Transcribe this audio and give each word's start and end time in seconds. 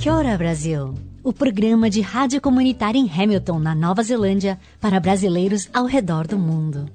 Kia 0.00 0.14
ora, 0.14 0.34
Brasil! 0.38 0.94
O 1.22 1.30
programa 1.30 1.90
de 1.90 2.00
rádio 2.00 2.40
comunitária 2.40 2.98
em 2.98 3.06
Hamilton, 3.06 3.58
na 3.58 3.74
Nova 3.74 4.02
Zelândia, 4.02 4.58
para 4.80 4.98
brasileiros 4.98 5.68
ao 5.74 5.84
redor 5.84 6.26
do 6.26 6.38
mundo. 6.38 6.90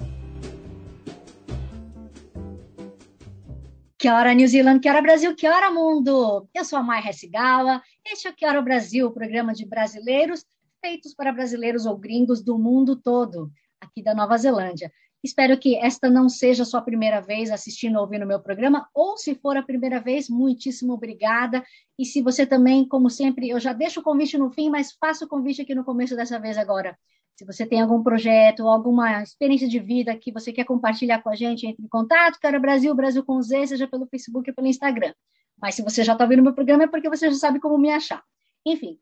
Que 3.99 4.09
hora 4.09 4.33
New 4.33 4.47
Zealand, 4.47 4.79
que 4.79 4.89
hora 4.89 5.03
Brasil, 5.03 5.35
que 5.35 5.47
hora 5.47 5.69
mundo! 5.69 6.49
Eu 6.51 6.65
sou 6.65 6.79
a 6.79 6.81
Mai 6.81 7.07
Hessigawa, 7.07 7.79
este 8.11 8.27
é 8.27 8.31
o 8.31 8.35
Que 8.35 8.43
hora 8.43 8.59
Brasil, 8.59 9.05
o 9.05 9.11
programa 9.11 9.53
de 9.53 9.67
brasileiros 9.67 10.43
feitos 10.81 11.13
para 11.13 11.31
brasileiros 11.31 11.85
ou 11.85 11.95
gringos 11.95 12.43
do 12.43 12.57
mundo 12.57 12.95
todo, 12.95 13.51
aqui 13.79 14.01
da 14.01 14.15
Nova 14.15 14.35
Zelândia. 14.35 14.91
Espero 15.25 15.57
que 15.57 15.75
esta 15.75 16.07
não 16.07 16.29
seja 16.29 16.61
a 16.61 16.65
sua 16.67 16.83
primeira 16.83 17.19
vez 17.19 17.49
assistindo 17.49 17.95
ou 17.95 18.03
ouvindo 18.03 18.27
meu 18.27 18.39
programa, 18.39 18.87
ou 18.93 19.17
se 19.17 19.33
for 19.33 19.57
a 19.57 19.63
primeira 19.63 19.99
vez, 19.99 20.29
muitíssimo 20.29 20.93
obrigada. 20.93 21.65
E 21.97 22.05
se 22.05 22.21
você 22.21 22.45
também, 22.45 22.87
como 22.87 23.09
sempre, 23.09 23.49
eu 23.49 23.59
já 23.59 23.73
deixo 23.73 24.01
o 24.01 24.03
convite 24.03 24.37
no 24.37 24.51
fim, 24.51 24.69
mas 24.69 24.91
faço 24.91 25.25
o 25.25 25.27
convite 25.27 25.63
aqui 25.63 25.73
no 25.73 25.83
começo 25.83 26.15
dessa 26.15 26.39
vez 26.39 26.59
agora. 26.59 26.95
Se 27.35 27.43
você 27.43 27.65
tem 27.65 27.81
algum 27.81 28.03
projeto, 28.03 28.67
alguma 28.67 29.23
experiência 29.23 29.67
de 29.67 29.79
vida 29.79 30.15
que 30.15 30.31
você 30.31 30.53
quer 30.53 30.63
compartilhar 30.63 31.23
com 31.23 31.29
a 31.31 31.35
gente, 31.35 31.65
entre 31.65 31.83
em 31.83 31.89
contato, 31.89 32.39
cara 32.39 32.59
Brasil, 32.59 32.93
Brasil 32.93 33.25
com 33.25 33.41
Z, 33.41 33.65
seja 33.65 33.87
pelo 33.87 34.05
Facebook 34.05 34.47
ou 34.47 34.55
pelo 34.55 34.67
Instagram. 34.67 35.11
Mas 35.59 35.73
se 35.73 35.81
você 35.81 36.03
já 36.03 36.13
está 36.13 36.23
ouvindo 36.23 36.43
meu 36.43 36.53
programa 36.53 36.83
é 36.83 36.87
porque 36.87 37.09
você 37.09 37.31
já 37.31 37.35
sabe 37.35 37.59
como 37.59 37.79
me 37.79 37.89
achar. 37.89 38.23
Enfim, 38.63 38.99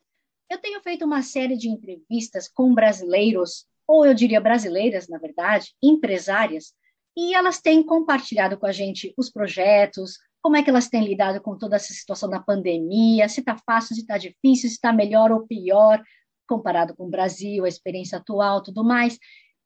eu 0.49 0.57
tenho 0.57 0.79
feito 0.79 1.03
uma 1.03 1.21
série 1.21 1.57
de 1.57 1.67
entrevistas 1.67 2.47
com 2.47 2.73
brasileiros 2.73 3.65
ou 3.87 4.05
eu 4.05 4.13
diria 4.13 4.41
brasileiras, 4.41 5.07
na 5.07 5.17
verdade, 5.17 5.73
empresárias, 5.81 6.73
e 7.15 7.35
elas 7.35 7.61
têm 7.61 7.83
compartilhado 7.83 8.57
com 8.57 8.65
a 8.65 8.71
gente 8.71 9.13
os 9.17 9.29
projetos, 9.29 10.17
como 10.41 10.57
é 10.57 10.63
que 10.63 10.69
elas 10.69 10.89
têm 10.89 11.05
lidado 11.05 11.41
com 11.41 11.57
toda 11.57 11.75
essa 11.75 11.93
situação 11.93 12.29
da 12.29 12.39
pandemia, 12.39 13.29
se 13.29 13.39
está 13.39 13.57
fácil, 13.65 13.95
se 13.95 14.01
está 14.01 14.17
difícil, 14.17 14.67
se 14.67 14.75
está 14.75 14.91
melhor 14.91 15.31
ou 15.31 15.47
pior, 15.47 16.03
comparado 16.47 16.95
com 16.95 17.05
o 17.05 17.09
Brasil, 17.09 17.63
a 17.63 17.67
experiência 17.67 18.17
atual, 18.17 18.61
tudo 18.61 18.83
mais. 18.83 19.17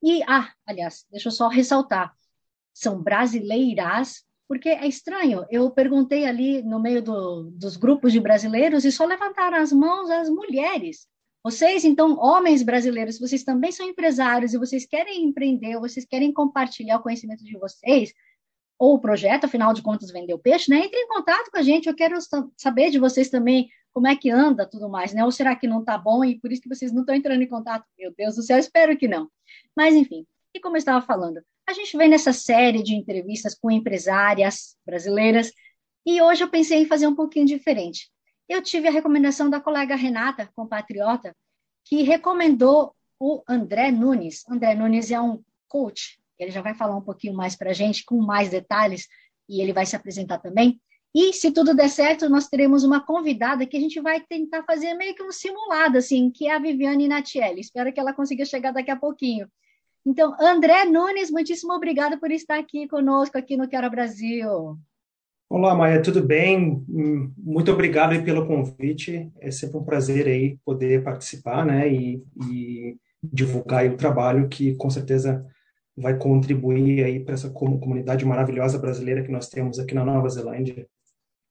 E, 0.03 0.21
ah, 0.23 0.51
aliás, 0.65 1.05
deixa 1.09 1.29
eu 1.29 1.31
só 1.31 1.47
ressaltar, 1.47 2.13
são 2.73 3.01
brasileiras, 3.01 4.23
porque 4.47 4.69
é 4.69 4.87
estranho, 4.87 5.45
eu 5.49 5.71
perguntei 5.71 6.25
ali 6.25 6.61
no 6.61 6.79
meio 6.79 7.01
do, 7.01 7.49
dos 7.51 7.75
grupos 7.75 8.13
de 8.13 8.19
brasileiros 8.19 8.85
e 8.85 8.91
só 8.91 9.03
levantaram 9.03 9.57
as 9.57 9.71
mãos 9.71 10.09
as 10.09 10.29
mulheres. 10.29 11.07
Vocês, 11.43 11.85
então, 11.85 12.17
homens 12.17 12.63
brasileiros, 12.63 13.19
vocês 13.19 13.43
também 13.43 13.71
são 13.71 13.87
empresários 13.87 14.53
e 14.53 14.57
vocês 14.57 14.85
querem 14.85 15.23
empreender, 15.23 15.79
vocês 15.79 16.05
querem 16.05 16.33
compartilhar 16.33 16.97
o 16.97 17.03
conhecimento 17.03 17.43
de 17.43 17.57
vocês, 17.57 18.13
ou 18.77 18.95
o 18.95 18.99
projeto, 18.99 19.45
afinal 19.45 19.73
de 19.73 19.81
contas, 19.81 20.11
vender 20.11 20.33
o 20.33 20.39
peixe, 20.39 20.69
né? 20.69 20.85
Entre 20.85 20.99
em 20.99 21.07
contato 21.07 21.49
com 21.49 21.57
a 21.57 21.61
gente, 21.61 21.87
eu 21.87 21.95
quero 21.95 22.17
saber 22.55 22.91
de 22.91 22.99
vocês 22.99 23.29
também 23.29 23.69
como 23.91 24.07
é 24.07 24.15
que 24.15 24.29
anda 24.29 24.69
tudo 24.69 24.89
mais, 24.89 25.13
né? 25.13 25.23
Ou 25.23 25.31
será 25.31 25.55
que 25.55 25.67
não 25.67 25.83
tá 25.83 25.97
bom 25.97 26.23
e 26.23 26.39
por 26.39 26.51
isso 26.51 26.61
que 26.61 26.69
vocês 26.69 26.91
não 26.91 27.01
estão 27.01 27.15
entrando 27.15 27.41
em 27.41 27.47
contato? 27.47 27.85
Meu 27.97 28.13
Deus 28.15 28.35
do 28.35 28.43
céu, 28.43 28.59
espero 28.59 28.95
que 28.97 29.07
não. 29.07 29.29
Mas, 29.75 29.95
enfim, 29.95 30.25
e 30.53 30.59
como 30.59 30.75
eu 30.75 30.79
estava 30.79 31.03
falando, 31.03 31.41
a 31.67 31.73
gente 31.73 31.97
vem 31.97 32.09
nessa 32.09 32.31
série 32.33 32.83
de 32.83 32.93
entrevistas 32.93 33.55
com 33.55 33.71
empresárias 33.71 34.77
brasileiras 34.85 35.51
e 36.05 36.21
hoje 36.21 36.43
eu 36.43 36.49
pensei 36.49 36.81
em 36.81 36.85
fazer 36.85 37.07
um 37.07 37.15
pouquinho 37.15 37.45
diferente 37.45 38.09
eu 38.47 38.61
tive 38.61 38.87
a 38.87 38.91
recomendação 38.91 39.49
da 39.49 39.59
colega 39.59 39.95
Renata, 39.95 40.49
compatriota, 40.55 41.35
que 41.85 42.03
recomendou 42.03 42.95
o 43.19 43.41
André 43.47 43.91
Nunes. 43.91 44.43
André 44.49 44.75
Nunes 44.75 45.11
é 45.11 45.19
um 45.19 45.41
coach, 45.67 46.19
ele 46.37 46.51
já 46.51 46.61
vai 46.61 46.73
falar 46.73 46.95
um 46.95 47.01
pouquinho 47.01 47.33
mais 47.33 47.55
para 47.55 47.71
a 47.71 47.73
gente, 47.73 48.05
com 48.05 48.21
mais 48.21 48.49
detalhes, 48.49 49.07
e 49.49 49.61
ele 49.61 49.73
vai 49.73 49.85
se 49.85 49.95
apresentar 49.95 50.39
também. 50.39 50.79
E 51.15 51.33
se 51.33 51.51
tudo 51.51 51.73
der 51.73 51.89
certo, 51.89 52.29
nós 52.29 52.47
teremos 52.47 52.83
uma 52.83 53.03
convidada 53.03 53.65
que 53.65 53.75
a 53.75 53.79
gente 53.79 53.99
vai 53.99 54.21
tentar 54.21 54.63
fazer 54.63 54.93
meio 54.93 55.15
que 55.15 55.23
um 55.23 55.31
simulado, 55.31 55.97
assim, 55.97 56.29
que 56.29 56.47
é 56.47 56.55
a 56.55 56.59
Viviane 56.59 57.07
Natielli. 57.07 57.61
Espero 57.61 57.91
que 57.91 57.99
ela 57.99 58.13
consiga 58.13 58.45
chegar 58.45 58.71
daqui 58.71 58.91
a 58.91 58.95
pouquinho. 58.95 59.49
Então, 60.05 60.35
André 60.39 60.85
Nunes, 60.85 61.31
muitíssimo 61.31 61.73
obrigada 61.73 62.17
por 62.17 62.31
estar 62.31 62.59
aqui 62.59 62.87
conosco, 62.87 63.37
aqui 63.37 63.57
no 63.57 63.67
Quero 63.67 63.89
Brasil. 63.89 64.77
Olá, 65.49 65.73
Maia, 65.73 66.01
tudo 66.01 66.21
bem? 66.21 66.85
Hum, 66.89 67.31
muito 67.37 67.71
obrigado 67.71 68.21
pelo 68.21 68.45
convite. 68.45 69.31
É 69.39 69.49
sempre 69.49 69.77
um 69.77 69.83
prazer 69.83 70.27
aí 70.27 70.57
poder 70.65 71.05
participar, 71.05 71.65
né, 71.65 71.87
e, 71.87 72.21
e 72.43 72.97
divulgar 73.23 73.85
o 73.85 73.95
trabalho 73.95 74.49
que 74.49 74.75
com 74.75 74.89
certeza 74.89 75.45
vai 75.95 76.17
contribuir 76.17 77.01
aí 77.01 77.23
para 77.23 77.33
essa 77.33 77.49
comunidade 77.49 78.25
maravilhosa 78.25 78.77
brasileira 78.77 79.23
que 79.23 79.31
nós 79.31 79.47
temos 79.47 79.79
aqui 79.79 79.95
na 79.95 80.03
Nova 80.03 80.27
Zelândia. 80.27 80.85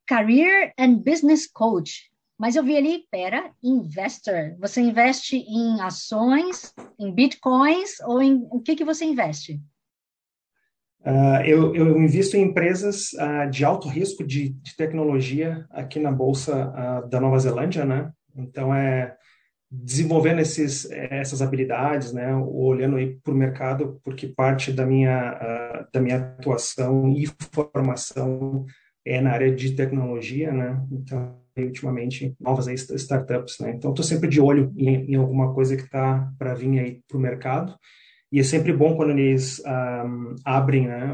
Career 0.06 0.74
and 0.78 0.96
Business 0.98 1.50
Coach. 1.50 2.12
Mas 2.38 2.54
eu 2.54 2.62
vi 2.62 2.76
ali, 2.76 3.04
pera, 3.10 3.50
investor. 3.64 4.54
Você 4.60 4.82
investe 4.82 5.38
em 5.38 5.80
ações, 5.80 6.74
em 7.00 7.10
bitcoins 7.10 7.98
ou 8.00 8.20
em 8.20 8.46
o 8.50 8.60
que 8.60 8.76
que 8.76 8.84
você 8.84 9.06
investe? 9.06 9.58
Uh, 11.06 11.40
eu, 11.44 11.72
eu, 11.72 12.02
invisto 12.02 12.36
em 12.36 12.42
empresas 12.42 13.12
uh, 13.12 13.48
de 13.48 13.64
alto 13.64 13.88
risco 13.88 14.24
de, 14.24 14.48
de, 14.48 14.74
tecnologia 14.76 15.64
aqui 15.70 16.00
na 16.00 16.10
Bolsa 16.10 16.66
uh, 16.66 17.08
da 17.08 17.20
Nova 17.20 17.38
Zelândia, 17.38 17.84
né? 17.84 18.10
Então, 18.34 18.74
é 18.74 19.14
desenvolvendo 19.70 20.40
esses, 20.40 20.90
essas 20.90 21.40
habilidades, 21.40 22.12
né? 22.12 22.34
Olhando 22.34 22.96
aí 22.96 23.20
para 23.22 23.32
o 23.32 23.36
mercado, 23.36 24.00
porque 24.02 24.26
parte 24.26 24.72
da 24.72 24.84
minha, 24.84 25.86
da 25.92 26.00
minha 26.00 26.16
atuação 26.16 27.08
e 27.08 27.26
formação 27.52 28.64
é 29.04 29.20
na 29.20 29.30
área 29.30 29.54
de 29.54 29.76
tecnologia, 29.76 30.52
né? 30.52 30.80
Então, 30.90 31.36
ultimamente, 31.56 32.34
novas 32.40 32.66
aí, 32.66 32.74
startups, 32.74 33.58
né? 33.60 33.70
Então, 33.70 33.90
estou 33.90 34.04
sempre 34.04 34.28
de 34.28 34.40
olho 34.40 34.72
em, 34.76 35.12
em 35.12 35.14
alguma 35.14 35.54
coisa 35.54 35.76
que 35.76 35.84
está 35.84 36.32
para 36.38 36.54
vir 36.54 36.78
aí 36.80 37.00
para 37.08 37.16
o 37.16 37.20
mercado. 37.20 37.76
E 38.32 38.40
é 38.40 38.42
sempre 38.42 38.72
bom 38.72 38.96
quando 38.96 39.10
eles 39.10 39.62
um, 39.64 40.34
abrem 40.44 40.88
né, 40.88 41.12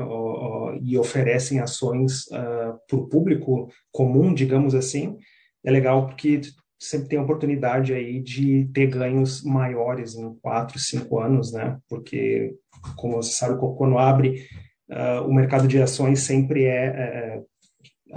e 0.83 0.99
oferecem 0.99 1.61
ações 1.61 2.23
uh, 2.29 2.79
para 2.89 2.97
o 2.97 3.07
público 3.09 3.69
comum, 3.91 4.33
digamos 4.33 4.75
assim. 4.75 5.17
É 5.65 5.71
legal 5.71 6.07
porque 6.07 6.41
sempre 6.81 7.09
tem 7.09 7.19
a 7.19 7.23
oportunidade 7.23 7.93
aí 7.95 8.21
de 8.21 8.69
ter 8.75 8.87
ganhos 8.87 9.45
maiores 9.45 10.17
em 10.17 10.35
quatro, 10.43 10.79
cinco 10.79 11.21
anos, 11.21 11.53
né? 11.53 11.79
Porque, 11.89 12.55
como 12.97 13.17
você 13.17 13.33
sabe, 13.33 13.57
quando 13.77 13.99
abre 13.99 14.47
uh, 14.91 15.25
o 15.27 15.33
mercado 15.33 15.69
de 15.69 15.81
ações 15.81 16.21
sempre 16.21 16.65
é, 16.65 16.87
é, 16.87 17.43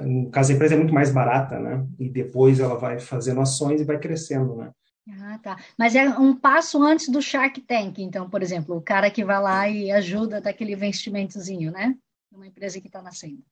no 0.03 0.29
caso 0.31 0.51
a 0.51 0.55
empresa 0.55 0.73
é 0.73 0.77
muito 0.77 0.93
mais 0.93 1.11
barata, 1.11 1.59
né? 1.59 1.85
E 1.99 2.09
depois 2.09 2.59
ela 2.59 2.75
vai 2.75 2.99
fazendo 2.99 3.41
ações 3.41 3.81
e 3.81 3.85
vai 3.85 3.99
crescendo, 3.99 4.55
né? 4.55 4.71
Ah, 5.07 5.37
tá. 5.37 5.57
Mas 5.77 5.95
é 5.95 6.07
um 6.09 6.35
passo 6.35 6.81
antes 6.81 7.09
do 7.09 7.21
Shark 7.21 7.61
Tank, 7.61 7.99
então, 7.99 8.29
por 8.29 8.41
exemplo, 8.41 8.75
o 8.75 8.81
cara 8.81 9.11
que 9.11 9.23
vai 9.23 9.39
lá 9.39 9.69
e 9.69 9.91
ajuda 9.91 10.41
daquele 10.41 10.73
investimentozinho, 10.73 11.71
né? 11.71 11.95
Uma 12.31 12.47
empresa 12.47 12.81
que 12.81 12.87
está 12.87 13.01
nascendo. 13.01 13.43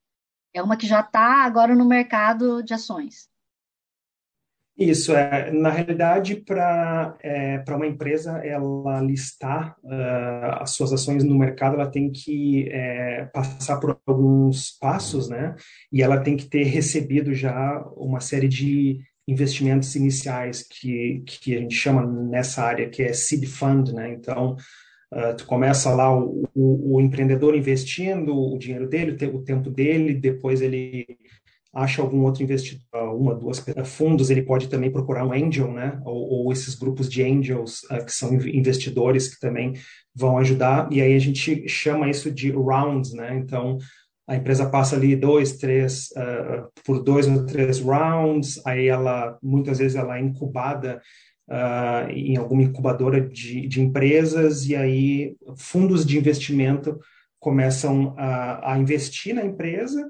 É 0.54 0.62
uma 0.62 0.78
que 0.78 0.88
já 0.88 1.02
está 1.02 1.44
agora 1.44 1.76
no 1.76 1.86
mercado 1.86 2.64
de 2.64 2.74
ações. 2.74 3.30
Isso, 4.76 5.14
é, 5.14 5.52
na 5.52 5.70
realidade, 5.70 6.38
para 6.38 7.16
é, 7.22 7.64
uma 7.70 7.86
empresa 7.86 8.40
ela 8.44 9.02
listar 9.02 9.76
uh, 9.84 10.62
as 10.62 10.72
suas 10.72 10.92
ações 10.92 11.24
no 11.24 11.38
mercado, 11.38 11.76
ela 11.76 11.90
tem 11.90 12.12
que 12.12 12.68
é, 12.72 13.26
passar 13.26 13.80
por 13.80 14.00
alguns 14.08 14.72
passos, 14.80 15.30
né? 15.30 15.56
E 15.92 16.02
ela 16.02 16.20
tem 16.20 16.36
que 16.36 16.46
ter 16.46 16.64
recebido 16.64 17.36
já 17.36 17.84
uma 17.96 18.20
série 18.20 18.48
de 18.48 19.00
investimentos 19.28 19.96
iniciais 19.96 20.64
que, 20.64 21.24
que 21.26 21.56
a 21.56 21.60
gente 21.60 21.76
chama 21.76 22.06
nessa 22.06 22.64
área, 22.64 22.90
que 22.90 23.02
é 23.02 23.14
seed 23.14 23.46
fund, 23.46 23.94
né? 23.94 24.14
Então, 24.14 24.56
uh, 25.14 25.36
tu 25.38 25.46
começa 25.46 25.94
lá 25.94 26.14
o, 26.14 26.44
o, 26.54 26.96
o, 26.96 27.02
empreendedor 27.02 27.56
investindo 27.56 28.36
o 28.36 28.58
dinheiro 28.58 28.88
dele, 28.88 29.18
o 29.28 29.44
tempo 29.44 29.70
dele, 29.70 30.14
depois 30.14 30.62
ele 30.62 31.06
acha 31.74 32.02
algum 32.02 32.22
outro 32.22 32.44
investidor, 32.44 33.16
uma, 33.16 33.34
duas 33.34 33.64
fundos, 33.86 34.30
ele 34.30 34.44
pode 34.44 34.70
também 34.70 34.92
procurar 34.92 35.26
um 35.26 35.34
angel, 35.34 35.72
né? 35.72 36.00
Ou, 36.06 36.46
ou 36.46 36.52
esses 36.52 36.76
grupos 36.76 37.10
de 37.10 37.24
angels 37.24 37.82
uh, 37.84 38.06
que 38.06 38.12
são 38.12 38.34
investidores 38.34 39.34
que 39.34 39.40
também 39.40 39.74
vão 40.14 40.38
ajudar. 40.38 40.88
E 40.92 41.02
aí 41.02 41.16
a 41.16 41.20
gente 41.20 41.68
chama 41.68 42.10
isso 42.10 42.30
de 42.30 42.52
rounds, 42.52 43.14
né? 43.14 43.38
Então 43.38 43.78
a 44.28 44.36
empresa 44.36 44.70
passa 44.70 44.96
ali 44.96 45.16
dois, 45.16 45.58
três, 45.58 46.10
uh, 46.12 46.70
por 46.86 47.04
dois 47.04 47.28
ou 47.28 47.46
três 47.46 47.80
rounds, 47.80 48.62
aí 48.66 48.88
ela, 48.88 49.38
muitas 49.42 49.80
vezes 49.80 49.98
ela 49.98 50.18
é 50.18 50.22
incubada 50.22 51.02
uh, 51.50 52.10
em 52.10 52.38
alguma 52.38 52.64
incubadora 52.64 53.20
de, 53.20 53.68
de, 53.68 53.82
empresas, 53.82 54.66
e 54.66 54.76
aí 54.76 55.36
fundos 55.58 56.06
de 56.06 56.18
investimento 56.18 56.98
começam 57.40 58.16
a, 58.18 58.74
a 58.74 58.80
investir 58.80 59.36
na 59.36 59.44
empresa, 59.44 60.10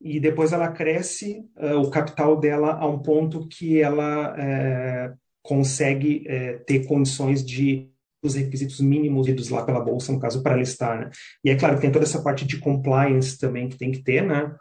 e 0.00 0.18
depois 0.18 0.52
ela 0.52 0.68
cresce 0.68 1.44
uh, 1.58 1.76
o 1.76 1.90
capital 1.90 2.40
dela 2.40 2.72
a 2.72 2.86
um 2.86 2.98
ponto 2.98 3.46
que 3.46 3.80
ela 3.80 4.34
consegue 5.42 6.24
ter 6.66 6.86
condições 6.86 7.44
de 7.44 7.89
os 8.22 8.34
requisitos 8.34 8.80
mínimos 8.80 9.28
idos 9.28 9.48
lá 9.48 9.64
pela 9.64 9.80
bolsa, 9.80 10.12
no 10.12 10.20
caso, 10.20 10.42
para 10.42 10.56
listar, 10.56 10.98
né? 11.00 11.10
E 11.44 11.50
é 11.50 11.56
claro 11.56 11.76
que 11.76 11.82
tem 11.82 11.92
toda 11.92 12.04
essa 12.04 12.22
parte 12.22 12.44
de 12.44 12.58
compliance 12.58 13.38
também 13.38 13.68
que 13.68 13.78
tem 13.78 13.90
que 13.90 14.02
ter, 14.02 14.22
né? 14.22 14.54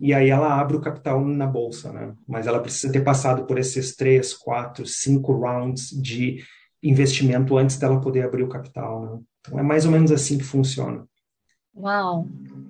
E 0.00 0.12
aí 0.12 0.28
ela 0.28 0.60
abre 0.60 0.76
o 0.76 0.80
capital 0.80 1.24
na 1.24 1.46
bolsa, 1.46 1.92
né? 1.92 2.14
Mas 2.26 2.46
ela 2.46 2.60
precisa 2.60 2.92
ter 2.92 3.02
passado 3.02 3.46
por 3.46 3.58
esses 3.58 3.94
três, 3.94 4.34
quatro, 4.34 4.86
cinco 4.86 5.32
rounds 5.32 5.90
de 5.90 6.42
investimento 6.82 7.56
antes 7.56 7.78
dela 7.78 8.00
poder 8.00 8.24
abrir 8.24 8.42
o 8.42 8.48
capital, 8.48 9.02
né? 9.02 9.20
Então 9.40 9.58
é 9.58 9.62
mais 9.62 9.84
ou 9.84 9.92
menos 9.92 10.10
assim 10.10 10.38
que 10.38 10.44
funciona. 10.44 11.06
Uau! 11.76 12.26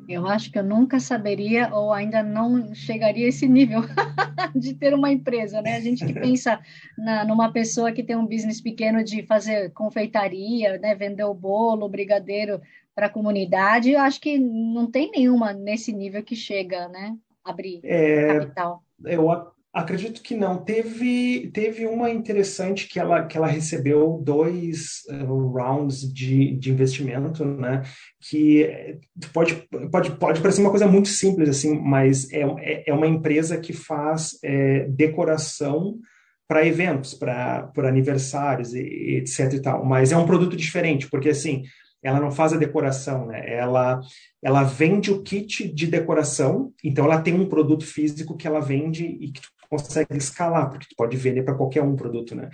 Eu 0.08 0.26
acho 0.26 0.50
que 0.50 0.58
eu 0.58 0.62
nunca 0.62 1.00
saberia 1.00 1.74
ou 1.74 1.92
ainda 1.92 2.22
não 2.22 2.74
chegaria 2.74 3.24
a 3.24 3.28
esse 3.28 3.48
nível 3.48 3.80
de 4.54 4.74
ter 4.74 4.92
uma 4.92 5.10
empresa, 5.10 5.62
né? 5.62 5.76
A 5.76 5.80
gente 5.80 6.04
que 6.04 6.12
pensa 6.12 6.60
na, 6.96 7.24
numa 7.24 7.50
pessoa 7.50 7.90
que 7.90 8.02
tem 8.02 8.16
um 8.16 8.26
business 8.26 8.60
pequeno 8.60 9.02
de 9.02 9.22
fazer 9.22 9.72
confeitaria, 9.72 10.78
né? 10.78 10.94
Vender 10.94 11.24
o 11.24 11.34
bolo, 11.34 11.86
o 11.86 11.88
brigadeiro 11.88 12.60
para 12.94 13.06
a 13.06 13.10
comunidade, 13.10 13.90
eu 13.90 14.00
acho 14.00 14.20
que 14.20 14.38
não 14.38 14.88
tem 14.88 15.10
nenhuma 15.10 15.52
nesse 15.52 15.92
nível 15.92 16.22
que 16.22 16.36
chega, 16.36 16.88
né? 16.88 17.16
Abrir 17.42 17.80
é, 17.82 18.38
capital. 18.38 18.84
Eu 19.04 19.28
Acredito 19.74 20.22
que 20.22 20.36
não. 20.36 20.64
Teve, 20.64 21.50
teve 21.52 21.84
uma 21.84 22.08
interessante 22.08 22.86
que 22.86 23.00
ela, 23.00 23.26
que 23.26 23.36
ela 23.36 23.48
recebeu 23.48 24.22
dois 24.22 25.02
uh, 25.10 25.48
rounds 25.48 26.00
de, 26.00 26.56
de 26.56 26.70
investimento, 26.70 27.44
né? 27.44 27.82
Que 28.20 29.00
pode, 29.32 29.66
pode, 29.90 30.12
pode 30.12 30.40
parecer 30.40 30.60
uma 30.60 30.70
coisa 30.70 30.86
muito 30.86 31.08
simples, 31.08 31.48
assim, 31.48 31.76
mas 31.76 32.32
é, 32.32 32.42
é, 32.60 32.84
é 32.90 32.94
uma 32.94 33.08
empresa 33.08 33.58
que 33.58 33.72
faz 33.72 34.38
é, 34.44 34.86
decoração 34.90 35.98
para 36.46 36.64
eventos, 36.64 37.12
para 37.12 37.72
aniversários, 37.78 38.74
e, 38.74 39.16
etc 39.16 39.54
e 39.54 39.60
tal. 39.60 39.84
Mas 39.84 40.12
é 40.12 40.16
um 40.16 40.26
produto 40.26 40.56
diferente, 40.56 41.10
porque 41.10 41.30
assim, 41.30 41.64
ela 42.00 42.20
não 42.20 42.30
faz 42.30 42.52
a 42.52 42.58
decoração, 42.58 43.26
né? 43.26 43.42
Ela, 43.52 43.98
ela 44.40 44.62
vende 44.62 45.10
o 45.10 45.22
kit 45.22 45.66
de 45.66 45.86
decoração, 45.86 46.72
então 46.84 47.06
ela 47.06 47.20
tem 47.20 47.34
um 47.34 47.48
produto 47.48 47.84
físico 47.84 48.36
que 48.36 48.46
ela 48.46 48.60
vende 48.60 49.04
e 49.04 49.32
que 49.32 49.40
consegue 49.76 50.16
escalar, 50.16 50.70
porque 50.70 50.86
tu 50.88 50.94
pode 50.96 51.16
vender 51.16 51.42
para 51.42 51.54
qualquer 51.54 51.82
um 51.82 51.96
produto, 51.96 52.34
né? 52.34 52.48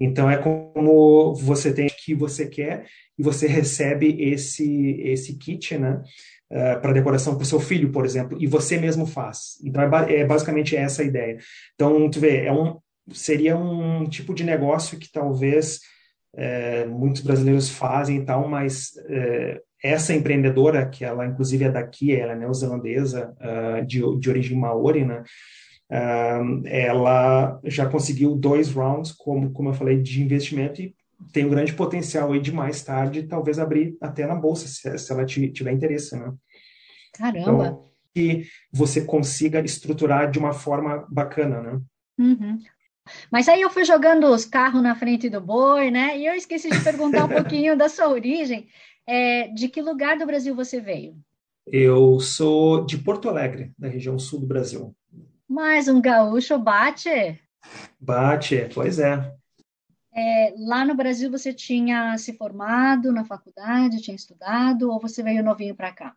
Então 0.00 0.28
é 0.30 0.36
como 0.36 1.34
você 1.34 1.72
tem 1.72 1.86
o 1.86 1.96
que 2.04 2.14
você 2.14 2.46
quer 2.46 2.86
e 3.18 3.22
você 3.22 3.46
recebe 3.46 4.16
esse 4.20 5.00
esse 5.00 5.36
kit, 5.38 5.78
né? 5.78 6.02
Uh, 6.50 6.80
para 6.80 6.92
decoração 6.92 7.34
para 7.34 7.42
o 7.42 7.46
seu 7.46 7.58
filho, 7.58 7.90
por 7.90 8.04
exemplo, 8.04 8.36
e 8.40 8.46
você 8.46 8.78
mesmo 8.78 9.06
faz. 9.06 9.58
Então 9.64 9.82
é, 9.82 10.20
é, 10.20 10.24
basicamente 10.24 10.76
essa 10.76 11.02
a 11.02 11.04
ideia. 11.04 11.38
Então 11.74 12.08
tu 12.10 12.20
vê, 12.20 12.44
é 12.44 12.52
um 12.52 12.78
seria 13.12 13.56
um 13.56 14.08
tipo 14.08 14.34
de 14.34 14.44
negócio 14.44 14.98
que 14.98 15.10
talvez 15.10 15.80
é, 16.36 16.86
muitos 16.86 17.22
brasileiros 17.22 17.68
fazem 17.68 18.18
e 18.18 18.24
tal, 18.24 18.48
mas 18.48 18.92
é, 19.08 19.60
essa 19.84 20.14
empreendedora, 20.14 20.88
que 20.88 21.04
ela 21.04 21.26
inclusive 21.26 21.64
é 21.64 21.70
daqui, 21.70 22.14
ela 22.14 22.32
é 22.32 22.36
neozelandesa, 22.36 23.36
uh, 23.38 23.84
de, 23.84 24.00
de 24.18 24.30
origem 24.30 24.58
maori, 24.58 25.04
né? 25.04 25.22
Ela 25.90 27.60
já 27.64 27.88
conseguiu 27.88 28.34
dois 28.34 28.70
rounds, 28.70 29.12
como, 29.12 29.52
como 29.52 29.68
eu 29.68 29.74
falei, 29.74 30.00
de 30.00 30.22
investimento 30.22 30.80
e 30.80 30.94
tem 31.32 31.44
um 31.44 31.50
grande 31.50 31.72
potencial 31.72 32.32
aí 32.32 32.40
de 32.40 32.52
mais 32.52 32.82
tarde 32.82 33.24
talvez 33.24 33.58
abrir 33.58 33.96
até 34.00 34.26
na 34.26 34.34
bolsa, 34.34 34.66
se, 34.68 34.98
se 34.98 35.12
ela 35.12 35.24
tiver 35.24 35.72
interesse, 35.72 36.16
né? 36.16 36.32
Caramba! 37.12 37.40
Então, 37.40 37.84
que 38.14 38.46
você 38.72 39.04
consiga 39.04 39.60
estruturar 39.60 40.30
de 40.30 40.38
uma 40.38 40.52
forma 40.52 41.04
bacana, 41.10 41.60
né? 41.60 41.80
Uhum. 42.18 42.58
Mas 43.30 43.48
aí 43.48 43.60
eu 43.60 43.68
fui 43.68 43.84
jogando 43.84 44.28
os 44.28 44.44
carros 44.44 44.82
na 44.82 44.94
frente 44.94 45.28
do 45.28 45.40
boi, 45.40 45.90
né? 45.90 46.16
E 46.16 46.24
eu 46.24 46.34
esqueci 46.34 46.70
de 46.70 46.80
perguntar 46.82 47.24
um 47.24 47.28
pouquinho 47.42 47.76
da 47.76 47.88
sua 47.88 48.08
origem. 48.08 48.68
É, 49.06 49.48
de 49.48 49.68
que 49.68 49.82
lugar 49.82 50.16
do 50.16 50.24
Brasil 50.24 50.54
você 50.54 50.80
veio? 50.80 51.14
Eu 51.66 52.20
sou 52.20 52.86
de 52.86 52.96
Porto 52.98 53.28
Alegre, 53.28 53.72
da 53.78 53.88
região 53.88 54.18
sul 54.18 54.40
do 54.40 54.46
Brasil. 54.46 54.94
Mas 55.54 55.86
um 55.86 56.00
gaúcho 56.00 56.58
bate? 56.58 57.40
Bate, 58.00 58.68
pois 58.74 58.98
é. 58.98 59.32
é. 60.12 60.52
Lá 60.58 60.84
no 60.84 60.96
Brasil 60.96 61.30
você 61.30 61.54
tinha 61.54 62.18
se 62.18 62.32
formado 62.32 63.12
na 63.12 63.24
faculdade, 63.24 64.02
tinha 64.02 64.16
estudado, 64.16 64.90
ou 64.90 64.98
você 64.98 65.22
veio 65.22 65.44
novinho 65.44 65.76
para 65.76 65.92
cá? 65.92 66.16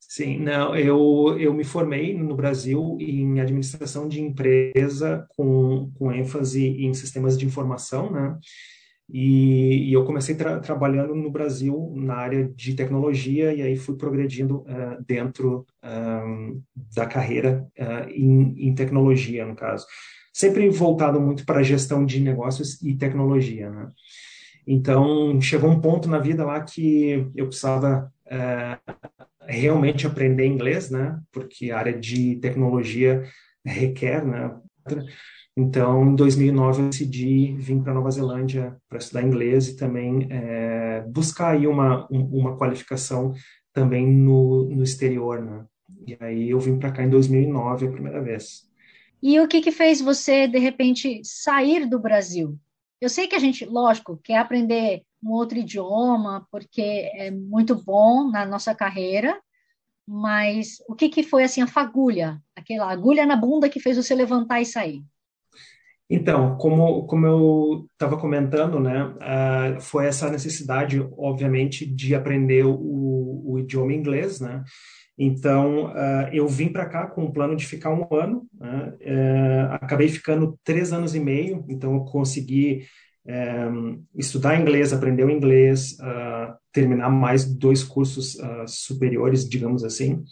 Sim, 0.00 0.38
não, 0.38 0.74
eu, 0.74 1.36
eu 1.38 1.52
me 1.52 1.64
formei 1.64 2.16
no 2.16 2.34
Brasil 2.34 2.96
em 2.98 3.38
administração 3.42 4.08
de 4.08 4.22
empresa 4.22 5.28
com, 5.36 5.92
com 5.98 6.10
ênfase 6.10 6.64
em 6.66 6.94
sistemas 6.94 7.36
de 7.36 7.44
informação, 7.44 8.10
né? 8.10 8.38
E, 9.10 9.88
e 9.88 9.92
eu 9.92 10.04
comecei 10.04 10.34
tra 10.34 10.60
trabalhando 10.60 11.14
no 11.14 11.30
Brasil 11.30 11.92
na 11.96 12.14
área 12.14 12.46
de 12.54 12.74
tecnologia 12.74 13.54
e 13.54 13.62
aí 13.62 13.74
fui 13.74 13.96
progredindo 13.96 14.58
uh, 14.58 15.02
dentro 15.06 15.66
um, 15.82 16.60
da 16.94 17.06
carreira 17.06 17.66
uh, 17.78 18.10
em, 18.10 18.74
tecnologia, 18.74 19.46
no 19.46 19.56
caso. 19.56 19.86
Sempre 20.32 20.68
voltado 20.68 21.18
muito 21.20 21.46
para 21.46 21.60
a 21.60 21.62
gestão 21.62 22.04
de 22.04 22.20
negócios 22.20 22.82
e 22.82 22.94
tecnologia, 22.94 23.70
né? 23.70 23.90
Então, 24.66 25.40
chegou 25.40 25.70
um 25.70 25.80
ponto 25.80 26.10
na 26.10 26.18
vida 26.18 26.44
lá 26.44 26.60
que 26.60 27.26
eu 27.34 27.46
precisava 27.46 28.12
uh, 28.26 28.92
realmente 29.46 30.06
aprender 30.06 30.44
inglês, 30.44 30.90
né? 30.90 31.18
Porque 31.32 31.70
a 31.70 31.78
área 31.78 31.98
de 31.98 32.36
tecnologia 32.36 33.24
requer, 33.64 34.22
né? 34.22 34.54
Então, 35.58 36.12
em 36.12 36.14
2009, 36.14 36.82
eu 36.82 36.88
decidi 36.88 37.52
vir 37.56 37.82
para 37.82 37.92
Nova 37.92 38.08
Zelândia 38.12 38.76
para 38.88 38.98
estudar 38.98 39.24
inglês 39.24 39.66
e 39.66 39.76
também 39.76 40.28
é, 40.30 41.00
buscar 41.08 41.50
aí 41.50 41.66
uma, 41.66 42.06
uma 42.08 42.56
qualificação 42.56 43.34
também 43.72 44.06
no, 44.06 44.68
no 44.68 44.84
exterior, 44.84 45.42
né? 45.42 45.66
E 46.06 46.16
aí 46.20 46.50
eu 46.50 46.60
vim 46.60 46.78
para 46.78 46.92
cá 46.92 47.02
em 47.02 47.10
2009 47.10 47.88
a 47.88 47.90
primeira 47.90 48.22
vez. 48.22 48.70
E 49.20 49.40
o 49.40 49.48
que 49.48 49.60
que 49.60 49.72
fez 49.72 50.00
você, 50.00 50.46
de 50.46 50.60
repente, 50.60 51.22
sair 51.24 51.88
do 51.88 51.98
Brasil? 51.98 52.56
Eu 53.00 53.08
sei 53.08 53.26
que 53.26 53.34
a 53.34 53.40
gente, 53.40 53.64
lógico, 53.64 54.16
quer 54.22 54.36
aprender 54.36 55.02
um 55.20 55.32
outro 55.32 55.58
idioma, 55.58 56.46
porque 56.52 57.10
é 57.16 57.32
muito 57.32 57.74
bom 57.74 58.30
na 58.30 58.46
nossa 58.46 58.76
carreira, 58.76 59.36
mas 60.06 60.80
o 60.88 60.94
que 60.94 61.08
que 61.08 61.24
foi, 61.24 61.42
assim, 61.42 61.62
a 61.62 61.66
fagulha, 61.66 62.40
aquela 62.54 62.88
agulha 62.88 63.26
na 63.26 63.34
bunda 63.34 63.68
que 63.68 63.80
fez 63.80 63.96
você 63.96 64.14
levantar 64.14 64.60
e 64.60 64.64
sair? 64.64 65.02
Então, 66.10 66.56
como, 66.56 67.06
como 67.06 67.26
eu 67.26 67.86
estava 67.92 68.16
comentando, 68.16 68.80
né, 68.80 69.04
uh, 69.04 69.80
foi 69.80 70.06
essa 70.06 70.30
necessidade, 70.30 71.06
obviamente, 71.18 71.84
de 71.84 72.14
aprender 72.14 72.64
o, 72.64 73.42
o 73.44 73.58
idioma 73.58 73.92
inglês, 73.92 74.40
né? 74.40 74.64
Então, 75.18 75.86
uh, 75.86 76.28
eu 76.32 76.48
vim 76.48 76.68
para 76.68 76.86
cá 76.86 77.06
com 77.06 77.24
o 77.24 77.32
plano 77.32 77.56
de 77.56 77.66
ficar 77.66 77.90
um 77.90 78.06
ano, 78.14 78.46
né? 78.58 78.94
uh, 79.02 79.74
acabei 79.74 80.08
ficando 80.08 80.58
três 80.64 80.92
anos 80.92 81.14
e 81.14 81.20
meio, 81.20 81.64
então 81.68 81.94
eu 81.94 82.04
consegui 82.04 82.86
um, 83.26 84.02
estudar 84.14 84.58
inglês, 84.58 84.90
aprender 84.90 85.24
o 85.24 85.30
inglês, 85.30 85.98
terminar 86.72 87.10
mais 87.10 87.44
dois 87.44 87.84
cursos 87.84 88.38
superiores, 88.66 89.46
digamos 89.46 89.84
assim. 89.84 90.24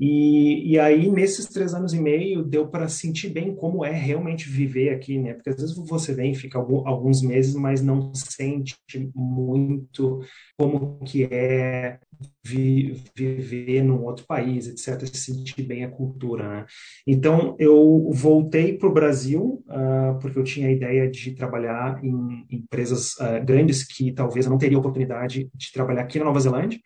E, 0.00 0.72
e 0.72 0.78
aí, 0.78 1.10
nesses 1.10 1.46
três 1.46 1.74
anos 1.74 1.92
e 1.92 2.00
meio, 2.00 2.42
deu 2.42 2.66
para 2.66 2.88
sentir 2.88 3.28
bem 3.28 3.54
como 3.54 3.84
é 3.84 3.90
realmente 3.90 4.48
viver 4.48 4.88
aqui, 4.94 5.18
né? 5.18 5.34
Porque 5.34 5.50
às 5.50 5.56
vezes 5.56 5.76
você 5.76 6.14
vem, 6.14 6.34
fica 6.34 6.58
alguns 6.58 7.20
meses, 7.20 7.54
mas 7.54 7.82
não 7.82 8.10
sente 8.14 8.74
muito 9.14 10.20
como 10.56 10.98
que 11.04 11.24
é 11.24 11.98
viver 12.42 13.82
num 13.82 14.02
outro 14.02 14.24
país, 14.26 14.68
etc., 14.68 15.06
sentir 15.06 15.64
bem 15.64 15.84
a 15.84 15.90
cultura, 15.90 16.48
né? 16.48 16.66
Então, 17.06 17.54
eu 17.58 18.08
voltei 18.10 18.78
para 18.78 18.88
o 18.88 18.94
Brasil, 18.94 19.62
uh, 19.68 20.18
porque 20.18 20.38
eu 20.38 20.44
tinha 20.44 20.68
a 20.68 20.72
ideia 20.72 21.10
de 21.10 21.34
trabalhar 21.34 22.02
em 22.02 22.46
empresas 22.50 23.12
uh, 23.18 23.44
grandes 23.44 23.84
que 23.84 24.12
talvez 24.12 24.46
eu 24.46 24.50
não 24.50 24.58
teria 24.58 24.78
oportunidade 24.78 25.50
de 25.54 25.72
trabalhar 25.72 26.02
aqui 26.02 26.18
na 26.18 26.24
Nova 26.24 26.40
Zelândia, 26.40 26.80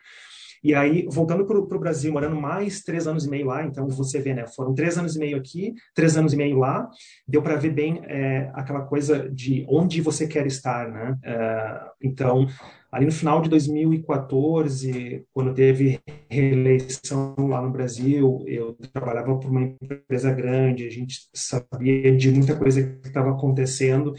E 0.65 0.75
aí, 0.75 1.07
voltando 1.11 1.45
para 1.45 1.59
o 1.59 1.79
Brasil, 1.79 2.11
morando 2.11 2.37
mais 2.37 2.83
três 2.83 3.07
anos 3.07 3.27
e 3.27 3.31
meio 3.31 3.47
lá, 3.47 3.67
então 3.67 3.87
você 3.87 4.19
vê, 4.19 4.33
né? 4.33 4.47
Foram 4.47 4.73
três 4.73 4.97
anos 4.97 5.15
e 5.15 5.19
meio 5.19 5.37
aqui, 5.37 5.75
três 5.95 6.17
anos 6.17 6.33
e 6.33 6.37
meio 6.39 6.57
lá, 6.59 6.89
deu 7.29 7.43
para 7.43 7.57
ver 7.57 7.71
bem 7.71 8.01
é, 8.05 8.51
aquela 8.55 8.81
coisa 8.81 9.29
de 9.31 9.67
onde 9.69 10.01
você 10.01 10.27
quer 10.27 10.47
estar, 10.47 10.91
né? 10.91 11.19
É, 11.23 11.81
então, 12.03 12.47
ali 12.91 13.05
no 13.05 13.13
final 13.13 13.43
de 13.43 13.51
2014, 13.51 15.27
quando 15.35 15.53
teve 15.53 16.01
reeleição 16.31 17.35
lá 17.39 17.61
no 17.61 17.71
Brasil, 17.71 18.43
eu 18.47 18.75
trabalhava 18.91 19.37
por 19.37 19.51
uma 19.51 19.63
empresa 19.63 20.33
grande, 20.33 20.87
a 20.87 20.91
gente 20.91 21.29
sabia 21.35 22.17
de 22.17 22.31
muita 22.31 22.57
coisa 22.57 22.83
que 22.83 23.09
estava 23.09 23.33
acontecendo, 23.33 24.15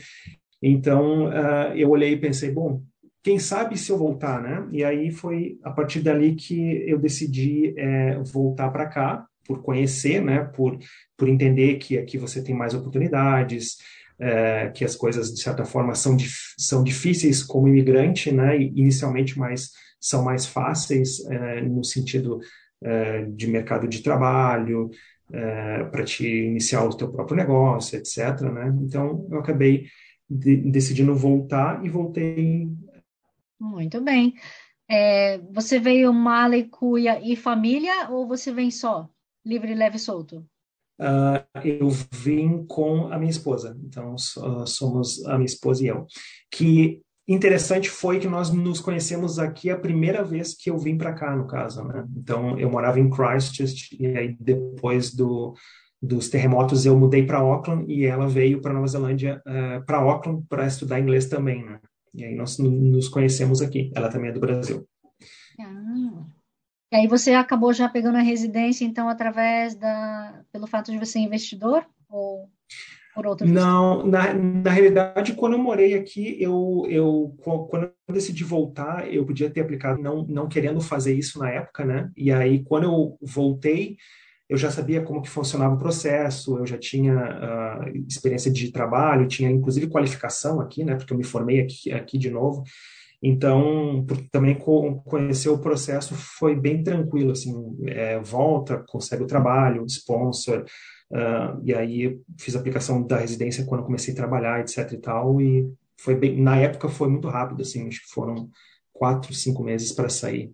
então 0.61 1.25
uh, 1.27 1.73
eu 1.75 1.89
olhei 1.89 2.13
e 2.13 2.17
pensei, 2.17 2.51
bom, 2.51 2.81
quem 3.25 3.39
sabe 3.39 3.75
se 3.75 3.91
eu 3.91 3.97
voltar, 3.97 4.39
né? 4.39 4.67
E 4.71 4.83
aí 4.83 5.09
foi 5.09 5.57
a 5.63 5.71
partir 5.71 5.99
dali 5.99 6.35
que 6.35 6.87
eu 6.87 6.99
decidi 6.99 7.73
é, 7.75 8.19
voltar 8.19 8.69
para 8.69 8.85
cá, 8.85 9.25
por 9.47 9.63
conhecer, 9.63 10.21
né? 10.21 10.43
Por, 10.43 10.77
por 11.17 11.27
entender 11.27 11.79
que 11.79 11.97
aqui 11.97 12.19
você 12.19 12.43
tem 12.43 12.53
mais 12.53 12.75
oportunidades, 12.75 13.77
é, 14.19 14.69
que 14.69 14.85
as 14.85 14.95
coisas, 14.95 15.33
de 15.33 15.41
certa 15.41 15.65
forma, 15.65 15.95
são, 15.95 16.15
dif 16.15 16.53
são 16.55 16.83
difíceis 16.83 17.41
como 17.41 17.67
imigrante, 17.67 18.31
né? 18.31 18.61
Inicialmente, 18.61 19.39
mas 19.39 19.71
são 19.99 20.23
mais 20.23 20.45
fáceis 20.45 21.25
é, 21.25 21.61
no 21.61 21.83
sentido 21.83 22.39
é, 22.83 23.23
de 23.23 23.47
mercado 23.47 23.87
de 23.87 24.03
trabalho, 24.03 24.91
é, 25.33 25.83
para 25.85 26.03
te 26.03 26.27
iniciar 26.27 26.83
o 26.83 26.95
teu 26.95 27.11
próprio 27.11 27.37
negócio, 27.37 27.97
etc. 27.97 28.39
Né? 28.53 28.71
Então, 28.83 29.27
eu 29.31 29.39
acabei 29.39 29.87
de, 30.29 30.57
decidindo 30.57 31.15
voltar 31.15 31.83
e 31.83 31.89
voltei 31.89 32.69
muito 33.59 34.01
bem. 34.01 34.35
É, 34.89 35.39
você 35.51 35.79
veio 35.79 36.13
mala 36.13 36.55
e 36.55 36.67
cuia 36.69 37.19
e 37.19 37.35
família 37.35 38.09
ou 38.09 38.27
você 38.27 38.53
vem 38.53 38.69
só, 38.69 39.09
livre, 39.45 39.73
leve 39.73 39.97
e 39.97 39.99
solto? 39.99 40.45
Uh, 40.99 41.43
eu 41.63 41.89
vim 42.11 42.65
com 42.65 43.07
a 43.11 43.17
minha 43.17 43.29
esposa, 43.29 43.77
então 43.83 44.15
uh, 44.15 44.65
somos 44.65 45.25
a 45.25 45.35
minha 45.35 45.45
esposa 45.45 45.83
e 45.83 45.87
eu. 45.87 46.05
Que 46.49 47.01
interessante 47.27 47.89
foi 47.89 48.19
que 48.19 48.27
nós 48.27 48.49
nos 48.51 48.79
conhecemos 48.79 49.37
aqui 49.37 49.69
a 49.69 49.77
primeira 49.77 50.23
vez 50.23 50.55
que 50.55 50.69
eu 50.69 50.77
vim 50.77 50.97
para 50.97 51.13
cá, 51.13 51.35
no 51.35 51.47
caso, 51.47 51.83
né? 51.83 52.05
Então 52.15 52.57
eu 52.57 52.69
morava 52.69 52.99
em 52.99 53.09
Christchurch 53.09 53.97
e 53.99 54.05
aí 54.05 54.37
depois 54.39 55.13
do, 55.13 55.53
dos 56.01 56.29
terremotos 56.29 56.85
eu 56.85 56.97
mudei 56.97 57.25
para 57.25 57.39
Auckland 57.39 57.91
e 57.91 58.05
ela 58.05 58.27
veio 58.27 58.61
para 58.61 58.73
Nova 58.73 58.87
Zelândia 58.87 59.41
uh, 59.45 59.49
eh, 59.49 59.79
para 59.81 59.97
Auckland 59.97 60.45
para 60.47 60.67
estudar 60.67 60.99
inglês 60.99 61.27
também, 61.27 61.65
né? 61.65 61.79
E 62.15 62.23
aí 62.23 62.35
nós 62.35 62.57
nos 62.57 63.07
conhecemos 63.07 63.61
aqui. 63.61 63.91
Ela 63.95 64.09
também 64.09 64.29
é 64.29 64.33
do 64.33 64.39
Brasil. 64.39 64.87
Ah. 65.59 66.25
E 66.91 66.95
aí 66.97 67.07
você 67.07 67.33
acabou 67.33 67.73
já 67.73 67.89
pegando 67.89 68.17
a 68.17 68.21
residência, 68.21 68.85
então, 68.85 69.09
através 69.09 69.75
da... 69.75 70.43
pelo 70.51 70.67
fato 70.67 70.91
de 70.91 70.97
você 70.97 71.13
ser 71.13 71.19
investidor? 71.19 71.85
Ou 72.09 72.49
por 73.15 73.25
outro 73.25 73.47
Não, 73.47 74.05
na, 74.05 74.33
na 74.33 74.69
realidade, 74.69 75.33
quando 75.33 75.53
eu 75.53 75.59
morei 75.59 75.93
aqui, 75.93 76.35
eu, 76.37 76.85
eu 76.89 77.33
quando 77.69 77.89
eu 78.07 78.13
decidi 78.13 78.43
voltar, 78.43 79.11
eu 79.11 79.25
podia 79.25 79.49
ter 79.49 79.61
aplicado 79.61 80.01
não, 80.01 80.25
não 80.27 80.49
querendo 80.49 80.81
fazer 80.81 81.13
isso 81.13 81.39
na 81.39 81.49
época, 81.49 81.85
né? 81.85 82.11
E 82.15 82.31
aí, 82.31 82.63
quando 82.63 82.83
eu 82.83 83.17
voltei, 83.21 83.95
eu 84.47 84.57
já 84.57 84.69
sabia 84.69 85.01
como 85.01 85.21
que 85.21 85.29
funcionava 85.29 85.75
o 85.75 85.79
processo, 85.79 86.57
eu 86.57 86.65
já 86.65 86.77
tinha 86.77 87.15
uh, 87.15 88.05
experiência 88.07 88.51
de 88.51 88.71
trabalho, 88.71 89.27
tinha 89.27 89.49
inclusive 89.49 89.87
qualificação 89.87 90.61
aqui, 90.61 90.83
né, 90.83 90.95
porque 90.95 91.11
eu 91.11 91.17
me 91.17 91.23
formei 91.23 91.61
aqui, 91.61 91.91
aqui 91.91 92.17
de 92.17 92.29
novo. 92.29 92.63
Então, 93.21 94.05
também 94.31 94.55
conhecer 94.55 95.49
o 95.49 95.57
processo 95.57 96.13
foi 96.13 96.55
bem 96.55 96.83
tranquilo, 96.83 97.31
assim, 97.31 97.53
é, 97.87 98.19
volta, 98.19 98.83
consegue 98.87 99.23
o 99.23 99.27
trabalho, 99.27 99.85
sponsor, 99.87 100.63
uh, 101.11 101.59
e 101.63 101.73
aí 101.73 102.19
fiz 102.37 102.55
a 102.55 102.59
aplicação 102.59 103.01
da 103.01 103.17
residência 103.17 103.65
quando 103.65 103.83
comecei 103.83 104.13
a 104.13 104.17
trabalhar, 104.17 104.59
etc 104.59 104.91
e 104.91 104.97
tal, 104.97 105.41
e 105.41 105.67
foi 105.99 106.13
bem, 106.13 106.39
na 106.39 106.57
época 106.57 106.87
foi 106.87 107.09
muito 107.09 107.27
rápido, 107.27 107.63
assim, 107.63 107.87
acho 107.87 108.01
que 108.01 108.13
foram 108.13 108.49
quatro, 108.93 109.33
cinco 109.33 109.63
meses 109.63 109.91
para 109.91 110.09
sair. 110.09 110.51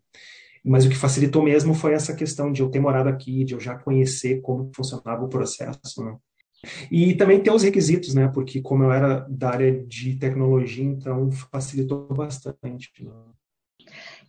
Mas 0.64 0.86
o 0.86 0.90
que 0.90 0.96
facilitou 0.96 1.42
mesmo 1.44 1.74
foi 1.74 1.94
essa 1.94 2.16
questão 2.16 2.52
de 2.52 2.62
eu 2.62 2.70
ter 2.70 2.80
morado 2.80 3.10
aqui, 3.10 3.44
de 3.44 3.54
eu 3.54 3.60
já 3.60 3.76
conhecer 3.76 4.42
como 4.42 4.72
funcionava 4.76 5.24
o 5.24 5.30
processo. 5.30 6.04
Né? 6.04 6.16
E 6.92 7.16
também 7.16 7.42
ter 7.42 7.52
os 7.52 7.64
requisitos, 7.64 8.14
né? 8.14 8.28
Porque 8.28 8.62
como 8.62 8.84
eu 8.84 8.92
era 8.92 9.26
da 9.28 9.50
área 9.50 9.84
de 9.86 10.16
tecnologia, 10.16 10.84
então 10.84 11.32
facilitou 11.52 12.08
bastante. 12.08 12.92
Né? 13.00 13.12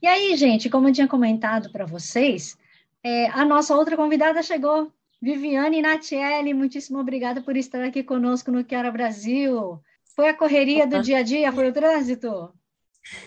E 0.01 0.07
aí, 0.07 0.37
gente, 0.37 0.71
como 0.71 0.89
eu 0.89 0.93
tinha 0.93 1.09
comentado 1.09 1.71
para 1.71 1.85
vocês, 1.85 2.57
é, 3.05 3.27
a 3.29 3.45
nossa 3.45 3.77
outra 3.77 3.97
convidada 3.97 4.43
chegou, 4.43 4.91
Viviane 5.21 5.83
Natiele, 5.83 6.55
muitíssimo 6.55 6.99
obrigada 6.99 7.43
por 7.43 7.57
estar 7.57 7.85
aqui 7.85 8.03
conosco 8.03 8.51
no 8.51 8.65
Quero 8.65 8.91
Brasil. 8.91 9.81
Foi 10.17 10.29
a 10.29 10.37
correria 10.37 10.87
do 10.87 11.01
dia 11.01 11.19
a 11.19 11.23
dia, 11.23 11.53
foi 11.53 11.69
o 11.69 11.73
trânsito? 11.73 12.53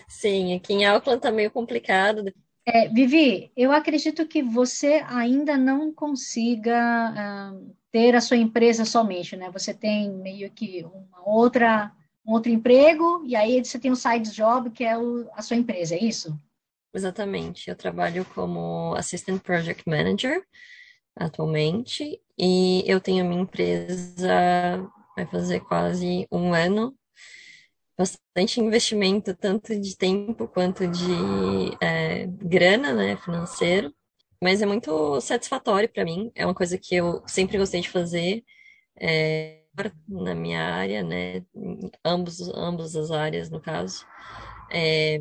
Sim, 0.08 0.54
aqui 0.54 0.72
em 0.72 0.84
Auckland 0.84 1.20
tá 1.20 1.30
meio 1.30 1.50
complicado. 1.50 2.24
É, 2.68 2.88
Vivi, 2.88 3.52
eu 3.56 3.70
acredito 3.70 4.26
que 4.26 4.42
você 4.42 5.04
ainda 5.06 5.56
não 5.56 5.92
consiga 5.92 7.52
uh, 7.54 7.76
ter 7.92 8.16
a 8.16 8.20
sua 8.20 8.36
empresa 8.36 8.84
somente, 8.84 9.36
né? 9.36 9.48
Você 9.52 9.72
tem 9.72 10.10
meio 10.10 10.50
que 10.50 10.84
uma 10.84 11.22
outra, 11.24 11.92
um 12.26 12.32
outro 12.32 12.50
emprego 12.50 13.22
e 13.24 13.36
aí 13.36 13.64
você 13.64 13.78
tem 13.78 13.92
um 13.92 13.96
side 13.96 14.32
job 14.32 14.70
que 14.70 14.82
é 14.82 14.98
o, 14.98 15.28
a 15.34 15.42
sua 15.42 15.56
empresa, 15.56 15.94
é 15.94 16.02
isso? 16.02 16.36
Exatamente. 16.92 17.70
Eu 17.70 17.76
trabalho 17.76 18.24
como 18.34 18.94
Assistant 18.96 19.40
Project 19.42 19.84
Manager 19.86 20.42
atualmente 21.14 22.20
e 22.36 22.82
eu 22.84 23.00
tenho 23.00 23.24
a 23.24 23.28
minha 23.28 23.42
empresa 23.42 24.90
vai 25.16 25.24
fazer 25.26 25.60
quase 25.60 26.26
um 26.32 26.52
ano 26.52 26.94
bastante 27.98 28.60
investimento, 28.60 29.34
tanto 29.34 29.78
de 29.78 29.96
tempo 29.96 30.46
quanto 30.48 30.86
de 30.86 31.76
é, 31.80 32.26
grana, 32.26 32.92
né, 32.92 33.16
financeiro. 33.16 33.94
Mas 34.42 34.60
é 34.62 34.66
muito 34.66 35.20
satisfatório 35.20 35.88
para 35.88 36.04
mim. 36.04 36.30
É 36.34 36.44
uma 36.44 36.54
coisa 36.54 36.78
que 36.78 36.94
eu 36.94 37.22
sempre 37.26 37.58
gostei 37.58 37.80
de 37.80 37.90
fazer 37.90 38.44
é, 39.00 39.62
na 40.08 40.34
minha 40.34 40.62
área, 40.62 41.02
né, 41.02 41.44
ambos, 42.04 42.40
ambas 42.54 42.96
as 42.96 43.10
áreas, 43.10 43.50
no 43.50 43.60
caso. 43.60 44.06
É, 44.70 45.18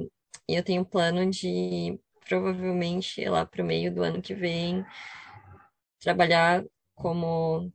e 0.47 0.55
eu 0.55 0.63
tenho 0.63 0.81
um 0.81 0.85
plano 0.85 1.29
de 1.29 1.99
provavelmente 2.27 3.23
lá 3.29 3.45
para 3.45 3.63
o 3.63 3.65
meio 3.65 3.93
do 3.93 4.03
ano 4.03 4.21
que 4.21 4.33
vem 4.33 4.85
trabalhar 5.99 6.63
como 6.95 7.71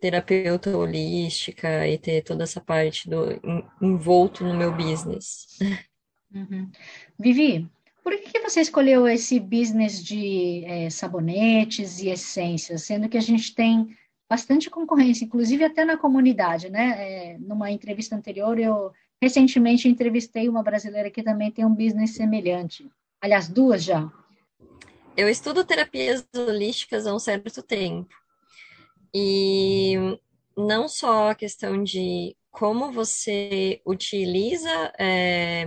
terapeuta 0.00 0.76
holística 0.76 1.86
e 1.88 1.96
ter 1.98 2.22
toda 2.22 2.44
essa 2.44 2.60
parte 2.60 3.08
do 3.08 3.40
envolto 3.80 4.44
no 4.44 4.54
meu 4.54 4.72
business. 4.72 5.58
Uhum. 6.34 6.70
Vivi, 7.18 7.70
por 8.02 8.12
que, 8.12 8.32
que 8.32 8.40
você 8.40 8.60
escolheu 8.60 9.08
esse 9.08 9.40
business 9.40 10.04
de 10.04 10.64
é, 10.66 10.90
sabonetes 10.90 12.00
e 12.00 12.08
essências, 12.08 12.82
sendo 12.82 13.08
que 13.08 13.16
a 13.16 13.22
gente 13.22 13.54
tem 13.54 13.96
bastante 14.28 14.68
concorrência, 14.68 15.24
inclusive 15.24 15.64
até 15.64 15.84
na 15.84 15.96
comunidade, 15.96 16.68
né? 16.68 16.94
É, 16.98 17.38
numa 17.38 17.70
entrevista 17.70 18.14
anterior, 18.14 18.58
eu 18.58 18.92
recentemente 19.22 19.88
entrevistei 19.88 20.48
uma 20.48 20.62
brasileira 20.62 21.10
que 21.10 21.22
também 21.22 21.50
tem 21.50 21.64
um 21.64 21.74
business 21.74 22.10
semelhante. 22.14 22.90
Aliás, 23.20 23.48
duas 23.48 23.82
já. 23.82 24.10
Eu 25.16 25.28
estudo 25.28 25.64
terapias 25.64 26.26
holísticas 26.34 27.06
há 27.06 27.14
um 27.14 27.18
certo 27.18 27.62
tempo. 27.62 28.14
E 29.14 29.94
não 30.56 30.88
só 30.88 31.30
a 31.30 31.34
questão 31.34 31.82
de 31.82 32.36
como 32.50 32.92
você 32.92 33.80
utiliza 33.86 34.92
é, 34.98 35.66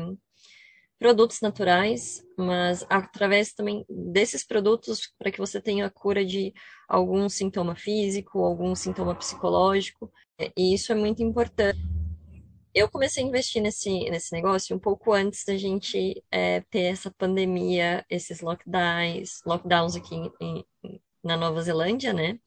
produtos 1.00 1.42
naturais, 1.42 2.24
mas 2.38 2.86
através 2.90 3.54
também 3.54 3.86
desses 3.90 4.46
produtos 4.46 5.14
para 5.18 5.32
que 5.32 5.38
você 5.38 5.62
tenha 5.62 5.86
a 5.86 5.92
cura 5.92 6.26
de 6.26 6.54
algum 6.88 7.30
sintoma 7.30 7.76
físico, 7.76 8.40
algum 8.40 8.74
sintoma 8.76 9.16
psicológico, 9.16 10.12
e 10.58 10.74
isso 10.74 10.92
é 10.92 10.96
muito 10.96 11.22
importante. 11.22 11.80
Eu 12.74 12.90
comecei 12.90 13.24
a 13.24 13.28
investir 13.28 13.62
nesse, 13.62 13.90
nesse 14.10 14.32
negócio 14.34 14.76
um 14.76 14.80
pouco 14.80 15.12
antes 15.12 15.44
da 15.46 15.58
gente 15.58 16.24
é, 16.32 16.62
ter 16.70 16.84
essa 16.84 17.12
pandemia, 17.12 18.06
esses 18.10 18.42
lockdowns, 18.42 19.42
lockdowns 19.46 19.96
aqui 19.96 20.16
em, 20.40 20.64
na 21.24 21.36
Nova 21.36 21.62
Zelândia, 21.62 22.14
né? 22.14 22.40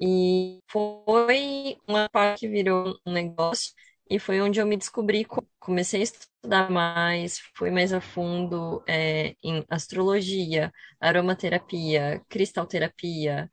E 0.00 0.60
foi 0.68 1.76
uma 1.86 2.08
parte 2.08 2.40
que 2.40 2.48
virou 2.48 2.98
um 3.06 3.12
negócio 3.12 3.72
e 4.08 4.18
foi 4.18 4.40
onde 4.40 4.60
eu 4.60 4.66
me 4.66 4.76
descobri, 4.76 5.26
comecei 5.60 6.00
a 6.00 6.04
estudar 6.04 6.70
mais, 6.70 7.38
fui 7.54 7.70
mais 7.70 7.92
a 7.92 8.00
fundo 8.00 8.82
é, 8.88 9.36
em 9.42 9.64
astrologia, 9.68 10.72
aromaterapia, 11.00 12.20
cristalterapia, 12.28 13.50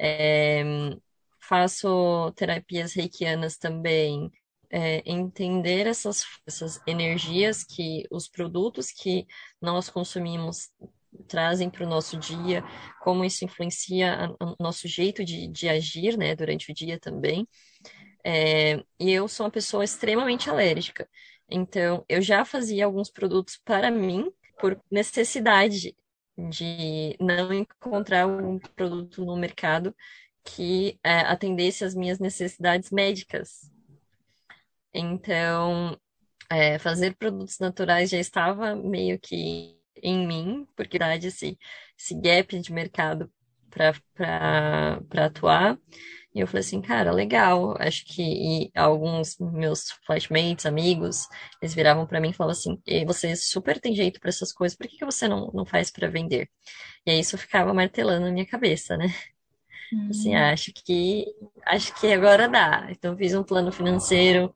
é, 0.00 0.62
faço 1.40 2.32
terapias 2.36 2.94
reikianas 2.94 3.58
também, 3.58 4.30
é, 4.70 5.02
entender 5.04 5.86
essas, 5.86 6.24
essas 6.46 6.80
energias 6.86 7.64
que 7.64 8.06
os 8.10 8.28
produtos 8.28 8.92
que 8.92 9.26
nós 9.60 9.90
consumimos 9.90 10.70
trazem 11.20 11.70
para 11.70 11.84
o 11.84 11.88
nosso 11.88 12.18
dia, 12.18 12.64
como 13.00 13.24
isso 13.24 13.44
influencia 13.44 14.34
o 14.40 14.56
nosso 14.62 14.86
jeito 14.88 15.24
de, 15.24 15.46
de 15.48 15.68
agir, 15.68 16.16
né, 16.16 16.34
durante 16.34 16.70
o 16.70 16.74
dia 16.74 16.98
também. 16.98 17.46
É, 18.24 18.76
e 18.98 19.10
eu 19.10 19.26
sou 19.28 19.46
uma 19.46 19.52
pessoa 19.52 19.84
extremamente 19.84 20.50
alérgica. 20.50 21.08
Então, 21.48 22.04
eu 22.08 22.22
já 22.22 22.44
fazia 22.44 22.84
alguns 22.84 23.10
produtos 23.10 23.58
para 23.64 23.90
mim 23.90 24.30
por 24.58 24.80
necessidade 24.90 25.96
de 26.36 27.16
não 27.20 27.52
encontrar 27.52 28.26
um 28.26 28.58
produto 28.58 29.24
no 29.24 29.36
mercado 29.36 29.94
que 30.44 30.98
é, 31.02 31.20
atendesse 31.20 31.84
às 31.84 31.94
minhas 31.94 32.18
necessidades 32.18 32.90
médicas. 32.90 33.70
Então, 34.92 35.98
é, 36.50 36.78
fazer 36.78 37.14
produtos 37.16 37.58
naturais 37.58 38.10
já 38.10 38.18
estava 38.18 38.74
meio 38.74 39.18
que 39.18 39.79
em 40.02 40.26
mim, 40.26 40.66
porque 40.76 40.98
dá 40.98 41.16
esse, 41.16 41.58
esse 41.98 42.14
gap 42.20 42.58
de 42.58 42.72
mercado 42.72 43.30
para 43.70 45.00
atuar. 45.26 45.78
E 46.34 46.40
eu 46.40 46.46
falei 46.46 46.60
assim, 46.60 46.80
cara, 46.80 47.10
legal. 47.12 47.74
Acho 47.78 48.04
que 48.06 48.70
alguns 48.74 49.36
meus 49.38 49.90
flashmates, 50.06 50.66
amigos, 50.66 51.26
eles 51.60 51.74
viravam 51.74 52.06
para 52.06 52.20
mim 52.20 52.30
e 52.30 52.32
falavam 52.32 52.52
assim: 52.52 52.80
você 53.04 53.34
super 53.36 53.80
tem 53.80 53.94
jeito 53.94 54.20
para 54.20 54.28
essas 54.28 54.52
coisas, 54.52 54.76
por 54.76 54.86
que, 54.86 54.98
que 54.98 55.04
você 55.04 55.26
não, 55.26 55.50
não 55.52 55.66
faz 55.66 55.90
para 55.90 56.08
vender? 56.08 56.48
E 57.06 57.10
aí 57.10 57.20
isso 57.20 57.36
ficava 57.38 57.74
martelando 57.74 58.26
na 58.26 58.32
minha 58.32 58.46
cabeça, 58.46 58.96
né? 58.96 59.06
Assim, 60.08 60.36
uhum. 60.36 60.42
acho 60.44 60.72
que 60.72 61.26
acho 61.66 61.94
que 62.00 62.12
agora 62.12 62.48
dá. 62.48 62.86
Então 62.90 63.16
fiz 63.16 63.34
um 63.34 63.42
plano 63.42 63.72
financeiro, 63.72 64.54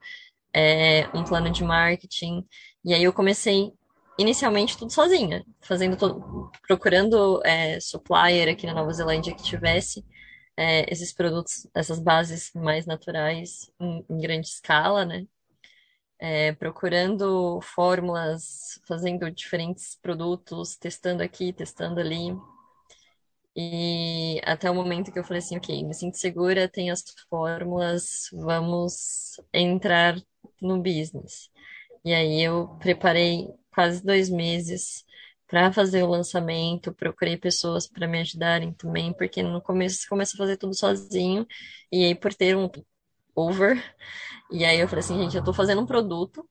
é, 0.52 1.08
um 1.14 1.24
plano 1.24 1.50
de 1.50 1.64
marketing, 1.64 2.46
e 2.84 2.94
aí 2.94 3.02
eu 3.02 3.12
comecei 3.12 3.72
inicialmente 4.18 4.76
tudo 4.78 4.92
sozinha, 4.92 5.44
fazendo 5.61 5.97
procurando 6.66 7.40
é, 7.44 7.80
supplier 7.80 8.49
aqui 8.49 8.66
na 8.66 8.75
Nova 8.75 8.92
Zelândia 8.92 9.35
que 9.35 9.42
tivesse 9.42 10.04
é, 10.56 10.90
esses 10.92 11.12
produtos, 11.12 11.66
essas 11.75 11.99
bases 11.99 12.52
mais 12.54 12.87
naturais 12.87 13.71
em, 13.80 14.04
em 14.09 14.18
grande 14.18 14.47
escala, 14.49 15.04
né? 15.04 15.26
É, 16.18 16.52
procurando 16.52 17.61
fórmulas, 17.61 18.80
fazendo 18.87 19.30
diferentes 19.30 19.99
produtos, 20.00 20.76
testando 20.76 21.23
aqui, 21.23 21.52
testando 21.52 22.00
ali. 22.00 22.35
E 23.56 24.40
até 24.44 24.71
o 24.71 24.75
momento 24.75 25.12
que 25.12 25.18
eu 25.18 25.25
falei 25.25 25.38
assim, 25.38 25.56
ok, 25.56 25.85
me 25.85 25.94
sinto 25.94 26.16
segura, 26.16 26.68
tenho 26.68 26.92
as 26.92 27.04
fórmulas, 27.28 28.28
vamos 28.33 29.40
entrar 29.52 30.16
no 30.61 30.78
business. 30.78 31.50
E 32.04 32.12
aí 32.12 32.42
eu 32.42 32.68
preparei 32.80 33.49
quase 33.75 34.04
dois 34.04 34.31
meses 34.31 35.04
para 35.47 35.73
fazer 35.73 36.02
o 36.02 36.09
lançamento, 36.09 36.95
procurei 36.95 37.37
pessoas 37.37 37.87
para 37.87 38.09
me 38.09 38.21
ajudarem 38.21 38.73
também, 38.73 39.12
porque 39.12 39.43
no 39.43 39.61
começo 39.61 39.97
você 39.97 40.09
começa 40.09 40.37
a 40.37 40.38
fazer 40.38 40.57
tudo 40.57 40.75
sozinho, 40.75 41.47
e 41.93 42.04
aí 42.04 42.14
por 42.14 42.33
ter 42.35 42.57
um 42.57 42.71
over, 43.37 43.83
e 44.50 44.64
aí 44.64 44.81
eu 44.81 44.88
falei 44.88 45.04
assim, 45.04 45.19
gente, 45.19 45.35
eu 45.35 45.40
estou 45.40 45.54
fazendo 45.54 45.83
um 45.83 45.87
produto 45.87 46.49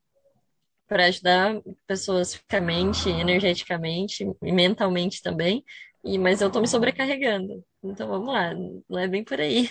para 0.87 1.05
ajudar 1.05 1.59
pessoas 1.87 2.35
fisicamente, 2.35 3.09
energeticamente 3.09 4.25
e 4.41 4.51
mentalmente 4.51 5.21
também, 5.21 5.63
e 6.03 6.17
mas 6.19 6.41
eu 6.41 6.47
estou 6.47 6.61
me 6.61 6.67
sobrecarregando. 6.67 7.63
Então 7.81 8.07
vamos 8.07 8.27
lá, 8.27 8.53
não 8.53 8.99
é 8.99 9.07
bem 9.07 9.23
por 9.23 9.39
aí. 9.39 9.69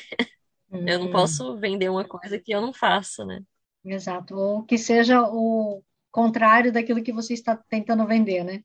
Uhum. 0.71 0.89
Eu 0.89 0.99
não 0.99 1.07
uhum. 1.07 1.13
posso 1.13 1.57
vender 1.59 1.91
uma 1.91 2.05
coisa 2.05 2.39
que 2.39 2.53
eu 2.53 2.61
não 2.61 2.73
faço, 2.73 3.25
né? 3.25 3.41
Exato, 3.85 4.35
ou 4.35 4.63
que 4.65 4.79
seja 4.79 5.23
o 5.23 5.83
contrário 6.13 6.73
daquilo 6.73 7.03
que 7.03 7.13
você 7.13 7.35
está 7.35 7.57
tentando 7.57 8.07
vender, 8.07 8.45
né? 8.45 8.63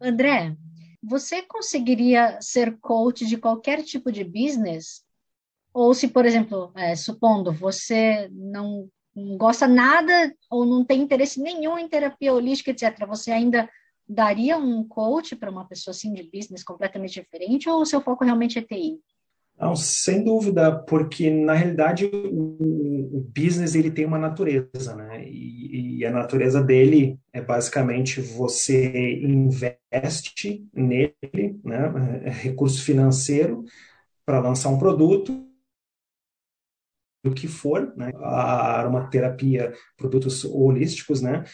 André, 0.00 0.54
você 1.02 1.42
conseguiria 1.42 2.38
ser 2.40 2.78
coach 2.80 3.24
de 3.24 3.38
qualquer 3.38 3.82
tipo 3.82 4.10
de 4.10 4.24
business? 4.24 5.04
Ou 5.72 5.94
se, 5.94 6.08
por 6.08 6.26
exemplo, 6.26 6.72
é, 6.74 6.94
supondo 6.96 7.52
você 7.52 8.28
não, 8.32 8.88
não 9.14 9.36
gosta 9.36 9.66
nada 9.66 10.34
ou 10.50 10.66
não 10.66 10.84
tem 10.84 11.00
interesse 11.00 11.40
nenhum 11.40 11.78
em 11.78 11.88
terapia 11.88 12.34
holística, 12.34 12.70
etc., 12.70 13.06
você 13.06 13.30
ainda 13.30 13.70
daria 14.06 14.58
um 14.58 14.86
coach 14.86 15.34
para 15.34 15.50
uma 15.50 15.66
pessoa 15.66 15.92
assim 15.92 16.12
de 16.12 16.22
business 16.22 16.62
completamente 16.62 17.20
diferente 17.20 17.68
ou 17.68 17.80
o 17.80 17.86
seu 17.86 18.00
foco 18.00 18.24
realmente 18.24 18.58
é 18.58 18.62
TI? 18.62 19.00
Não, 19.58 19.76
sem 19.76 20.24
dúvida, 20.24 20.76
porque 20.84 21.30
na 21.30 21.54
realidade 21.54 22.06
o, 22.06 23.18
o 23.18 23.20
business 23.34 23.74
ele 23.74 23.90
tem 23.90 24.04
uma 24.04 24.18
natureza, 24.18 24.96
né? 24.96 25.24
E, 25.28 25.98
e, 25.98 26.04
a 26.04 26.10
natureza 26.10 26.62
dele 26.62 27.18
é 27.32 27.40
basicamente 27.40 28.20
você 28.20 29.20
investe 29.22 30.68
nele, 30.74 31.60
né? 31.64 31.92
É 32.24 32.30
recurso 32.30 32.82
financeiro 32.82 33.64
para 34.26 34.40
lançar 34.40 34.70
um 34.70 34.78
produto 34.78 35.46
do 37.24 37.32
que 37.32 37.46
for, 37.46 37.94
né? 37.96 38.10
A 38.16 38.80
aromaterapia, 38.80 39.72
produtos 39.96 40.44
holísticos, 40.44 41.22
né? 41.22 41.44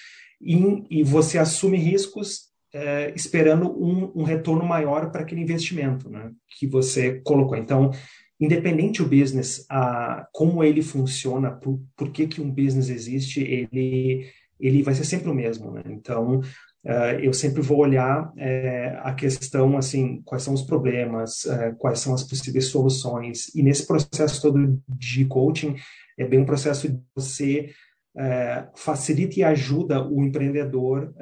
E, 0.41 1.01
e 1.01 1.05
você 1.05 1.39
assume 1.39 1.77
riscos 1.77 2.50
é, 2.73 3.13
esperando 3.15 3.71
um, 3.71 4.13
um, 4.15 4.23
retorno 4.23 4.65
maior 4.65 5.11
para 5.11 5.23
aquele 5.23 5.41
investimento 5.41 6.09
né, 6.09 6.31
que 6.59 6.67
você 6.67 7.21
colocou. 7.21 7.57
Então, 7.57 7.91
independente 8.39 9.03
o 9.03 9.09
business, 9.09 9.67
a, 9.69 10.27
como 10.33 10.63
ele 10.63 10.83
funciona, 10.83 11.51
por, 11.51 11.81
por 11.97 12.11
que, 12.11 12.27
que 12.27 12.41
um 12.41 12.51
business 12.51 12.89
existe, 12.89 13.43
ele, 13.43 14.27
ele 14.59 14.83
vai 14.83 14.95
ser 14.95 15.05
sempre 15.05 15.31
o 15.31 15.35
mesmo. 15.35 15.71
Né? 15.73 15.83
Então, 15.87 16.41
Uh, 16.83 17.21
eu 17.21 17.35
sempre 17.35 17.61
vou 17.61 17.77
olhar 17.77 18.33
é, 18.39 18.99
a 19.03 19.13
questão, 19.13 19.77
assim, 19.77 20.23
quais 20.25 20.43
são 20.43 20.55
os 20.55 20.63
problemas, 20.63 21.45
é, 21.45 21.73
quais 21.73 22.01
são 22.01 22.15
as 22.15 22.25
possíveis 22.25 22.69
soluções. 22.69 23.55
E 23.55 23.63
nesse 23.63 23.87
processo 23.87 24.41
todo 24.41 24.81
de 24.89 25.27
coaching, 25.27 25.77
é 26.19 26.27
bem 26.27 26.41
um 26.41 26.47
processo 26.47 26.89
de 26.89 26.99
você 27.15 27.69
é, 28.17 28.67
facilita 28.75 29.39
e 29.39 29.45
ajuda 29.45 30.03
o 30.03 30.25
empreendedor 30.25 31.15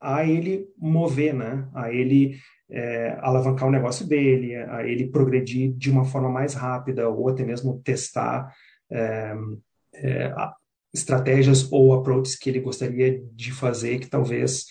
a 0.00 0.24
ele 0.24 0.66
mover, 0.78 1.34
né? 1.34 1.68
A 1.74 1.92
ele 1.92 2.38
é, 2.70 3.18
alavancar 3.20 3.68
o 3.68 3.72
negócio 3.72 4.06
dele, 4.06 4.54
a 4.56 4.86
ele 4.86 5.08
progredir 5.08 5.72
de 5.72 5.90
uma 5.90 6.04
forma 6.04 6.28
mais 6.28 6.54
rápida 6.54 7.08
ou 7.08 7.28
até 7.28 7.44
mesmo 7.44 7.80
testar 7.82 8.54
é, 8.90 9.34
é, 9.94 10.34
estratégias 10.94 11.70
ou 11.70 11.92
approaches 11.92 12.36
que 12.36 12.48
ele 12.48 12.60
gostaria 12.60 13.22
de 13.32 13.52
fazer 13.52 13.98
que 13.98 14.08
talvez 14.08 14.66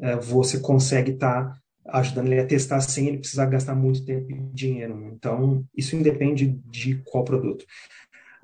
é, 0.00 0.16
você 0.16 0.60
consegue 0.60 1.12
estar 1.12 1.44
tá 1.44 1.58
ajudando 1.88 2.26
ele 2.26 2.40
a 2.40 2.46
testar 2.46 2.80
sem 2.80 3.08
ele 3.08 3.18
precisar 3.18 3.46
gastar 3.46 3.74
muito 3.74 4.04
tempo 4.04 4.30
e 4.30 4.34
dinheiro. 4.52 4.96
Né? 4.96 5.10
Então, 5.14 5.64
isso 5.76 5.94
independe 5.94 6.46
de 6.66 6.96
qual 7.04 7.24
produto. 7.24 7.64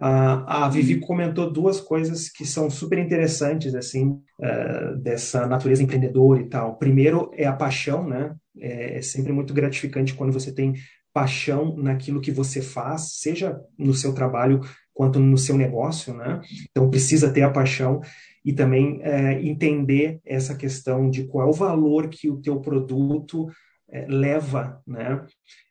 A, 0.04 0.64
a 0.64 0.68
Vivi 0.68 0.98
comentou 0.98 1.48
duas 1.48 1.80
coisas 1.80 2.28
que 2.28 2.44
são 2.44 2.68
super 2.68 2.98
interessantes, 2.98 3.72
assim, 3.72 4.20
uh, 4.40 4.96
dessa 5.00 5.46
natureza 5.46 5.80
empreendedora 5.80 6.40
e 6.40 6.48
tal. 6.48 6.76
Primeiro 6.76 7.30
é 7.34 7.46
a 7.46 7.52
paixão, 7.52 8.08
né? 8.08 8.34
É, 8.58 8.98
é 8.98 9.02
sempre 9.02 9.32
muito 9.32 9.54
gratificante 9.54 10.14
quando 10.14 10.32
você 10.32 10.52
tem 10.52 10.74
paixão 11.12 11.76
naquilo 11.76 12.20
que 12.20 12.32
você 12.32 12.60
faz, 12.60 13.18
seja 13.18 13.60
no 13.78 13.94
seu 13.94 14.12
trabalho 14.12 14.60
quanto 14.92 15.20
no 15.20 15.38
seu 15.38 15.56
negócio, 15.56 16.12
né? 16.14 16.40
Então 16.70 16.90
precisa 16.90 17.32
ter 17.32 17.42
a 17.42 17.50
paixão 17.50 18.00
e 18.44 18.52
também 18.52 18.98
é, 19.02 19.40
entender 19.40 20.18
essa 20.26 20.56
questão 20.56 21.08
de 21.08 21.28
qual 21.28 21.46
é 21.46 21.50
o 21.50 21.54
valor 21.54 22.08
que 22.08 22.28
o 22.28 22.40
teu 22.40 22.60
produto 22.60 23.46
é, 23.88 24.04
leva, 24.08 24.82
né? 24.84 25.24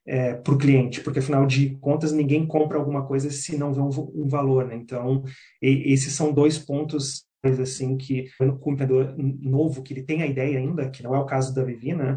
É, 0.06 0.34
para 0.34 0.54
o 0.54 0.58
cliente, 0.58 1.02
porque 1.02 1.20
afinal 1.20 1.46
de 1.46 1.78
contas 1.80 2.12
ninguém 2.12 2.46
compra 2.46 2.78
alguma 2.78 3.06
coisa 3.06 3.30
se 3.30 3.58
não 3.58 3.74
vê 3.74 3.82
um, 3.82 3.90
um 4.16 4.28
valor, 4.28 4.66
né? 4.66 4.76
Então, 4.76 5.24
e, 5.62 5.94
esses 5.94 6.14
são 6.14 6.34
dois 6.34 6.58
pontos 6.58 7.26
assim 7.60 7.98
que 7.98 8.28
o 8.40 8.72
empreendedor 8.72 9.16
novo 9.18 9.82
que 9.82 9.94
ele 9.94 10.04
tem 10.04 10.22
a 10.22 10.28
ideia 10.28 10.60
ainda, 10.60 10.90
que 10.92 11.02
não 11.02 11.16
é 11.16 11.20
o 11.20 11.26
caso 11.26 11.56
da 11.56 11.64
Vivi, 11.64 11.94
né? 11.94 12.16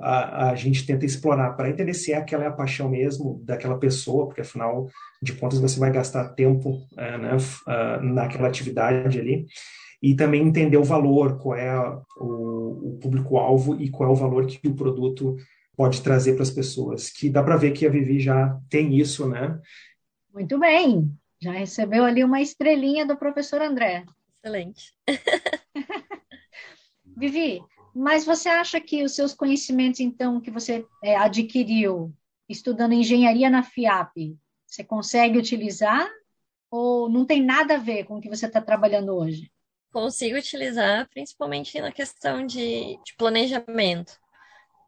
A, 0.00 0.50
a 0.50 0.54
gente 0.56 0.84
tenta 0.84 1.06
explorar 1.06 1.52
para 1.52 1.70
entender 1.70 1.94
se 1.94 2.12
é 2.12 2.16
aquela 2.16 2.44
é 2.44 2.48
a 2.48 2.52
paixão 2.52 2.88
mesmo 2.88 3.40
daquela 3.44 3.78
pessoa, 3.78 4.26
porque 4.26 4.40
afinal 4.40 4.88
de 5.22 5.32
contas 5.34 5.60
você 5.60 5.78
vai 5.78 5.92
gastar 5.92 6.30
tempo 6.30 6.80
é, 6.98 7.18
né, 7.18 7.36
naquela 8.02 8.48
atividade 8.48 9.20
ali 9.20 9.46
e 10.02 10.14
também 10.14 10.42
entender 10.42 10.76
o 10.76 10.84
valor, 10.84 11.38
qual 11.38 11.56
é 11.56 11.78
o, 12.18 12.94
o 12.94 12.98
público-alvo 13.00 13.80
e 13.80 13.88
qual 13.88 14.10
é 14.10 14.12
o 14.12 14.16
valor 14.16 14.44
que 14.44 14.68
o 14.68 14.74
produto 14.74 15.36
pode 15.76 16.02
trazer 16.02 16.34
para 16.34 16.42
as 16.42 16.50
pessoas. 16.50 17.10
Que 17.10 17.28
dá 17.28 17.42
para 17.42 17.56
ver 17.56 17.72
que 17.72 17.86
a 17.86 17.90
Vivi 17.90 18.20
já 18.20 18.58
tem 18.68 18.98
isso, 18.98 19.28
né? 19.28 19.60
Muito 20.32 20.58
bem. 20.58 21.10
Já 21.40 21.52
recebeu 21.52 22.04
ali 22.04 22.24
uma 22.24 22.40
estrelinha 22.40 23.06
do 23.06 23.16
professor 23.16 23.60
André. 23.60 24.04
Excelente. 24.42 24.94
Vivi, 27.16 27.62
mas 27.94 28.24
você 28.24 28.48
acha 28.48 28.80
que 28.80 29.04
os 29.04 29.14
seus 29.14 29.34
conhecimentos, 29.34 30.00
então, 30.00 30.40
que 30.40 30.50
você 30.50 30.84
é, 31.02 31.16
adquiriu 31.16 32.12
estudando 32.48 32.92
engenharia 32.92 33.48
na 33.48 33.62
FIAP, 33.62 34.36
você 34.66 34.82
consegue 34.82 35.38
utilizar 35.38 36.10
ou 36.70 37.08
não 37.08 37.24
tem 37.24 37.42
nada 37.42 37.74
a 37.74 37.78
ver 37.78 38.04
com 38.04 38.16
o 38.16 38.20
que 38.20 38.28
você 38.28 38.46
está 38.46 38.60
trabalhando 38.60 39.14
hoje? 39.14 39.50
Consigo 39.92 40.36
utilizar, 40.36 41.08
principalmente 41.08 41.80
na 41.80 41.92
questão 41.92 42.44
de, 42.44 42.98
de 43.04 43.14
planejamento 43.16 44.18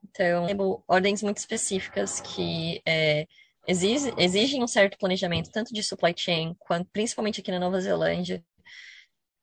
Então, 0.05 0.83
ordens 0.89 1.23
muito 1.23 1.39
específicas 1.39 2.21
que 2.21 2.81
é, 2.87 3.27
exige, 3.67 4.13
exigem 4.17 4.63
um 4.63 4.69
certo 4.69 4.97
planejamento, 4.99 5.51
tanto 5.51 5.73
de 5.73 5.83
supply 5.83 6.15
chain, 6.17 6.55
quanto 6.59 6.89
principalmente 6.93 7.41
aqui 7.41 7.51
na 7.51 7.61
Nova 7.61 7.81
Zelândia. 7.81 8.45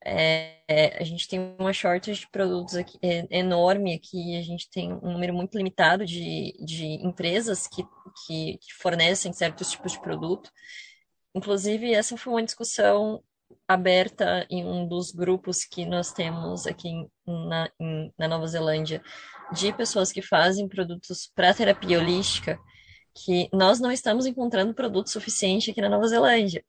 É, 0.06 0.98
a 1.00 1.04
gente 1.04 1.26
tem 1.26 1.56
uma 1.58 1.72
shortage 1.72 2.20
de 2.20 2.30
produtos 2.30 2.74
aqui, 2.74 2.98
é, 3.02 3.26
enorme 3.30 3.94
aqui, 3.94 4.36
a 4.36 4.42
gente 4.42 4.68
tem 4.68 4.92
um 4.92 5.12
número 5.12 5.32
muito 5.32 5.56
limitado 5.56 6.04
de, 6.04 6.54
de 6.62 6.84
empresas 7.06 7.66
que, 7.66 7.82
que, 8.26 8.58
que 8.58 8.74
fornecem 8.74 9.32
certos 9.32 9.70
tipos 9.70 9.92
de 9.92 10.00
produto. 10.00 10.50
Inclusive, 11.34 11.94
essa 11.94 12.16
foi 12.16 12.32
uma 12.34 12.42
discussão 12.42 13.22
aberta 13.66 14.46
em 14.50 14.64
um 14.64 14.86
dos 14.86 15.10
grupos 15.10 15.64
que 15.64 15.86
nós 15.86 16.12
temos 16.12 16.66
aqui 16.66 17.06
na, 17.26 17.70
em, 17.80 18.12
na 18.18 18.28
Nova 18.28 18.46
Zelândia 18.46 19.02
de 19.52 19.72
pessoas 19.72 20.12
que 20.12 20.22
fazem 20.22 20.68
produtos 20.68 21.30
para 21.34 21.54
terapia 21.54 21.98
holística, 21.98 22.58
que 23.14 23.48
nós 23.52 23.78
não 23.78 23.92
estamos 23.92 24.26
encontrando 24.26 24.74
produto 24.74 25.10
suficiente 25.10 25.70
aqui 25.70 25.80
na 25.80 25.88
Nova 25.88 26.08
Zelândia. 26.08 26.64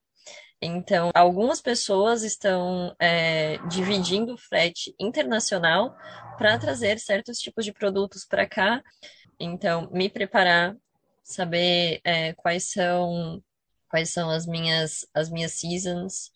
Então, 0.61 1.11
algumas 1.13 1.61
pessoas 1.61 2.23
estão 2.23 2.95
é, 2.99 3.57
dividindo 3.67 4.33
o 4.33 4.37
frete 4.37 4.95
internacional 4.99 5.95
para 6.37 6.57
trazer 6.57 6.99
certos 6.99 7.39
tipos 7.39 7.65
de 7.65 7.73
produtos 7.73 8.25
para 8.25 8.47
cá. 8.47 8.81
Então, 9.39 9.89
me 9.91 10.09
preparar, 10.09 10.75
saber 11.23 11.99
é, 12.03 12.33
quais 12.33 12.71
são 12.71 13.41
quais 13.89 14.11
são 14.11 14.29
as 14.29 14.45
minhas 14.45 15.05
as 15.13 15.29
minhas 15.29 15.53
seasons 15.53 16.31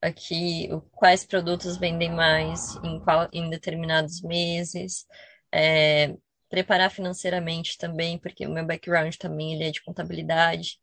aqui, 0.00 0.68
quais 0.92 1.24
produtos 1.24 1.76
vendem 1.76 2.10
mais 2.10 2.76
em, 2.82 2.98
qual, 3.00 3.28
em 3.32 3.50
determinados 3.50 4.22
meses. 4.22 5.06
É, 5.52 6.14
preparar 6.48 6.90
financeiramente 6.90 7.78
também, 7.78 8.18
porque 8.18 8.46
o 8.46 8.50
meu 8.50 8.66
background 8.66 9.14
também 9.16 9.54
ele 9.54 9.64
é 9.64 9.70
de 9.70 9.82
contabilidade. 9.82 10.78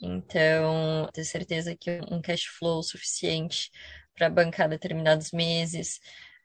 Então, 0.00 1.08
ter 1.12 1.24
certeza 1.24 1.76
que 1.76 2.00
um 2.10 2.20
cash 2.20 2.44
flow 2.58 2.82
suficiente 2.82 3.70
para 4.14 4.28
bancar 4.28 4.68
determinados 4.68 5.30
meses. 5.32 6.00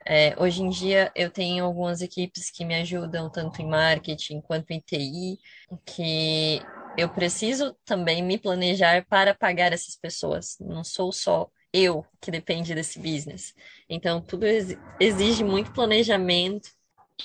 É, 0.05 0.35
hoje 0.41 0.61
em 0.63 0.69
dia, 0.69 1.11
eu 1.15 1.29
tenho 1.29 1.63
algumas 1.65 2.01
equipes 2.01 2.49
que 2.49 2.65
me 2.65 2.75
ajudam, 2.75 3.29
tanto 3.29 3.61
em 3.61 3.67
marketing 3.67 4.41
quanto 4.41 4.71
em 4.71 4.79
TI, 4.79 5.39
que 5.85 6.59
eu 6.97 7.09
preciso 7.09 7.75
também 7.85 8.21
me 8.23 8.37
planejar 8.37 9.05
para 9.07 9.33
pagar 9.33 9.73
essas 9.73 9.95
pessoas. 9.95 10.57
Não 10.59 10.83
sou 10.83 11.11
só 11.11 11.49
eu 11.73 12.05
que 12.19 12.31
depende 12.31 12.75
desse 12.75 12.99
business. 12.99 13.53
Então, 13.89 14.21
tudo 14.21 14.45
exige 14.99 15.43
muito 15.43 15.71
planejamento 15.71 16.69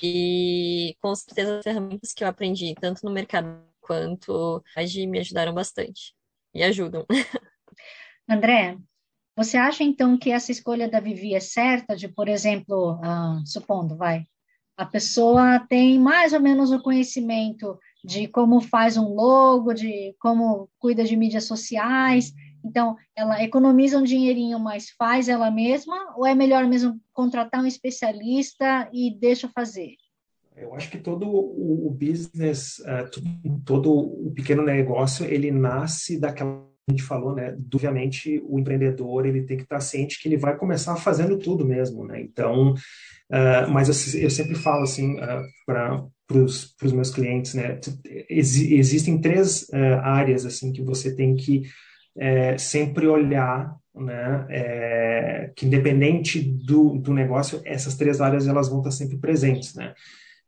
e, 0.02 0.96
com 1.00 1.14
certeza, 1.14 1.58
as 1.58 1.64
ferramentas 1.64 2.12
que 2.12 2.24
eu 2.24 2.28
aprendi, 2.28 2.74
tanto 2.80 3.04
no 3.04 3.12
mercado 3.12 3.62
quanto 3.80 4.62
hoje, 4.76 5.06
me 5.06 5.18
ajudaram 5.18 5.54
bastante 5.54 6.14
e 6.54 6.62
ajudam. 6.62 7.06
André, 8.28 8.76
você 9.36 9.56
acha 9.56 9.84
então 9.84 10.18
que 10.18 10.30
essa 10.30 10.50
escolha 10.50 10.88
da 10.88 11.00
Vivi 11.00 11.34
é 11.34 11.40
certa? 11.40 11.94
De, 11.94 12.08
por 12.08 12.28
exemplo, 12.28 12.98
ah, 13.02 13.40
supondo, 13.44 13.96
vai, 13.96 14.26
a 14.76 14.84
pessoa 14.84 15.58
tem 15.68 15.98
mais 15.98 16.32
ou 16.32 16.40
menos 16.40 16.70
o 16.70 16.82
conhecimento 16.82 17.78
de 18.04 18.28
como 18.28 18.60
faz 18.60 18.96
um 18.96 19.14
logo, 19.14 19.72
de 19.72 20.14
como 20.20 20.68
cuida 20.78 21.02
de 21.02 21.16
mídias 21.16 21.44
sociais, 21.44 22.32
então, 22.66 22.96
ela 23.14 23.42
economiza 23.44 23.96
um 23.96 24.02
dinheirinho, 24.02 24.58
mas 24.58 24.90
faz 24.98 25.28
ela 25.28 25.52
mesma, 25.52 26.14
ou 26.16 26.26
é 26.26 26.34
melhor 26.34 26.66
mesmo 26.66 27.00
contratar 27.12 27.62
um 27.62 27.66
especialista 27.66 28.88
e 28.92 29.16
deixa 29.16 29.48
fazer? 29.48 29.94
Eu 30.56 30.74
acho 30.74 30.90
que 30.90 30.98
todo 30.98 31.28
o 31.28 31.90
business, 31.90 32.78
uh, 32.80 33.62
todo 33.64 33.92
o 33.92 34.32
pequeno 34.34 34.64
negócio, 34.64 35.24
ele 35.24 35.50
nasce 35.50 36.18
daquela 36.18 36.66
a 36.88 36.92
gente 36.92 37.02
falou, 37.02 37.34
né? 37.34 37.52
Obviamente, 37.74 38.40
o 38.46 38.60
empreendedor 38.60 39.26
ele 39.26 39.42
tem 39.42 39.56
que 39.56 39.64
estar 39.64 39.80
ciente 39.80 40.22
que 40.22 40.28
ele 40.28 40.36
vai 40.36 40.56
começar 40.56 40.94
fazendo 40.94 41.36
tudo 41.36 41.66
mesmo, 41.66 42.06
né? 42.06 42.20
Então, 42.20 42.74
uh, 42.74 43.70
mas 43.72 44.14
eu, 44.14 44.30
sempre 44.30 44.54
falo 44.54 44.84
assim 44.84 45.16
uh, 45.16 45.42
para 45.66 46.06
os 46.32 46.92
meus 46.92 47.10
clientes, 47.10 47.54
né? 47.54 47.80
Ex 48.30 48.54
existem 48.56 49.20
três 49.20 49.66
áreas 50.00 50.46
assim 50.46 50.72
que 50.72 50.80
você 50.80 51.12
tem 51.12 51.34
que 51.34 51.62
é, 52.18 52.56
sempre 52.58 53.06
olhar 53.06 53.76
né, 53.94 54.46
é, 54.50 55.50
que 55.56 55.66
independente 55.66 56.40
do, 56.40 56.98
do 56.98 57.12
negócio, 57.12 57.60
essas 57.64 57.94
três 57.94 58.20
áreas 58.20 58.46
elas 58.46 58.68
vão 58.68 58.78
estar 58.78 58.90
sempre 58.90 59.16
presentes, 59.16 59.74
né? 59.74 59.94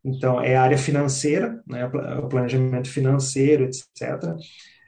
Então, 0.04 0.40
é 0.40 0.54
a 0.54 0.62
área 0.62 0.78
financeira, 0.78 1.61
né, 1.66 1.87
o 2.22 2.28
planejamento 2.28 2.88
financeiro, 2.88 3.64
etc. 3.64 4.37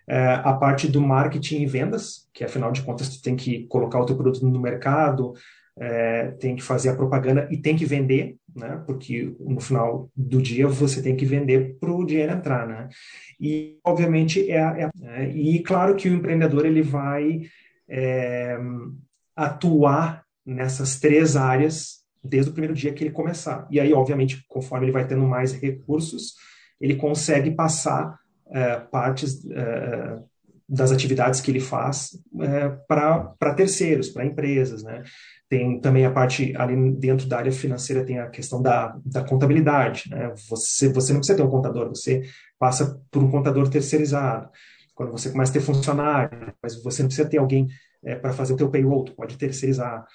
É, 0.09 0.35
a 0.35 0.53
parte 0.55 0.89
do 0.89 1.01
marketing 1.01 1.63
e 1.63 1.67
vendas, 1.67 2.29
que 2.33 2.45
afinal 2.45 2.71
de 2.71 2.83
contas 2.83 3.09
tu 3.09 3.23
tem 3.23 3.37
que 3.37 3.67
colocar 3.67 4.01
o 4.01 4.07
teu 4.07 4.17
produto 4.17 4.47
no 4.47 4.61
mercado, 4.61 5.35
é, 5.79 6.33
tem 6.33 6.55
que 6.55 6.63
fazer 6.63 6.91
a 6.91 6.97
propaganda 6.97 7.49
e 7.51 7.57
tem 7.57 7.77
que 7.77 7.85
vender, 7.85 8.37
né? 8.55 8.83
Porque 8.87 9.35
no 9.41 9.61
final 9.61 10.11
do 10.17 10.41
dia 10.41 10.67
você 10.69 11.03
tem 11.03 11.17
que 11.17 11.25
vender 11.25 11.77
para 11.79 11.93
o 11.93 12.05
dinheiro 12.05 12.33
entrar, 12.33 12.67
né? 12.67 12.89
E 13.41 13.79
obviamente 13.85 14.51
é, 14.51 14.59
é, 14.59 14.91
é, 15.03 15.31
e 15.31 15.63
claro 15.63 15.97
que 15.97 16.09
o 16.09 16.15
empreendedor 16.15 16.67
ele 16.67 16.83
vai 16.83 17.43
é, 17.89 18.59
atuar 19.35 20.25
nessas 20.45 20.99
três 20.99 21.37
áreas 21.37 22.01
desde 22.23 22.51
o 22.51 22.53
primeiro 22.53 22.75
dia 22.75 22.93
que 22.93 23.05
ele 23.05 23.13
começar. 23.13 23.67
E 23.71 23.81
aí, 23.81 23.93
obviamente, 23.93 24.45
conforme 24.49 24.87
ele 24.87 24.93
vai 24.93 25.07
tendo 25.07 25.27
mais 25.27 25.53
recursos, 25.53 26.35
ele 26.81 26.97
consegue 26.97 27.51
passar 27.51 28.19
é, 28.51 28.77
partes 28.77 29.45
é, 29.51 30.19
das 30.71 30.93
atividades 30.93 31.41
que 31.41 31.51
ele 31.51 31.59
faz 31.59 32.11
é, 32.41 32.69
para 32.87 33.55
terceiros, 33.57 34.09
para 34.09 34.25
empresas, 34.25 34.85
né? 34.85 35.03
Tem 35.49 35.81
também 35.81 36.07
a 36.07 36.13
parte 36.13 36.55
ali 36.57 36.93
dentro 36.93 37.27
da 37.27 37.39
área 37.39 37.51
financeira 37.51 38.05
tem 38.05 38.21
a 38.21 38.29
questão 38.29 38.63
da, 38.63 38.97
da 39.05 39.25
contabilidade, 39.25 40.09
né? 40.09 40.33
Você 40.49 40.93
você 40.93 41.13
não 41.13 41.19
precisa 41.19 41.37
ter 41.37 41.43
um 41.43 41.51
contador, 41.51 41.89
você 41.89 42.23
passa 42.57 43.01
por 43.11 43.21
um 43.21 43.31
contador 43.31 43.69
terceirizado. 43.69 44.49
Quando 44.95 45.11
você 45.11 45.31
começa 45.31 45.51
a 45.51 45.55
ter 45.55 45.61
funcionário, 45.61 46.55
mas 46.63 46.81
você 46.81 47.03
não 47.03 47.09
precisa 47.09 47.29
ter 47.29 47.39
alguém 47.39 47.67
é, 48.05 48.15
para 48.15 48.33
fazer 48.33 48.53
o 48.53 48.57
teu 48.57 48.71
payroll, 48.71 49.05
tu 49.05 49.15
pode 49.17 49.37
terceirizar. 49.37 50.07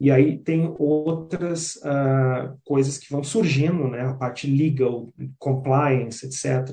E 0.00 0.12
aí 0.12 0.38
tem 0.38 0.74
outras 0.78 1.76
uh, 1.76 2.56
coisas 2.64 2.98
que 2.98 3.10
vão 3.10 3.24
surgindo, 3.24 3.88
né? 3.88 4.02
A 4.02 4.14
parte 4.14 4.46
legal, 4.46 5.12
compliance, 5.38 6.24
etc. 6.24 6.72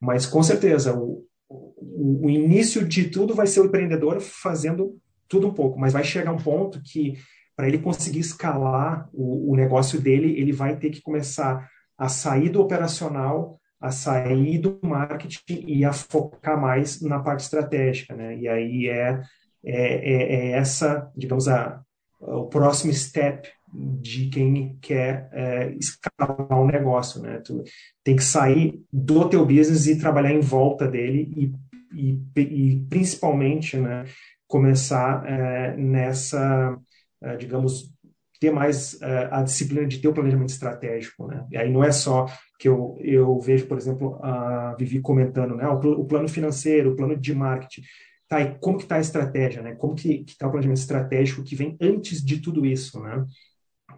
Mas 0.00 0.24
com 0.24 0.42
certeza 0.42 0.94
o, 0.94 1.27
o, 1.48 2.28
início 2.28 2.86
de 2.86 3.08
tudo 3.08 3.34
vai 3.34 3.46
ser 3.46 3.60
o 3.60 3.66
empreendedor 3.66 4.20
fazendo 4.20 4.98
tudo 5.28 5.46
um 5.46 5.54
pouco, 5.54 5.78
mas 5.78 5.92
vai 5.92 6.04
chegar 6.04 6.32
um 6.32 6.38
ponto 6.38 6.80
que 6.82 7.14
para 7.56 7.66
ele 7.66 7.78
conseguir 7.78 8.20
escalar 8.20 9.08
o, 9.12 9.52
o, 9.52 9.56
negócio 9.56 10.00
dele, 10.00 10.38
ele 10.38 10.52
vai 10.52 10.76
ter 10.76 10.90
que 10.90 11.02
começar 11.02 11.68
a 11.96 12.08
sair 12.08 12.50
do 12.50 12.60
operacional, 12.60 13.60
a 13.80 13.90
sair 13.90 14.58
do 14.58 14.78
marketing 14.82 15.64
e 15.66 15.84
a 15.84 15.92
focar 15.92 16.60
mais 16.60 17.00
na 17.00 17.18
parte 17.18 17.40
estratégica, 17.40 18.14
né? 18.14 18.36
E 18.36 18.48
aí 18.48 18.88
é, 18.88 19.20
é, 19.64 19.74
é, 19.74 20.22
é 20.22 20.50
essa, 20.52 21.10
digamos, 21.16 21.48
a, 21.48 21.80
o 22.20 22.46
próximo 22.46 22.92
step 22.92 23.48
de 23.72 24.28
quem 24.28 24.78
quer 24.80 25.28
é, 25.32 25.74
escalar 25.78 26.58
o 26.58 26.62
um 26.62 26.66
negócio, 26.66 27.20
né? 27.20 27.38
Tu 27.38 27.62
tem 28.02 28.16
que 28.16 28.24
sair 28.24 28.82
do 28.92 29.28
teu 29.28 29.44
business 29.44 29.86
e 29.86 29.98
trabalhar 29.98 30.32
em 30.32 30.40
volta 30.40 30.88
dele 30.88 31.30
e, 31.36 32.20
e, 32.34 32.40
e 32.40 32.86
principalmente, 32.88 33.76
né, 33.76 34.04
começar 34.46 35.24
é, 35.26 35.76
nessa, 35.76 36.78
é, 37.22 37.36
digamos, 37.36 37.92
ter 38.40 38.50
mais 38.50 39.00
é, 39.02 39.28
a 39.30 39.42
disciplina 39.42 39.86
de 39.86 39.98
ter 39.98 40.08
o 40.08 40.14
planejamento 40.14 40.50
estratégico, 40.50 41.26
né? 41.26 41.44
E 41.50 41.56
aí 41.56 41.70
não 41.70 41.84
é 41.84 41.92
só 41.92 42.26
que 42.58 42.68
eu, 42.68 42.96
eu 43.00 43.38
vejo, 43.40 43.66
por 43.66 43.76
exemplo, 43.76 44.18
a 44.22 44.74
Vivi 44.78 45.00
comentando, 45.00 45.54
né? 45.56 45.66
O, 45.68 46.04
plano 46.04 46.28
financeiro, 46.28 46.92
o 46.92 46.96
plano 46.96 47.16
de 47.16 47.34
marketing. 47.34 47.82
Tá, 48.28 48.40
e 48.42 48.58
como 48.58 48.76
que 48.76 48.84
está 48.84 48.96
a 48.96 49.00
estratégia, 49.00 49.62
né? 49.62 49.74
Como 49.74 49.94
que 49.94 50.24
está 50.26 50.46
o 50.46 50.50
planejamento 50.50 50.78
estratégico 50.78 51.42
que 51.42 51.56
vem 51.56 51.76
antes 51.80 52.24
de 52.24 52.40
tudo 52.40 52.64
isso, 52.64 53.00
né? 53.02 53.24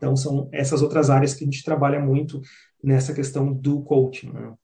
Então, 0.00 0.16
são 0.16 0.48
essas 0.50 0.80
outras 0.80 1.10
áreas 1.10 1.34
que 1.34 1.44
a 1.44 1.46
gente 1.46 1.62
trabalha 1.62 2.00
muito 2.00 2.40
nessa 2.82 3.12
questão 3.12 3.52
do 3.52 3.82
coaching, 3.82 4.32
né? 4.32 4.54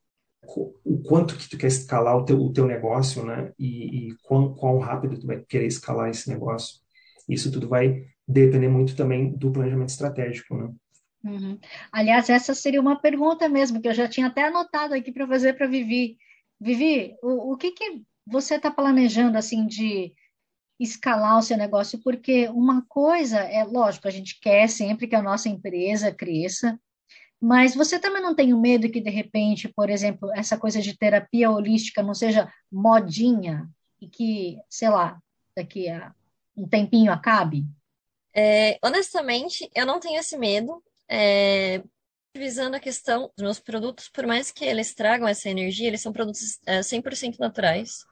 O 0.83 1.03
quanto 1.03 1.37
que 1.37 1.47
tu 1.47 1.59
quer 1.59 1.67
escalar 1.67 2.17
o 2.17 2.25
teu, 2.25 2.41
o 2.41 2.51
teu 2.51 2.67
negócio, 2.67 3.23
né? 3.23 3.53
E, 3.59 4.09
e 4.09 4.15
quão, 4.23 4.55
quão 4.55 4.79
rápido 4.79 5.19
tu 5.21 5.27
vai 5.27 5.41
querer 5.41 5.67
escalar 5.67 6.09
esse 6.09 6.31
negócio. 6.31 6.81
Isso 7.29 7.53
tudo 7.53 7.69
vai 7.69 8.07
depender 8.27 8.69
muito 8.69 8.97
também 8.97 9.31
do 9.31 9.53
planejamento 9.53 9.91
estratégico, 9.91 10.57
né? 10.57 10.73
Uhum. 11.23 11.59
Aliás, 11.93 12.31
essa 12.31 12.55
seria 12.55 12.81
uma 12.81 12.99
pergunta 12.99 13.47
mesmo, 13.47 13.83
que 13.83 13.89
eu 13.89 13.95
já 13.95 14.09
tinha 14.09 14.29
até 14.29 14.47
anotado 14.47 14.95
aqui 14.95 15.13
para 15.13 15.27
fazer 15.27 15.53
para 15.53 15.67
Vivi. 15.67 16.17
Vivi, 16.59 17.15
o, 17.23 17.53
o 17.53 17.57
que, 17.59 17.73
que 17.73 18.03
você 18.27 18.55
está 18.55 18.71
planejando, 18.71 19.37
assim, 19.37 19.67
de 19.67 20.15
escalar 20.79 21.39
o 21.39 21.43
seu 21.43 21.57
negócio, 21.57 22.01
porque 22.03 22.49
uma 22.49 22.85
coisa 22.89 23.39
é, 23.39 23.65
lógico, 23.65 24.07
a 24.07 24.11
gente 24.11 24.39
quer 24.41 24.69
sempre 24.69 25.07
que 25.07 25.17
a 25.17 25.23
nossa 25.23 25.49
empresa 25.49 26.13
cresça, 26.13 26.79
Mas 27.41 27.75
você 27.75 27.99
também 27.99 28.23
não 28.23 28.35
tem 28.35 28.55
o 28.55 28.61
medo 28.61 28.91
que, 28.91 29.01
de 29.01 29.11
repente, 29.11 29.69
por 29.69 29.91
exemplo, 29.91 30.31
essa 30.35 30.57
coisa 30.57 30.81
de 30.81 30.97
terapia 30.97 31.51
holística 31.51 32.03
não 32.03 32.15
seja 32.15 32.51
modinha 32.73 33.69
e 34.01 34.09
que, 34.09 34.59
sei 34.71 34.89
lá, 34.89 35.19
daqui 35.55 35.89
a 35.89 36.15
um 36.57 36.67
tempinho 36.67 37.13
acabe? 37.13 37.67
É, 38.35 38.79
honestamente, 38.83 39.71
eu 39.75 39.87
não 39.87 40.01
tenho 40.01 40.19
esse 40.19 40.37
medo. 40.37 40.83
É, 41.09 41.83
visando 42.37 42.77
a 42.77 42.81
questão 42.81 43.31
dos 43.37 43.43
meus 43.43 43.59
produtos, 43.59 44.09
por 44.09 44.27
mais 44.27 44.51
que 44.51 44.65
eles 44.65 44.95
tragam 44.95 45.27
essa 45.27 45.49
energia, 45.49 45.89
eles 45.89 46.03
são 46.03 46.13
produtos 46.13 46.59
é, 46.67 46.81
100% 46.81 47.39
naturais. 47.39 48.05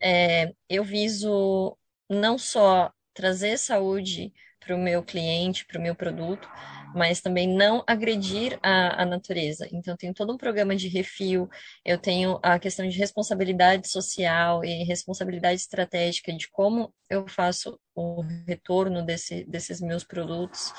É, 0.00 0.52
eu 0.68 0.82
viso 0.84 1.76
não 2.08 2.38
só 2.38 2.92
trazer 3.14 3.58
saúde 3.58 4.32
para 4.60 4.76
o 4.76 4.78
meu 4.78 5.02
cliente, 5.02 5.64
para 5.64 5.78
o 5.78 5.82
meu 5.82 5.94
produto, 5.94 6.48
mas 6.94 7.20
também 7.20 7.48
não 7.48 7.82
agredir 7.86 8.58
a, 8.62 9.02
a 9.02 9.06
natureza. 9.06 9.68
Então, 9.72 9.94
eu 9.94 9.98
tenho 9.98 10.14
todo 10.14 10.32
um 10.32 10.36
programa 10.36 10.76
de 10.76 10.88
refil, 10.88 11.48
eu 11.84 11.98
tenho 11.98 12.38
a 12.42 12.58
questão 12.58 12.86
de 12.88 12.98
responsabilidade 12.98 13.88
social 13.88 14.64
e 14.64 14.84
responsabilidade 14.84 15.60
estratégica 15.60 16.32
de 16.32 16.48
como 16.50 16.92
eu 17.08 17.26
faço 17.26 17.78
o 17.94 18.22
retorno 18.46 19.02
desse, 19.02 19.44
desses 19.44 19.80
meus 19.80 20.04
produtos, 20.04 20.72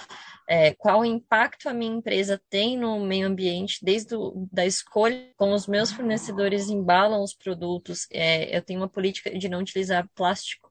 é, 0.48 0.74
qual 0.74 1.04
impacto 1.04 1.68
a 1.68 1.74
minha 1.74 1.96
empresa 1.96 2.42
tem 2.50 2.78
no 2.78 3.00
meio 3.00 3.28
ambiente, 3.28 3.84
desde 3.84 4.16
o, 4.16 4.48
da 4.52 4.66
escolha 4.66 5.32
como 5.36 5.54
os 5.54 5.68
meus 5.68 5.92
fornecedores 5.92 6.70
embalam 6.70 7.24
os 7.24 7.34
produtos. 7.34 8.08
É, 8.12 8.56
eu 8.56 8.62
tenho 8.62 8.80
uma 8.80 8.90
política 8.90 9.38
de 9.38 9.50
não 9.50 9.60
utilizar 9.60 10.08
plástico 10.16 10.69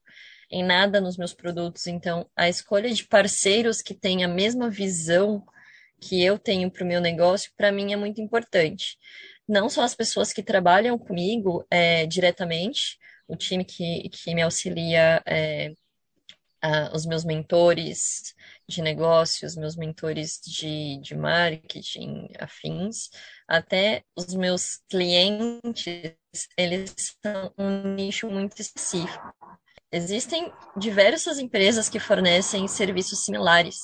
em 0.50 0.64
nada 0.64 1.00
nos 1.00 1.16
meus 1.16 1.34
produtos. 1.34 1.86
Então, 1.86 2.28
a 2.36 2.48
escolha 2.48 2.92
de 2.92 3.04
parceiros 3.06 3.82
que 3.82 3.94
têm 3.94 4.24
a 4.24 4.28
mesma 4.28 4.70
visão 4.70 5.44
que 6.00 6.22
eu 6.24 6.38
tenho 6.38 6.70
para 6.70 6.84
o 6.84 6.86
meu 6.86 7.00
negócio, 7.00 7.52
para 7.56 7.72
mim 7.72 7.92
é 7.92 7.96
muito 7.96 8.20
importante. 8.20 8.96
Não 9.48 9.68
só 9.68 9.82
as 9.82 9.94
pessoas 9.94 10.32
que 10.32 10.42
trabalham 10.42 10.98
comigo 10.98 11.66
é, 11.70 12.06
diretamente, 12.06 12.98
o 13.26 13.36
time 13.36 13.64
que, 13.64 14.08
que 14.10 14.34
me 14.34 14.42
auxilia, 14.42 15.22
é, 15.26 15.72
a, 16.62 16.94
os 16.94 17.06
meus 17.06 17.24
mentores 17.24 18.34
de 18.68 18.82
negócios, 18.82 19.56
meus 19.56 19.76
mentores 19.76 20.40
de, 20.44 20.98
de 21.00 21.14
marketing, 21.16 22.28
afins, 22.38 23.10
até 23.46 24.02
os 24.16 24.34
meus 24.34 24.80
clientes, 24.88 26.14
eles 26.56 26.94
são 27.22 27.52
um 27.56 27.94
nicho 27.94 28.28
muito 28.28 28.60
específico. 28.60 29.34
Existem 29.90 30.52
diversas 30.76 31.38
empresas 31.38 31.88
que 31.88 31.98
fornecem 31.98 32.68
serviços 32.68 33.24
similares, 33.24 33.80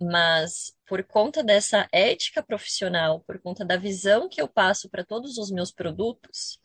mas 0.00 0.72
por 0.86 1.02
conta 1.02 1.42
dessa 1.42 1.88
ética 1.90 2.42
profissional, 2.42 3.20
por 3.26 3.40
conta 3.40 3.64
da 3.64 3.76
visão 3.76 4.28
que 4.28 4.40
eu 4.40 4.46
passo 4.46 4.88
para 4.88 5.04
todos 5.04 5.36
os 5.36 5.50
meus 5.50 5.72
produtos, 5.72 6.60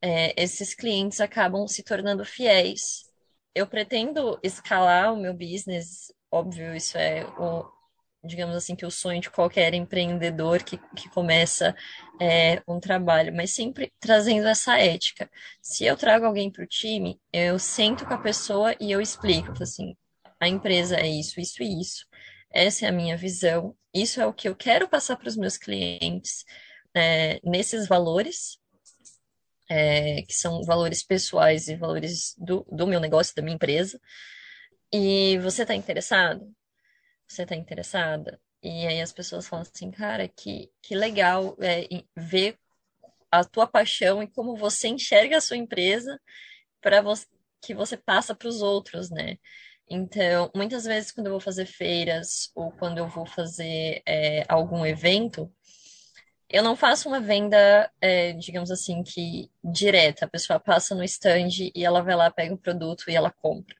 é, 0.00 0.32
esses 0.42 0.74
clientes 0.74 1.20
acabam 1.20 1.66
se 1.68 1.82
tornando 1.82 2.24
fiéis. 2.24 3.04
Eu 3.54 3.66
pretendo 3.66 4.38
escalar 4.42 5.12
o 5.12 5.16
meu 5.20 5.34
business, 5.34 6.12
óbvio, 6.30 6.74
isso 6.74 6.96
é 6.96 7.26
o, 7.38 7.70
digamos 8.24 8.56
assim, 8.56 8.74
que 8.74 8.86
o 8.86 8.90
sonho 8.90 9.20
de 9.20 9.30
qualquer 9.30 9.74
empreendedor 9.74 10.62
que, 10.62 10.78
que 10.96 11.08
começa 11.10 11.74
é, 12.20 12.62
um 12.66 12.80
trabalho, 12.80 13.34
mas 13.34 13.54
sempre 13.54 13.92
trazendo 14.00 14.48
essa 14.48 14.78
ética. 14.78 15.30
Se 15.62 15.84
eu 15.84 15.96
trago 15.96 16.26
alguém 16.26 16.50
para 16.50 16.64
o 16.64 16.66
time, 16.66 17.20
eu 17.32 17.58
sento 17.58 18.04
com 18.06 18.14
a 18.14 18.18
pessoa 18.18 18.74
e 18.80 18.90
eu 18.90 19.00
explico, 19.00 19.62
assim, 19.62 19.96
a 20.40 20.48
empresa 20.48 20.96
é 20.96 21.06
isso, 21.06 21.40
isso 21.40 21.62
e 21.62 21.80
isso. 21.80 22.06
Essa 22.50 22.86
é 22.86 22.88
a 22.88 22.92
minha 22.92 23.16
visão, 23.16 23.76
isso 23.94 24.20
é 24.20 24.26
o 24.26 24.32
que 24.32 24.48
eu 24.48 24.56
quero 24.56 24.88
passar 24.88 25.16
para 25.16 25.28
os 25.28 25.36
meus 25.36 25.56
clientes 25.56 26.44
é, 26.94 27.40
nesses 27.44 27.86
valores, 27.86 28.58
é, 29.70 30.22
que 30.22 30.34
são 30.34 30.62
valores 30.64 31.04
pessoais 31.04 31.68
e 31.68 31.76
valores 31.76 32.34
do, 32.38 32.66
do 32.70 32.86
meu 32.86 33.00
negócio, 33.00 33.34
da 33.34 33.42
minha 33.42 33.54
empresa. 33.54 34.00
E 34.92 35.38
você 35.38 35.62
está 35.62 35.74
interessado? 35.74 36.50
Você 37.28 37.42
está 37.42 37.54
interessada? 37.54 38.40
E 38.62 38.86
aí 38.86 39.00
as 39.00 39.12
pessoas 39.12 39.46
falam 39.46 39.62
assim, 39.62 39.90
cara, 39.90 40.28
que, 40.28 40.70
que 40.82 40.94
legal 40.94 41.56
é, 41.60 41.86
ver 42.16 42.58
a 43.30 43.44
tua 43.44 43.66
paixão 43.66 44.22
e 44.22 44.28
como 44.28 44.56
você 44.56 44.88
enxerga 44.88 45.38
a 45.38 45.40
sua 45.40 45.56
empresa 45.56 46.20
para 46.80 47.02
que 47.62 47.74
você 47.74 47.96
passa 47.96 48.34
para 48.34 48.48
os 48.48 48.62
outros, 48.62 49.10
né? 49.10 49.38
Então, 49.90 50.50
muitas 50.54 50.84
vezes 50.84 51.12
quando 51.12 51.26
eu 51.28 51.32
vou 51.32 51.40
fazer 51.40 51.66
feiras 51.66 52.50
ou 52.54 52.70
quando 52.72 52.98
eu 52.98 53.08
vou 53.08 53.26
fazer 53.26 54.02
é, 54.06 54.44
algum 54.48 54.84
evento, 54.84 55.50
eu 56.48 56.62
não 56.62 56.76
faço 56.76 57.08
uma 57.08 57.20
venda, 57.20 57.90
é, 58.00 58.32
digamos 58.32 58.70
assim, 58.70 59.02
que 59.02 59.50
direta. 59.62 60.24
A 60.24 60.28
pessoa 60.28 60.58
passa 60.58 60.94
no 60.94 61.04
stand 61.04 61.48
e 61.74 61.84
ela 61.84 62.02
vai 62.02 62.16
lá, 62.16 62.30
pega 62.30 62.54
o 62.54 62.58
produto 62.58 63.04
e 63.08 63.14
ela 63.14 63.30
compra. 63.30 63.76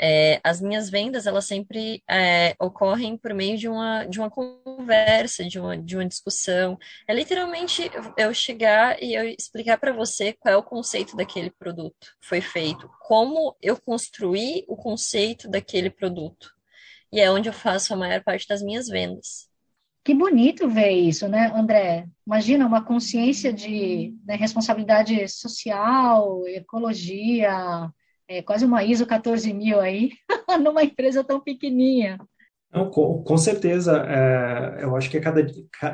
É, 0.00 0.40
as 0.44 0.60
minhas 0.60 0.88
vendas, 0.88 1.26
elas 1.26 1.44
sempre 1.44 2.02
é, 2.08 2.54
ocorrem 2.60 3.16
por 3.16 3.34
meio 3.34 3.58
de 3.58 3.68
uma, 3.68 4.04
de 4.04 4.20
uma 4.20 4.30
conversa, 4.30 5.44
de 5.44 5.58
uma, 5.58 5.76
de 5.76 5.96
uma 5.96 6.06
discussão. 6.06 6.78
É 7.06 7.14
literalmente 7.14 7.90
eu 8.16 8.32
chegar 8.32 9.02
e 9.02 9.14
eu 9.14 9.24
explicar 9.24 9.78
para 9.78 9.92
você 9.92 10.32
qual 10.32 10.54
é 10.54 10.56
o 10.56 10.62
conceito 10.62 11.16
daquele 11.16 11.50
produto 11.50 12.16
foi 12.20 12.40
feito, 12.40 12.88
como 13.00 13.56
eu 13.60 13.80
construí 13.80 14.64
o 14.68 14.76
conceito 14.76 15.48
daquele 15.48 15.90
produto. 15.90 16.52
E 17.12 17.20
é 17.20 17.30
onde 17.30 17.48
eu 17.48 17.52
faço 17.52 17.92
a 17.92 17.96
maior 17.96 18.22
parte 18.22 18.46
das 18.46 18.62
minhas 18.62 18.86
vendas. 18.86 19.48
Que 20.04 20.14
bonito 20.14 20.68
ver 20.68 20.90
isso, 20.90 21.28
né, 21.28 21.52
André? 21.54 22.06
Imagina 22.26 22.66
uma 22.66 22.82
consciência 22.82 23.52
de 23.52 24.14
né, 24.24 24.36
responsabilidade 24.36 25.28
social, 25.28 26.46
ecologia, 26.46 27.90
é, 28.28 28.42
quase 28.42 28.64
uma 28.64 28.84
ISO 28.84 29.06
14000 29.06 29.80
aí, 29.80 30.10
numa 30.62 30.84
empresa 30.84 31.24
tão 31.24 31.40
pequenininha. 31.40 32.18
Não, 32.70 32.90
com, 32.90 33.22
com 33.22 33.38
certeza, 33.38 33.96
é, 34.06 34.84
eu 34.84 34.94
acho 34.94 35.08
que 35.08 35.16
é 35.16 35.20
cada, 35.20 35.46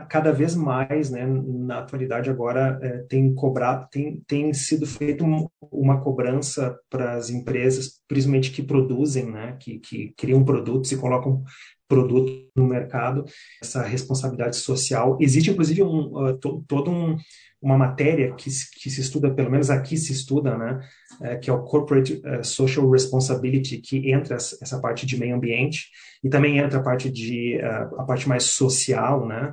cada 0.08 0.32
vez 0.32 0.56
mais, 0.56 1.08
né, 1.08 1.24
na 1.24 1.78
atualidade 1.78 2.28
agora, 2.28 2.80
é, 2.82 2.98
tem 3.08 3.32
cobrado, 3.32 3.86
tem, 3.92 4.20
tem 4.26 4.52
sido 4.52 4.84
feita 4.84 5.24
uma 5.70 6.00
cobrança 6.00 6.76
para 6.90 7.14
as 7.14 7.30
empresas, 7.30 8.00
principalmente 8.08 8.50
que 8.50 8.60
produzem, 8.60 9.30
né, 9.30 9.56
que, 9.60 9.78
que 9.78 10.12
criam 10.16 10.44
produtos 10.44 10.90
e 10.90 10.96
colocam 10.96 11.44
produto 11.86 12.50
no 12.56 12.66
mercado, 12.66 13.24
essa 13.62 13.82
responsabilidade 13.82 14.56
social. 14.56 15.16
Existe, 15.20 15.50
inclusive, 15.50 15.82
um, 15.84 16.28
uh, 16.28 16.36
to, 16.38 16.64
todo 16.66 16.90
um, 16.90 17.16
uma 17.62 17.78
matéria 17.78 18.34
que, 18.34 18.50
que 18.80 18.90
se 18.90 19.00
estuda, 19.00 19.32
pelo 19.32 19.50
menos 19.50 19.70
aqui 19.70 19.96
se 19.96 20.12
estuda, 20.12 20.58
né, 20.58 20.80
é, 21.20 21.36
que 21.36 21.50
é 21.50 21.52
o 21.52 21.62
Corporate 21.62 22.14
uh, 22.24 22.44
Social 22.44 22.88
Responsibility, 22.90 23.78
que 23.78 24.10
entra 24.10 24.36
essa 24.36 24.80
parte 24.80 25.06
de 25.06 25.18
meio 25.18 25.36
ambiente 25.36 25.88
e 26.22 26.28
também 26.28 26.58
entra 26.58 26.78
a 26.78 26.82
parte 26.82 27.10
de 27.10 27.58
uh, 27.58 28.00
a 28.00 28.04
parte 28.04 28.28
mais 28.28 28.44
social, 28.44 29.26
né, 29.26 29.52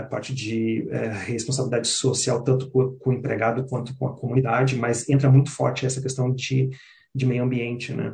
a 0.00 0.02
parte 0.02 0.34
de 0.34 0.88
responsabilidade 1.24 1.86
social 1.86 2.42
tanto 2.42 2.68
com, 2.68 2.96
com, 2.98 3.10
o 3.10 3.12
empregado 3.12 3.64
quanto 3.66 3.96
com 3.96 4.08
a 4.08 4.16
comunidade, 4.16 4.74
mas 4.74 5.08
entra 5.08 5.30
muito 5.30 5.52
forte 5.52 5.86
essa 5.86 6.02
questão 6.02 6.34
de, 6.34 6.68
de 7.14 7.24
meio 7.24 7.44
ambiente, 7.44 7.94
né. 7.94 8.12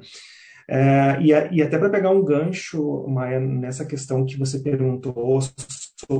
e, 1.22 1.28
e 1.28 1.62
até 1.62 1.78
para 1.78 1.88
pegar 1.88 2.10
um 2.10 2.22
gancho, 2.22 3.06
Maia, 3.08 3.40
nessa 3.40 3.86
questão 3.86 4.26
que 4.26 4.38
você 4.38 4.58
perguntou 4.58 5.14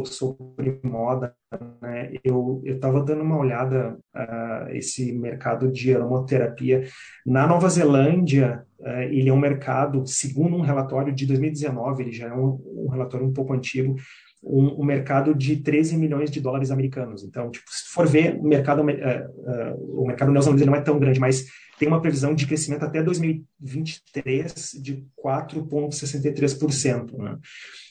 sobre 0.07 0.79
moda, 0.83 1.35
né? 1.81 2.13
Eu 2.25 2.63
estava 2.65 3.03
dando 3.03 3.23
uma 3.23 3.39
olhada 3.39 3.99
uh, 4.15 4.71
esse 4.71 5.13
mercado 5.13 5.71
de 5.71 5.95
aromaterapia 5.95 6.85
na 7.27 7.47
Nova 7.47 7.69
Zelândia. 7.69 8.65
Uh, 8.79 9.03
ele 9.11 9.29
é 9.29 9.33
um 9.33 9.39
mercado, 9.39 10.07
segundo 10.07 10.57
um 10.57 10.63
relatório 10.63 11.13
de 11.15 11.27
2019, 11.27 12.03
ele 12.03 12.13
já 12.13 12.29
é 12.29 12.35
um, 12.35 12.61
um 12.67 12.89
relatório 12.89 13.27
um 13.27 13.33
pouco 13.33 13.53
antigo, 13.53 13.97
um, 14.43 14.81
um, 14.81 14.85
mercado 14.85 15.35
de 15.35 15.57
13 15.57 15.97
milhões 15.97 16.31
de 16.31 16.41
dólares 16.41 16.71
americanos. 16.71 17.23
Então, 17.23 17.51
tipo, 17.51 17.71
se 17.71 17.93
for 17.93 18.07
ver, 18.07 18.37
o 18.37 18.45
mercado, 18.45 18.83
uh, 18.83 18.85
uh, 18.85 20.03
o 20.03 20.07
mercado 20.07 20.33
neozelandês 20.33 20.67
não 20.67 20.75
é 20.75 20.81
tão 20.81 20.99
grande, 20.99 21.21
mas 21.21 21.47
tem 21.79 21.89
uma 21.89 22.01
previsão 22.01 22.35
de 22.35 22.47
crescimento 22.47 22.85
até 22.85 23.03
2023 23.03 24.79
de 24.81 25.05
4,63%. 25.25 27.19
Né? 27.19 27.39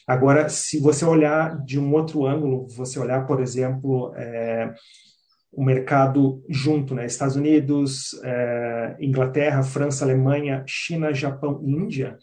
Agora, 0.06 0.48
se 0.48 0.80
você 0.80 1.04
olhar 1.04 1.56
de 1.64 1.78
um 1.78 1.92
outro 1.92 2.26
ângulo, 2.26 2.66
você 2.68 2.98
olhar, 2.98 3.26
por 3.26 3.40
exemplo, 3.40 4.12
é, 4.16 4.72
o 5.52 5.64
mercado 5.64 6.42
junto, 6.48 6.94
né? 6.94 7.06
Estados 7.06 7.36
Unidos, 7.36 8.20
é, 8.24 8.96
Inglaterra, 9.00 9.62
França, 9.62 10.04
Alemanha, 10.04 10.64
China, 10.66 11.12
Japão 11.12 11.60
Índia, 11.64 12.18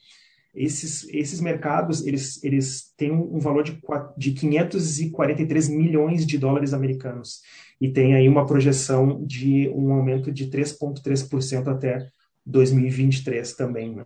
esses, 0.53 1.07
esses 1.09 1.39
mercados 1.39 2.05
eles, 2.05 2.43
eles 2.43 2.91
têm 2.97 3.11
um 3.11 3.39
valor 3.39 3.63
de, 3.63 3.79
de 4.17 4.31
543 4.31 5.69
milhões 5.69 6.25
de 6.25 6.37
dólares 6.37 6.73
americanos 6.73 7.41
e 7.79 7.89
tem 7.89 8.15
aí 8.15 8.27
uma 8.27 8.45
projeção 8.45 9.23
de 9.25 9.69
um 9.69 9.93
aumento 9.93 10.31
de 10.31 10.49
3,3% 10.49 11.67
até 11.67 12.09
2023 12.45 13.53
também. 13.53 13.95
Né? 13.95 14.05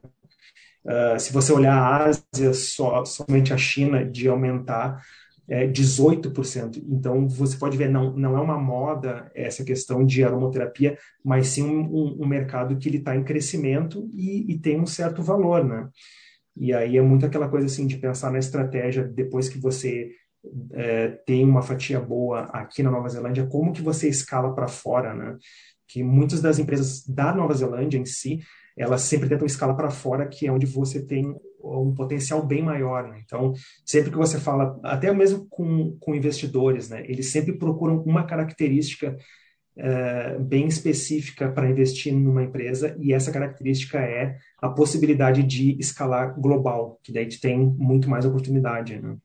Uh, 0.85 1.19
se 1.19 1.31
você 1.31 1.53
olhar 1.53 1.75
a 1.77 2.05
Ásia, 2.05 2.53
só, 2.53 3.05
somente 3.05 3.53
a 3.53 3.57
China, 3.57 4.03
de 4.03 4.27
aumentar 4.27 5.01
é 5.47 5.67
18%. 5.67 6.81
Então, 6.87 7.27
você 7.27 7.57
pode 7.57 7.77
ver, 7.77 7.89
não, 7.89 8.15
não 8.15 8.37
é 8.37 8.41
uma 8.41 8.57
moda 8.57 9.29
essa 9.35 9.63
questão 9.63 10.05
de 10.05 10.23
aromoterapia, 10.23 10.97
mas 11.23 11.47
sim 11.47 11.63
um, 11.63 11.81
um, 11.81 12.23
um 12.23 12.27
mercado 12.27 12.77
que 12.77 12.87
ele 12.87 12.97
está 12.97 13.15
em 13.15 13.23
crescimento 13.23 14.09
e, 14.13 14.51
e, 14.53 14.57
tem 14.57 14.79
um 14.79 14.85
certo 14.85 15.21
valor, 15.21 15.63
né? 15.63 15.89
E 16.55 16.73
aí 16.73 16.97
é 16.97 17.01
muito 17.01 17.25
aquela 17.25 17.49
coisa 17.49 17.65
assim 17.65 17.85
de 17.87 17.97
pensar 17.97 18.31
na 18.31 18.39
estratégia 18.39 19.03
depois 19.03 19.49
que 19.49 19.59
você 19.59 20.11
é, 20.71 21.09
tem 21.25 21.43
uma 21.43 21.61
fatia 21.61 21.99
boa 21.99 22.43
aqui 22.45 22.83
na 22.83 22.91
Nova 22.91 23.09
Zelândia, 23.09 23.47
como 23.47 23.73
que 23.73 23.81
você 23.81 24.07
escala 24.07 24.53
para 24.53 24.67
fora, 24.67 25.13
né? 25.13 25.37
Que 25.87 26.03
muitas 26.03 26.41
das 26.41 26.59
empresas 26.59 27.05
da 27.07 27.33
Nova 27.33 27.53
Zelândia 27.53 27.97
em 27.97 28.05
si, 28.05 28.39
elas 28.77 29.01
sempre 29.01 29.29
tentam 29.29 29.45
escalar 29.45 29.75
para 29.75 29.91
fora, 29.91 30.27
que 30.27 30.47
é 30.47 30.51
onde 30.51 30.65
você 30.65 31.05
tem 31.05 31.35
um 31.63 31.93
potencial 31.93 32.45
bem 32.45 32.61
maior. 32.61 33.07
Né? 33.07 33.21
Então, 33.23 33.53
sempre 33.85 34.11
que 34.11 34.17
você 34.17 34.39
fala, 34.39 34.79
até 34.83 35.11
mesmo 35.13 35.47
com, 35.49 35.95
com 35.99 36.15
investidores, 36.15 36.89
né, 36.89 37.03
eles 37.07 37.31
sempre 37.31 37.57
procuram 37.57 38.01
uma 38.03 38.25
característica 38.25 39.15
é, 39.75 40.37
bem 40.39 40.67
específica 40.67 41.51
para 41.51 41.69
investir 41.69 42.13
numa 42.13 42.43
empresa, 42.43 42.95
e 42.99 43.13
essa 43.13 43.31
característica 43.31 43.99
é 43.99 44.37
a 44.61 44.69
possibilidade 44.69 45.41
de 45.43 45.77
escalar 45.79 46.39
global, 46.39 46.99
que 47.03 47.11
daí 47.11 47.27
tem 47.27 47.57
muito 47.57 48.09
mais 48.09 48.25
oportunidade. 48.25 48.99
Né? 48.99 49.17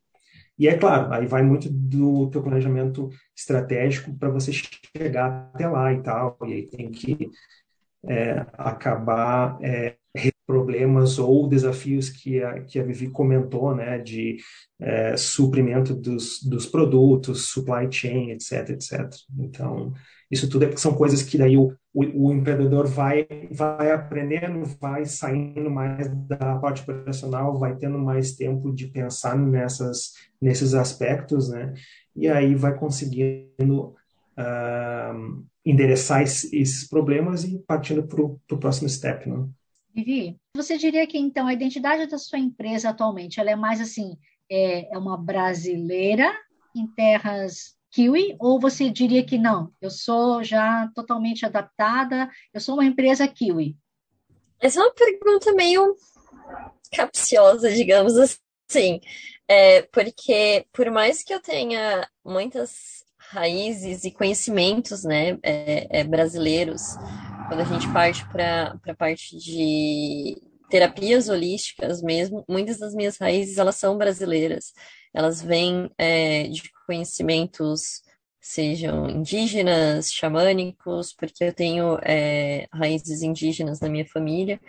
E 0.59 0.67
é 0.67 0.77
claro, 0.77 1.13
aí 1.13 1.27
vai 1.27 1.43
muito 1.43 1.69
do 1.71 2.29
teu 2.31 2.43
planejamento 2.43 3.11
estratégico 3.37 4.17
para 4.17 4.31
você 4.31 4.51
chegar 4.53 5.51
até 5.55 5.69
lá 5.69 5.93
e 5.93 6.03
tal, 6.03 6.37
e 6.47 6.53
aí 6.53 6.63
tem 6.67 6.91
que 6.91 7.31
é, 8.07 8.47
acabar 8.57 9.59
é, 9.63 9.97
problemas 10.49 11.19
ou 11.19 11.47
desafios 11.47 12.09
que 12.09 12.43
a, 12.43 12.61
que 12.63 12.79
a 12.81 12.83
Vivi 12.83 13.11
comentou, 13.11 13.75
né, 13.75 13.99
de 13.99 14.39
é, 14.81 15.15
suprimento 15.15 15.95
dos, 15.95 16.43
dos 16.43 16.65
produtos, 16.65 17.51
supply 17.51 17.87
chain, 17.93 18.31
etc, 18.31 18.71
etc. 18.71 19.11
Então, 19.39 19.93
isso 20.31 20.49
tudo 20.49 20.65
é, 20.65 20.77
são 20.77 20.95
coisas 20.95 21.23
que 21.23 21.37
daí 21.37 21.59
o, 21.59 21.75
o, 21.93 22.29
o, 22.29 22.33
empreendedor 22.33 22.87
vai, 22.87 23.27
vai 23.51 23.91
aprendendo, 23.93 24.65
vai 24.81 25.05
saindo 25.05 25.71
mais 25.71 26.09
da 26.27 26.57
parte 26.57 26.81
operacional, 26.81 27.59
vai 27.59 27.77
tendo 27.77 27.99
mais 27.99 28.35
tempo 28.35 28.73
de 28.75 28.87
pensar 28.87 29.37
nessas, 29.37 30.15
nesses 30.41 30.73
aspectos, 30.73 31.51
né, 31.51 31.75
e 32.17 32.27
aí 32.27 32.55
vai 32.55 32.75
conseguindo 32.75 33.95
uh, 34.39 35.45
endereçar 35.71 36.23
esses 36.23 36.89
problemas 36.89 37.45
e 37.45 37.59
partindo 37.61 38.03
para 38.07 38.23
o 38.23 38.59
próximo 38.59 38.89
step, 38.89 39.29
né? 39.29 39.47
Vivi, 39.95 40.39
você 40.55 40.79
diria 40.79 41.07
que 41.07 41.19
então 41.19 41.47
a 41.47 41.53
identidade 41.53 42.07
da 42.07 42.19
sua 42.19 42.39
empresa 42.39 42.91
atualmente 42.91 43.41
ela 43.41 43.51
é 43.51 43.57
mais 43.57 43.81
assim, 43.81 44.17
é, 44.51 44.95
é 44.95 44.99
uma 44.99 45.17
brasileira 45.17 46.33
em 46.75 46.87
terras 46.87 47.77
kiwi, 47.91 48.37
ou 48.39 48.61
você 48.61 48.91
diria 48.91 49.25
que 49.25 49.39
não, 49.39 49.73
eu 49.81 49.91
sou 49.91 50.45
já 50.45 50.91
totalmente 50.95 51.45
adaptada, 51.45 52.31
eu 52.53 52.61
sou 52.61 52.75
uma 52.75 52.85
empresa 52.85 53.27
kiwi? 53.27 53.77
Essa 54.61 54.81
é 54.81 54.83
uma 54.83 54.93
pergunta 54.93 55.53
meio 55.53 55.97
capciosa, 56.93 57.71
digamos 57.71 58.15
assim, 58.17 59.01
é, 59.47 59.83
porque 59.83 60.67
por 60.73 60.91
mais 60.91 61.23
que 61.23 61.33
eu 61.33 61.41
tenha 61.41 62.09
muitas 62.25 62.98
raízes 63.31 64.05
e 64.05 64.11
conhecimentos 64.11 65.05
né, 65.05 65.39
é, 65.43 66.01
é, 66.01 66.05
brasileiros, 66.05 66.97
quando 67.47 67.61
a 67.61 67.65
gente 67.65 67.91
parte 67.93 68.27
para 68.29 68.79
a 68.87 68.95
parte 68.95 69.37
de 69.37 70.41
terapias 70.71 71.29
holísticas 71.29 72.03
mesmo, 72.03 72.45
muitas 72.49 72.79
das 72.79 72.95
minhas 72.95 73.17
raízes 73.19 73.59
elas 73.59 73.77
são 73.77 73.97
brasileiras. 73.97 74.73
Elas 75.15 75.41
vêm 75.41 75.91
é, 75.97 76.45
de 76.45 76.63
conhecimentos, 76.87 78.03
sejam 78.41 79.09
indígenas, 79.09 80.13
xamânicos, 80.13 81.15
porque 81.15 81.45
eu 81.45 81.53
tenho 81.53 81.99
é, 82.03 82.67
raízes 82.73 83.23
indígenas 83.23 83.81
na 83.81 83.89
minha 83.89 84.07
família. 84.07 84.61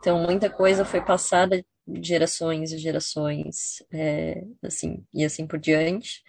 Então, 0.00 0.22
muita 0.22 0.50
coisa 0.50 0.84
foi 0.84 1.00
passada 1.02 1.64
de 1.86 2.08
gerações 2.08 2.72
e 2.72 2.78
gerações, 2.78 3.82
é, 3.92 4.42
assim, 4.62 5.04
e 5.12 5.24
assim 5.24 5.46
por 5.46 5.58
diante 5.58 6.22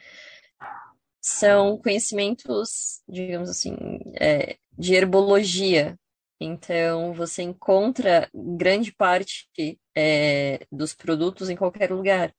são 1.24 1.78
conhecimentos, 1.78 3.02
digamos 3.08 3.50
assim, 3.50 3.78
é, 4.20 4.58
de 4.78 4.94
herbologia. 4.94 5.98
Então, 6.38 7.14
você 7.14 7.42
encontra 7.44 8.30
grande 8.34 8.94
parte 8.94 9.80
é, 9.96 10.68
dos 10.70 10.94
produtos 10.94 11.50
em 11.50 11.56
qualquer 11.56 11.92
lugar, 11.92 12.36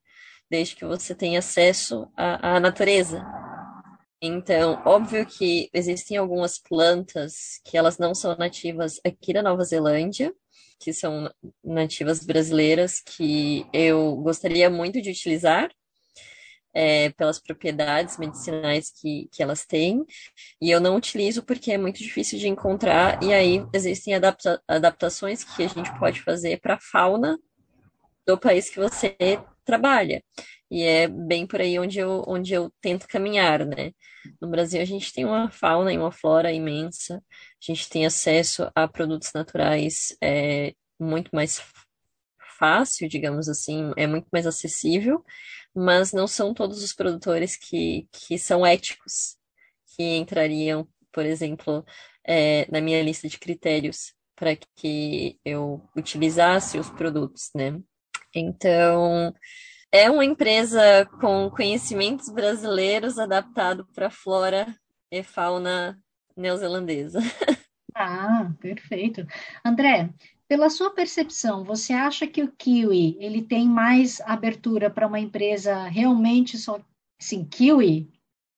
desde 0.51 0.77
que 0.77 0.85
você 0.85 1.15
tenha 1.15 1.39
acesso 1.39 2.07
à, 2.15 2.57
à 2.57 2.61
natureza. 2.61 3.25
Então, 4.21 4.83
óbvio 4.85 5.25
que 5.25 5.71
existem 5.73 6.19
algumas 6.19 6.59
plantas 6.59 7.61
que 7.65 7.79
elas 7.79 7.97
não 7.97 8.15
são 8.15 8.37
nativas 8.37 9.01
aqui 9.03 9.33
da 9.33 9.43
Nova 9.43 9.65
Zelândia, 9.65 10.31
que 10.79 10.93
são 10.93 11.33
nativas 11.65 12.23
brasileiras, 12.23 13.01
que 13.01 13.67
eu 13.73 14.17
gostaria 14.17 14.69
muito 14.69 15.01
de 15.01 15.11
utilizar, 15.11 15.71
é, 16.75 17.11
pelas 17.11 17.39
propriedades 17.39 18.19
medicinais 18.19 18.91
que, 18.91 19.29
que 19.33 19.43
elas 19.43 19.65
têm, 19.65 20.05
e 20.61 20.71
eu 20.71 20.81
não 20.81 20.97
utilizo 20.97 21.43
porque 21.43 21.73
é 21.73 21.79
muito 21.79 21.99
difícil 21.99 22.39
de 22.39 22.49
encontrar, 22.49 23.23
e 23.23 23.33
aí 23.33 23.65
existem 23.73 24.15
adapta 24.15 24.61
adaptações 24.67 25.45
que 25.45 25.63
a 25.63 25.69
gente 25.69 25.97
pode 25.99 26.21
fazer 26.23 26.61
para 26.61 26.75
a 26.75 26.81
fauna 26.81 27.39
do 28.27 28.39
país 28.39 28.69
que 28.71 28.81
você 28.81 29.17
trabalha. 29.65 30.23
E 30.71 30.83
é 30.83 31.07
bem 31.07 31.47
por 31.47 31.61
aí 31.61 31.79
onde 31.79 31.99
eu, 31.99 32.25
onde 32.27 32.53
eu 32.53 32.73
tento 32.81 33.07
caminhar, 33.07 33.65
né? 33.65 33.93
No 34.41 34.49
Brasil, 34.49 34.81
a 34.81 34.85
gente 34.85 35.13
tem 35.13 35.25
uma 35.25 35.51
fauna 35.51 35.93
e 35.93 35.99
uma 35.99 36.11
flora 36.11 36.53
imensa, 36.53 37.17
a 37.17 37.21
gente 37.73 37.89
tem 37.89 38.07
acesso 38.07 38.71
a 38.75 38.89
produtos 38.89 39.31
naturais 39.35 40.17
é, 40.23 40.75
muito 40.99 41.31
mais 41.33 41.63
fácil, 42.59 43.09
digamos 43.09 43.49
assim, 43.49 43.93
é 43.97 44.07
muito 44.07 44.27
mais 44.33 44.47
acessível, 44.47 45.25
mas 45.75 46.13
não 46.13 46.27
são 46.27 46.55
todos 46.55 46.83
os 46.83 46.93
produtores 46.93 47.57
que, 47.57 48.09
que 48.13 48.39
são 48.39 48.65
éticos, 48.65 49.37
que 49.97 50.17
entrariam, 50.17 50.87
por 51.13 51.25
exemplo, 51.27 51.85
é, 52.25 52.67
na 52.71 52.81
minha 52.81 53.03
lista 53.03 53.29
de 53.29 53.39
critérios 53.39 54.15
para 54.37 54.57
que 54.77 55.39
eu 55.45 55.83
utilizasse 55.97 56.79
os 56.79 56.91
produtos, 56.91 57.51
né? 57.55 57.81
Então, 58.35 59.33
é 59.93 60.11
uma 60.11 60.25
empresa 60.25 61.07
com 61.21 61.49
conhecimentos 61.51 62.29
brasileiros 62.29 63.19
adaptado 63.19 63.87
para 63.95 64.11
flora 64.11 64.67
e 65.11 65.23
fauna 65.23 65.99
neozelandesa. 66.37 67.21
Ah, 67.97 68.53
perfeito. 68.59 69.25
André, 69.65 70.11
pela 70.49 70.69
sua 70.71 70.91
percepção, 70.91 71.65
você 71.65 71.93
acha 71.93 72.27
que 72.27 72.43
o 72.43 72.53
Kiwi 72.53 73.17
ele 73.19 73.43
tem 73.43 73.69
mais 73.69 74.21
abertura 74.23 74.91
para 74.91 75.07
uma 75.07 75.21
empresa 75.21 75.85
realmente 75.85 76.59
só 76.59 76.81
assim, 77.21 77.45
Kiwi? 77.45 78.13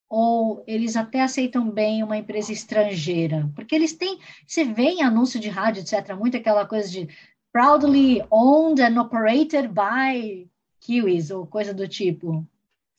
Ou 0.09 0.62
eles 0.66 0.96
até 0.96 1.22
aceitam 1.22 1.68
bem 1.68 2.03
uma 2.03 2.16
empresa 2.16 2.53
estrangeira? 2.53 3.51
Porque 3.55 3.75
eles 3.75 3.92
têm, 3.92 4.20
você 4.46 4.64
vê 4.64 4.85
em 4.85 5.03
anúncio 5.03 5.40
de 5.40 5.49
rádio, 5.49 5.83
etc., 5.83 6.14
muito 6.16 6.37
aquela 6.37 6.64
coisa 6.64 6.88
de 6.88 7.09
proudly 7.53 8.22
owned 8.31 8.81
and 8.81 9.01
operated 9.01 9.68
by 9.68 10.49
Kiwis, 10.81 11.31
ou 11.31 11.46
coisa 11.46 11.75
do 11.75 11.88
tipo. 11.88 12.46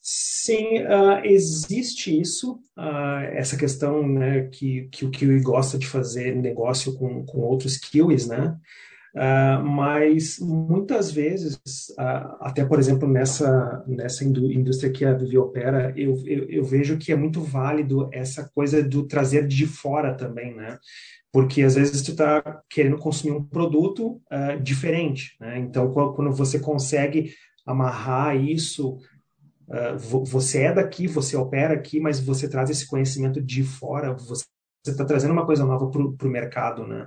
Sim, 0.10 0.86
uh, 0.86 1.20
existe 1.26 2.18
isso, 2.18 2.62
uh, 2.78 3.28
essa 3.34 3.58
questão 3.58 4.08
né, 4.08 4.44
que, 4.44 4.88
que 4.90 5.04
o 5.04 5.12
Kiwi 5.12 5.42
gosta 5.42 5.78
de 5.78 5.86
fazer 5.86 6.34
negócio 6.34 6.98
com, 6.98 7.26
com 7.26 7.40
outros 7.40 7.76
Kiwis, 7.76 8.26
né? 8.26 8.56
Uh, 9.14 9.62
mas 9.66 10.40
muitas 10.40 11.12
vezes, 11.12 11.60
até 12.40 12.64
por 12.64 12.80
exemplo 12.80 13.06
nessa, 13.06 13.84
nessa 13.86 14.24
indústria 14.24 14.94
que 14.94 15.04
a 15.04 15.14
Vivi 15.14 15.38
opera, 15.38 15.94
eu, 15.98 16.16
eu, 16.26 16.50
eu, 16.52 16.64
vejo 16.64 16.98
que 16.98 17.12
é 17.12 17.16
muito 17.16 17.42
válido 17.42 18.10
essa 18.14 18.50
coisa 18.56 18.82
do 18.82 19.06
trazer 19.06 19.46
de 19.46 19.68
fora 19.68 20.16
também, 20.16 20.56
né? 20.56 20.78
Porque 21.34 21.64
às 21.64 21.76
vezes 21.76 22.02
tu 22.02 22.12
está 22.12 22.62
querendo 22.70 22.98
consumir 22.98 23.36
um 23.36 23.44
produto 23.44 24.22
diferente, 24.64 25.36
né? 25.38 25.60
Então, 25.60 25.92
quando 25.92 26.32
você 26.32 26.60
consegue 26.60 27.34
amarrar 27.66 28.38
isso 28.38 28.98
Uh, 29.68 30.26
você 30.26 30.64
é 30.64 30.74
daqui, 30.74 31.08
você 31.08 31.36
opera 31.36 31.74
aqui, 31.74 32.00
mas 32.00 32.20
você 32.20 32.50
traz 32.50 32.70
esse 32.70 32.88
conhecimento 32.88 33.42
de 33.42 33.64
fora, 33.64 34.14
você 34.14 34.46
está 34.86 35.04
trazendo 35.04 35.34
uma 35.34 35.46
coisa 35.46 35.66
nova 35.66 35.90
para 35.90 36.28
o 36.28 36.32
mercado, 36.32 36.88
né? 36.88 37.06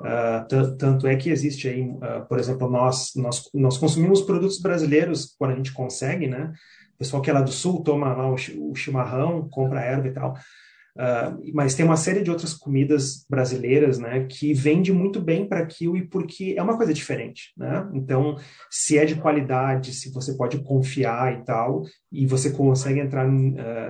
Uh, 0.00 0.76
tanto 0.76 1.06
é 1.06 1.14
que 1.16 1.30
existe 1.30 1.68
aí, 1.68 1.82
uh, 1.82 2.26
por 2.28 2.38
exemplo, 2.38 2.68
nós, 2.68 3.12
nós, 3.14 3.48
nós 3.54 3.78
consumimos 3.78 4.22
produtos 4.22 4.60
brasileiros 4.60 5.34
quando 5.38 5.52
a 5.52 5.56
gente 5.56 5.72
consegue, 5.72 6.26
né? 6.26 6.52
O 6.94 6.98
pessoal 6.98 7.22
que 7.22 7.30
é 7.30 7.32
lá 7.32 7.42
do 7.42 7.52
sul 7.52 7.82
toma 7.82 8.14
lá 8.14 8.30
o, 8.30 8.74
chimarrão, 8.74 9.48
compra 9.48 9.80
erva 9.80 10.08
e 10.08 10.12
tal. 10.12 10.34
Uh, 10.94 11.52
mas 11.54 11.74
tem 11.74 11.86
uma 11.86 11.96
série 11.96 12.22
de 12.22 12.30
outras 12.30 12.52
comidas 12.52 13.24
brasileiras, 13.28 13.98
né, 13.98 14.26
que 14.26 14.52
vende 14.52 14.92
muito 14.92 15.22
bem 15.22 15.48
para 15.48 15.64
kiwi 15.64 16.06
porque 16.06 16.54
é 16.56 16.62
uma 16.62 16.76
coisa 16.76 16.92
diferente, 16.92 17.52
né? 17.56 17.88
Então, 17.94 18.36
se 18.70 18.98
é 18.98 19.06
de 19.06 19.14
qualidade, 19.14 19.94
se 19.94 20.12
você 20.12 20.36
pode 20.36 20.62
confiar 20.62 21.40
e 21.40 21.44
tal, 21.44 21.82
e 22.10 22.26
você 22.26 22.50
consegue 22.50 23.00
entrar 23.00 23.26
uh, 23.26 23.32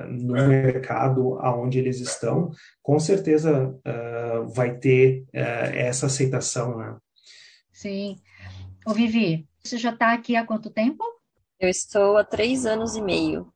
no 0.08 0.48
mercado 0.48 1.38
aonde 1.40 1.80
eles 1.80 2.00
estão, 2.00 2.50
com 2.80 2.98
certeza 3.00 3.68
uh, 3.68 4.48
vai 4.54 4.76
ter 4.78 5.24
essa 5.32 6.06
aceitação, 6.06 6.78
né? 6.78 6.96
Sim. 7.72 8.16
Ô 8.86 8.92
Vivi, 8.92 9.48
você 9.62 9.76
já 9.76 9.90
está 9.90 10.12
aqui 10.12 10.36
há 10.36 10.46
quanto 10.46 10.70
tempo? 10.70 11.04
Eu 11.58 11.68
estou 11.68 12.16
há 12.16 12.24
três 12.24 12.66
anos 12.66 12.96
e 12.96 13.02
meio. 13.02 13.52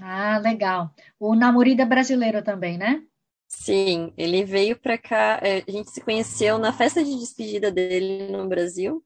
Ah, 0.00 0.38
legal. 0.38 0.90
O 1.18 1.34
namorado 1.34 1.80
é 1.80 1.84
brasileiro 1.84 2.42
também, 2.42 2.76
né? 2.76 3.02
Sim, 3.48 4.12
ele 4.16 4.44
veio 4.44 4.78
para 4.78 4.98
cá. 4.98 5.40
É, 5.42 5.62
a 5.66 5.70
gente 5.70 5.90
se 5.90 6.00
conheceu 6.00 6.58
na 6.58 6.72
festa 6.72 7.02
de 7.02 7.18
despedida 7.18 7.70
dele 7.70 8.28
no 8.30 8.48
Brasil. 8.48 9.04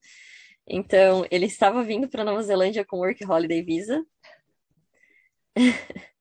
Então, 0.67 1.27
ele 1.31 1.47
estava 1.47 1.83
vindo 1.83 2.09
para 2.09 2.25
Nova 2.25 2.43
Zelândia 2.43 2.85
com 2.85 2.99
Work 2.99 3.25
Holiday 3.25 3.63
Visa. 3.63 4.05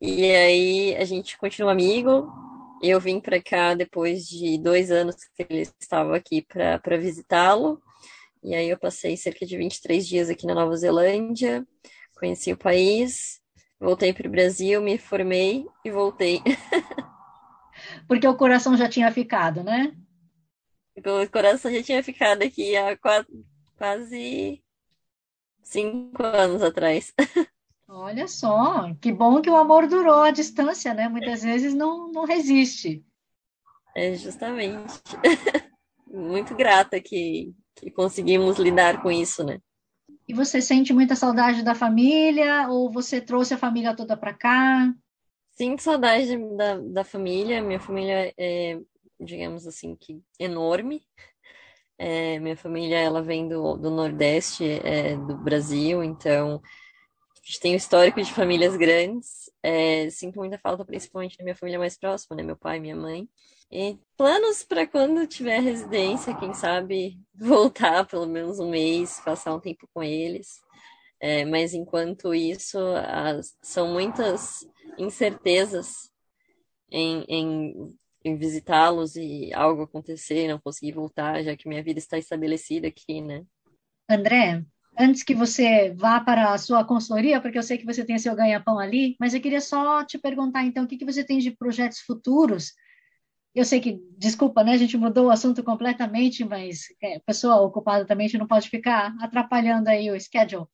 e 0.00 0.24
aí 0.24 0.96
a 0.96 1.04
gente 1.04 1.36
continua 1.38 1.72
amigo. 1.72 2.32
Eu 2.82 3.00
vim 3.00 3.20
para 3.20 3.42
cá 3.42 3.74
depois 3.74 4.26
de 4.26 4.58
dois 4.58 4.90
anos 4.90 5.16
que 5.34 5.46
ele 5.48 5.62
estava 5.80 6.16
aqui 6.16 6.42
para 6.42 6.96
visitá-lo. 6.98 7.80
E 8.42 8.54
aí 8.54 8.68
eu 8.68 8.78
passei 8.78 9.16
cerca 9.16 9.46
de 9.46 9.56
23 9.56 10.06
dias 10.06 10.28
aqui 10.28 10.46
na 10.46 10.54
Nova 10.54 10.76
Zelândia, 10.76 11.66
conheci 12.14 12.52
o 12.52 12.58
país, 12.58 13.40
voltei 13.84 14.12
para 14.14 14.26
o 14.26 14.30
Brasil, 14.30 14.80
me 14.80 14.96
formei 14.96 15.66
e 15.84 15.90
voltei. 15.90 16.40
Porque 18.08 18.26
o 18.26 18.36
coração 18.36 18.76
já 18.76 18.88
tinha 18.88 19.12
ficado, 19.12 19.62
né? 19.62 19.94
O 20.96 21.30
coração 21.30 21.70
já 21.72 21.82
tinha 21.82 22.02
ficado 22.02 22.42
aqui 22.42 22.74
há 22.76 22.96
quase, 23.76 24.62
cinco 25.62 26.22
anos 26.22 26.62
atrás. 26.62 27.12
Olha 27.86 28.26
só, 28.26 28.94
que 29.00 29.12
bom 29.12 29.42
que 29.42 29.50
o 29.50 29.56
amor 29.56 29.86
durou 29.86 30.22
à 30.22 30.30
distância, 30.30 30.94
né? 30.94 31.08
Muitas 31.08 31.42
vezes 31.42 31.74
não, 31.74 32.10
não 32.10 32.24
resiste. 32.24 33.04
É 33.94 34.14
justamente. 34.14 34.94
Muito 36.06 36.54
grata 36.54 37.00
que, 37.00 37.52
que 37.74 37.90
conseguimos 37.90 38.58
lidar 38.58 39.02
com 39.02 39.10
isso, 39.10 39.44
né? 39.44 39.60
E 40.26 40.32
você 40.32 40.60
sente 40.62 40.92
muita 40.92 41.14
saudade 41.14 41.62
da 41.62 41.74
família 41.74 42.68
ou 42.68 42.90
você 42.90 43.20
trouxe 43.20 43.54
a 43.54 43.58
família 43.58 43.94
toda 43.94 44.16
para 44.16 44.32
cá? 44.32 44.94
Sinto 45.50 45.82
saudade 45.82 46.36
da, 46.56 46.78
da 46.78 47.04
família. 47.04 47.62
Minha 47.62 47.80
família 47.80 48.32
é, 48.36 48.80
digamos 49.20 49.66
assim, 49.66 49.94
que 49.96 50.22
enorme. 50.38 51.02
É, 51.96 52.38
minha 52.40 52.56
família 52.56 52.98
ela 52.98 53.22
vem 53.22 53.48
do, 53.48 53.76
do 53.76 53.90
Nordeste 53.90 54.64
é, 54.82 55.16
do 55.16 55.36
Brasil, 55.36 56.02
então 56.02 56.60
a 56.60 57.46
gente 57.46 57.60
tem 57.60 57.72
um 57.74 57.76
histórico 57.76 58.20
de 58.20 58.32
famílias 58.32 58.76
grandes. 58.76 59.50
É, 59.62 60.08
sinto 60.10 60.38
muita 60.38 60.58
falta, 60.58 60.84
principalmente 60.84 61.36
da 61.36 61.44
minha 61.44 61.54
família 61.54 61.78
mais 61.78 61.96
próxima, 61.96 62.36
né? 62.36 62.42
Meu 62.42 62.56
pai, 62.56 62.80
minha 62.80 62.96
mãe. 62.96 63.28
E 63.70 63.98
planos 64.16 64.62
para 64.62 64.86
quando 64.86 65.26
tiver 65.26 65.60
residência, 65.60 66.36
quem 66.36 66.54
sabe 66.54 67.18
voltar 67.34 68.06
pelo 68.06 68.26
menos 68.26 68.60
um 68.60 68.70
mês, 68.70 69.20
passar 69.24 69.54
um 69.54 69.60
tempo 69.60 69.88
com 69.92 70.02
eles. 70.02 70.62
É, 71.20 71.44
mas 71.44 71.74
enquanto 71.74 72.34
isso, 72.34 72.78
as, 72.78 73.56
são 73.62 73.92
muitas 73.92 74.68
incertezas 74.98 76.10
em, 76.90 77.24
em, 77.28 77.96
em 78.24 78.36
visitá-los 78.36 79.16
e 79.16 79.52
algo 79.54 79.82
acontecer, 79.82 80.48
não 80.48 80.58
conseguir 80.58 80.92
voltar, 80.92 81.42
já 81.42 81.56
que 81.56 81.68
minha 81.68 81.82
vida 81.82 81.98
está 81.98 82.18
estabelecida 82.18 82.88
aqui, 82.88 83.20
né? 83.20 83.44
André, 84.08 84.64
antes 84.98 85.22
que 85.22 85.34
você 85.34 85.92
vá 85.96 86.20
para 86.20 86.52
a 86.52 86.58
sua 86.58 86.84
consultoria, 86.84 87.40
porque 87.40 87.58
eu 87.58 87.62
sei 87.62 87.78
que 87.78 87.86
você 87.86 88.04
tem 88.04 88.18
seu 88.18 88.36
ganha-pão 88.36 88.78
ali, 88.78 89.16
mas 89.18 89.34
eu 89.34 89.40
queria 89.40 89.60
só 89.60 90.04
te 90.04 90.18
perguntar, 90.18 90.64
então, 90.64 90.84
o 90.84 90.86
que, 90.86 90.98
que 90.98 91.04
você 91.04 91.24
tem 91.24 91.38
de 91.38 91.50
projetos 91.50 92.00
futuros 92.00 92.72
eu 93.54 93.64
sei 93.64 93.80
que, 93.80 94.00
desculpa, 94.18 94.64
né? 94.64 94.72
A 94.72 94.76
gente 94.76 94.96
mudou 94.96 95.26
o 95.26 95.30
assunto 95.30 95.62
completamente, 95.62 96.44
mas 96.44 96.86
é, 97.02 97.20
pessoa 97.20 97.60
ocupada 97.60 98.04
também, 98.04 98.26
a 98.26 98.28
gente 98.28 98.40
não 98.40 98.48
pode 98.48 98.68
ficar 98.68 99.14
atrapalhando 99.20 99.88
aí 99.88 100.10
o 100.10 100.20
schedule. 100.20 100.66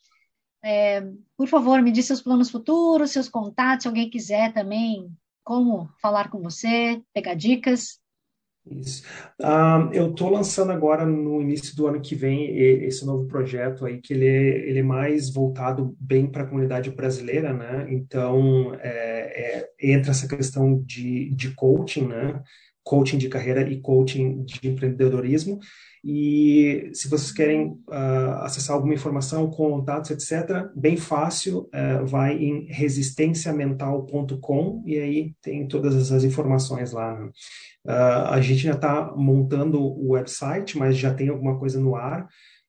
É, 0.62 1.02
por 1.36 1.46
favor, 1.46 1.80
me 1.82 1.92
diz 1.92 2.06
seus 2.06 2.22
planos 2.22 2.50
futuros, 2.50 3.10
seus 3.10 3.28
contatos, 3.28 3.82
se 3.82 3.88
alguém 3.88 4.08
quiser 4.08 4.52
também, 4.52 5.10
como 5.44 5.90
falar 6.00 6.30
com 6.30 6.40
você, 6.40 7.02
pegar 7.12 7.34
dicas. 7.34 8.00
Isso. 8.66 9.02
Um, 9.40 9.92
eu 9.92 10.10
estou 10.10 10.28
lançando 10.28 10.70
agora 10.70 11.06
no 11.06 11.40
início 11.40 11.74
do 11.74 11.86
ano 11.86 12.00
que 12.00 12.14
vem 12.14 12.56
esse 12.84 13.06
novo 13.06 13.26
projeto 13.26 13.86
aí 13.86 14.00
que 14.00 14.12
ele 14.12 14.26
é, 14.26 14.68
ele 14.68 14.78
é 14.80 14.82
mais 14.82 15.32
voltado 15.32 15.96
bem 15.98 16.26
para 16.26 16.42
a 16.42 16.46
comunidade 16.46 16.90
brasileira, 16.90 17.54
né? 17.54 17.86
Então 17.88 18.74
é, 18.74 19.62
é, 19.62 19.70
entra 19.80 20.10
essa 20.10 20.28
questão 20.28 20.80
de, 20.84 21.30
de 21.30 21.54
coaching, 21.54 22.06
né? 22.06 22.42
Coaching 22.91 23.18
de 23.18 23.28
carreira 23.28 23.62
e 23.70 23.80
coaching 23.80 24.43
de 24.43 24.68
empreendedorismo. 24.68 25.61
E 26.03 26.91
se 26.93 27.09
vocês 27.09 27.30
querem 27.30 27.68
uh, 27.88 28.41
acessar 28.41 28.74
alguma 28.74 28.95
informação, 28.95 29.49
contatos, 29.49 30.11
etc., 30.11 30.66
bem 30.74 30.97
fácil, 30.97 31.70
uh, 31.72 32.05
vai 32.05 32.36
em 32.36 32.66
resistenciamental.com 32.68 34.82
e 34.84 34.99
aí 34.99 35.32
tem 35.41 35.68
todas 35.68 36.11
as 36.11 36.24
informações 36.24 36.91
lá. 36.91 37.14
Uh, 37.86 38.26
a 38.30 38.41
gente 38.41 38.62
já 38.62 38.72
está 38.72 39.14
montando 39.16 39.80
o 39.80 40.14
website, 40.14 40.76
mas 40.76 40.99
já 40.99 41.14
tem 41.14 41.28
alguma 41.28 41.57
coisa 41.61 41.78
no 41.78 41.95
ar 41.95 42.26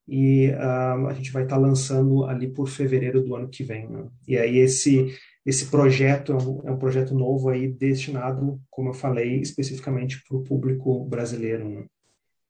e 0.08 0.52
a 0.52 1.14
gente 1.14 1.32
vai 1.32 1.44
estar 1.44 1.56
tá 1.56 1.62
lançando 1.62 2.26
ali 2.26 2.48
por 2.48 2.68
fevereiro 2.68 3.24
do 3.24 3.34
ano 3.34 3.50
que 3.50 3.64
vem. 3.64 3.88
Né? 3.88 4.06
E 4.28 4.38
aí 4.38 4.58
esse 4.58 5.16
esse 5.46 5.68
projeto 5.68 6.34
é 6.34 6.36
um, 6.36 6.62
é 6.66 6.72
um, 6.72 6.78
projeto 6.78 7.16
novo 7.16 7.50
aí 7.50 7.68
destinado, 7.68 8.62
como 8.70 8.90
eu 8.90 8.94
falei, 8.94 9.42
especificamente 9.42 10.22
para 10.24 10.38
o 10.38 10.44
público 10.44 11.04
brasileiro. 11.06 11.68
Né? 11.68 11.86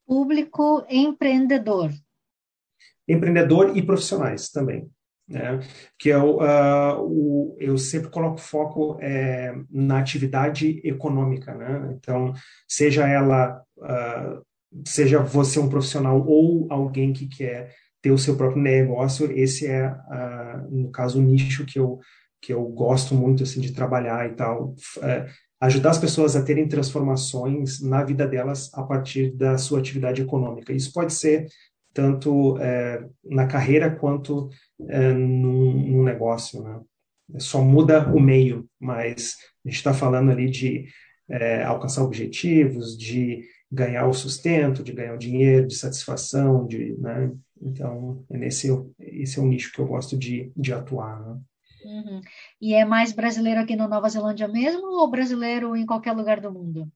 Público 0.06 0.86
empreendedor. 0.90 1.92
Empreendedor 3.08 3.78
e 3.78 3.82
profissionais 3.82 4.50
também. 4.50 4.90
Né? 5.28 5.62
Que 5.98 6.12
é 6.12 6.18
o, 6.18 6.40
uh, 6.42 7.02
o, 7.02 7.58
eu 7.60 7.78
sempre 7.78 8.10
coloco 8.10 8.38
foco 8.38 8.98
é, 9.00 9.56
na 9.70 10.00
atividade 10.00 10.82
econômica. 10.84 11.56
Né? 11.56 11.96
Então, 11.98 12.34
seja 12.68 13.08
ela, 13.08 13.64
uh, 13.78 14.44
seja 14.86 15.20
você 15.20 15.60
um 15.60 15.70
profissional 15.70 16.28
ou 16.28 16.68
alguém 16.70 17.14
que 17.14 17.28
quer 17.28 17.74
ter 18.02 18.12
o 18.12 18.18
seu 18.18 18.36
próprio 18.36 18.62
negócio, 18.62 19.32
esse 19.32 19.68
é, 19.68 19.90
uh, 19.90 20.70
no 20.70 20.92
caso, 20.92 21.20
o 21.20 21.22
nicho 21.22 21.66
que 21.66 21.80
eu 21.80 22.00
que 22.42 22.52
eu 22.52 22.64
gosto 22.66 23.14
muito 23.14 23.44
assim 23.44 23.62
de 23.62 23.72
trabalhar 23.72 24.28
e 24.30 24.34
tal, 24.34 24.74
é, 25.04 25.28
ajudar 25.62 25.92
as 25.92 26.00
pessoas 26.00 26.36
a 26.36 26.44
terem 26.44 26.68
transformações 26.68 27.82
na 27.82 28.04
vida 28.04 28.28
delas 28.28 28.74
a 28.74 28.82
partir 28.82 29.32
da 29.32 29.58
sua 29.58 29.80
atividade 29.80 30.22
econômica. 30.22 30.74
Isso 30.74 30.92
pode 30.92 31.14
ser 31.14 31.48
tanto 31.94 32.58
é, 32.58 33.06
na 33.24 33.46
carreira 33.46 33.94
quanto 33.94 34.50
é, 34.88 35.14
num, 35.14 35.74
num, 35.74 36.04
negócio, 36.04 36.64
né? 36.64 36.80
Só 37.38 37.62
muda 37.62 38.08
o 38.14 38.20
meio, 38.20 38.68
mas 38.80 39.38
a 39.64 39.70
gente 39.70 39.78
está 39.78 39.94
falando 39.94 40.32
ali 40.32 40.50
de 40.50 40.86
é, 41.30 41.64
alcançar 41.64 42.04
objetivos, 42.04 42.98
de 42.98 43.44
ganhar 43.72 44.08
o 44.08 44.14
sustento, 44.14 44.84
de 44.84 44.92
ganhar 44.92 45.14
o 45.14 45.20
dinheiro, 45.20 45.68
de 45.68 45.76
satisfação, 45.76 46.66
de, 46.66 46.94
né? 46.98 47.32
Então, 47.62 48.26
é 48.30 48.38
nesse, 48.38 48.68
esse 49.00 49.40
é 49.40 49.42
o 49.42 49.48
nicho 49.48 49.72
que 49.72 49.80
eu 49.80 49.86
gosto 49.86 50.18
de, 50.18 50.52
de 50.58 50.74
atuar, 50.74 51.22
né? 51.22 51.40
Uhum. 52.06 52.22
E 52.60 52.74
é 52.74 52.86
mais 52.86 53.12
brasileiro 53.12 53.60
aqui 53.60 53.76
na 53.76 53.88
Nova 53.88 54.10
Zelândia 54.10 54.48
mesmo 54.48 54.86
ou 54.88 55.10
brasileiro 55.10 55.76
em 55.76 55.86
qualquer 55.86 56.14
lugar 56.14 56.40
do 56.40 56.52
mundo? 56.52 56.92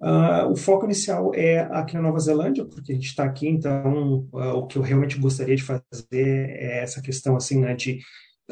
Uh, 0.00 0.46
o 0.52 0.56
foco 0.56 0.84
inicial 0.84 1.34
é 1.34 1.60
aqui 1.72 1.94
na 1.94 2.02
Nova 2.02 2.20
Zelândia, 2.20 2.64
porque 2.64 2.92
a 2.92 2.94
gente 2.94 3.08
está 3.08 3.24
aqui, 3.24 3.48
então 3.48 4.28
uh, 4.32 4.54
o 4.54 4.66
que 4.66 4.78
eu 4.78 4.82
realmente 4.82 5.18
gostaria 5.18 5.56
de 5.56 5.62
fazer 5.62 5.90
é 6.12 6.82
essa 6.82 7.02
questão 7.02 7.34
assim, 7.34 7.60
né, 7.60 7.74
de 7.74 7.98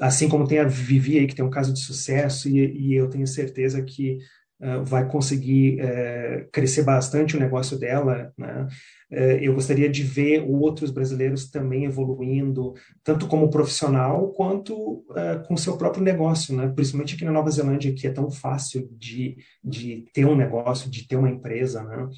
assim 0.01 0.29
como 0.29 0.47
tem 0.47 0.59
a 0.59 0.65
Vivi 0.65 1.19
aí, 1.19 1.27
que 1.27 1.37
tem 1.37 1.45
um 1.45 1.51
caso 1.51 1.73
de 1.73 1.81
sucesso, 1.81 2.49
e, 2.49 2.89
e 2.89 2.95
eu 2.95 3.09
tenho 3.09 3.27
certeza 3.29 3.81
que 3.83 4.19
uh, 4.61 4.85
vai 4.85 5.09
conseguir 5.09 5.81
uh, 5.81 6.51
crescer 6.51 6.83
bastante 6.83 7.37
o 7.37 7.41
negócio 7.41 7.79
dela. 7.79 8.33
Né? 8.37 8.67
Uh, 9.11 9.39
eu 9.41 9.55
gostaria 9.55 9.89
de 9.89 10.03
ver 10.03 10.45
outros 10.49 10.91
brasileiros 10.91 11.51
também 11.51 11.85
evoluindo, 11.85 12.75
tanto 13.03 13.27
como 13.27 13.51
profissional 13.51 14.33
quanto 14.33 15.05
com 15.47 15.57
seu 15.57 15.77
próprio 15.77 16.03
negócio, 16.03 16.55
né? 16.55 16.69
principalmente 16.75 17.15
aqui 17.15 17.25
na 17.25 17.33
Nova 17.33 17.51
Zelândia, 17.51 17.95
que 17.95 18.07
é 18.07 18.13
tão 18.13 18.31
fácil 18.31 18.89
de, 18.93 19.37
de 19.63 20.05
ter 20.13 20.27
um 20.27 20.37
negócio, 20.37 20.91
de 20.91 21.07
ter 21.07 21.17
uma 21.17 21.31
empresa. 21.31 21.83
Né? 21.83 22.09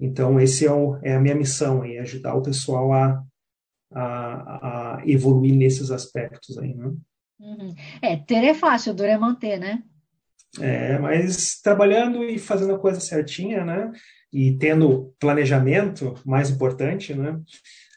Então, 0.00 0.40
esse 0.40 0.66
é, 0.66 0.72
o, 0.72 0.96
é 1.02 1.14
a 1.14 1.20
minha 1.20 1.34
missão, 1.34 1.84
é 1.84 1.98
ajudar 1.98 2.34
o 2.34 2.42
pessoal 2.42 2.92
a, 2.92 3.22
a, 3.92 4.98
a 4.98 5.02
evoluir 5.06 5.54
nesses 5.54 5.90
aspectos 5.90 6.56
aí, 6.58 6.74
né? 6.74 6.92
Uhum. 7.40 7.72
É, 8.02 8.16
ter 8.16 8.44
é 8.44 8.52
fácil, 8.52 8.92
duro 8.92 9.08
é 9.08 9.16
manter, 9.16 9.58
né? 9.58 9.82
É, 10.60 10.98
mas 10.98 11.60
trabalhando 11.60 12.24
e 12.24 12.38
fazendo 12.38 12.74
a 12.74 12.78
coisa 12.78 13.00
certinha, 13.00 13.64
né? 13.64 13.92
E 14.32 14.56
tendo 14.56 15.14
planejamento, 15.18 16.14
mais 16.24 16.50
importante, 16.50 17.14
né? 17.14 17.32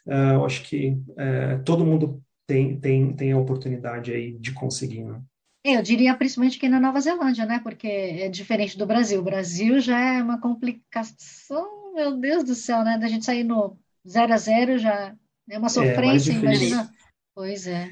Uh, 0.06 0.34
eu 0.34 0.44
acho 0.44 0.62
que 0.64 0.90
uh, 1.10 1.62
todo 1.64 1.84
mundo 1.84 2.22
tem, 2.46 2.78
tem, 2.78 3.14
tem 3.14 3.32
a 3.32 3.38
oportunidade 3.38 4.12
aí 4.12 4.32
de 4.38 4.52
conseguir, 4.52 5.04
né? 5.04 5.20
Eu 5.64 5.80
diria 5.80 6.14
principalmente 6.16 6.58
que 6.58 6.68
na 6.68 6.80
Nova 6.80 7.00
Zelândia, 7.00 7.46
né? 7.46 7.60
Porque 7.62 7.86
é 7.86 8.28
diferente 8.28 8.76
do 8.76 8.86
Brasil. 8.86 9.20
O 9.20 9.24
Brasil 9.24 9.78
já 9.78 10.16
é 10.16 10.22
uma 10.22 10.40
complicação, 10.40 11.94
meu 11.94 12.16
Deus 12.16 12.42
do 12.42 12.54
céu, 12.54 12.82
né? 12.82 12.98
Da 12.98 13.06
gente 13.06 13.24
sair 13.24 13.44
no 13.44 13.78
zero 14.06 14.32
a 14.32 14.36
zero 14.36 14.78
já 14.78 15.14
é 15.48 15.58
uma 15.58 15.68
é, 15.68 15.70
sofrência, 15.70 16.32
é, 16.32 16.34
imagina. 16.34 16.90
Pois 17.34 17.66
é. 17.66 17.88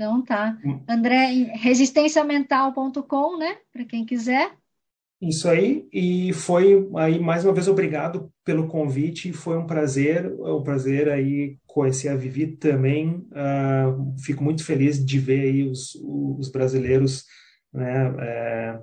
Então 0.00 0.22
tá. 0.22 0.58
Hum. 0.64 0.80
André, 0.88 1.26
resistenciamental.com, 1.56 3.36
né? 3.36 3.58
Para 3.70 3.84
quem 3.84 4.06
quiser. 4.06 4.50
Isso 5.20 5.46
aí, 5.46 5.86
e 5.92 6.32
foi 6.32 6.88
aí 6.96 7.20
mais 7.20 7.44
uma 7.44 7.52
vez 7.52 7.68
obrigado 7.68 8.32
pelo 8.42 8.66
convite, 8.66 9.34
foi 9.34 9.58
um 9.58 9.66
prazer, 9.66 10.24
é 10.24 10.52
um 10.52 10.62
prazer 10.62 11.10
aí 11.10 11.58
conhecer 11.66 12.08
a 12.08 12.16
Vivi 12.16 12.46
também. 12.56 13.28
Uh, 13.30 14.16
fico 14.24 14.42
muito 14.42 14.64
feliz 14.64 15.04
de 15.04 15.18
ver 15.18 15.42
aí 15.42 15.68
os, 15.68 15.94
os 16.02 16.50
brasileiros 16.50 17.26
né, 17.70 18.14
é, 18.20 18.80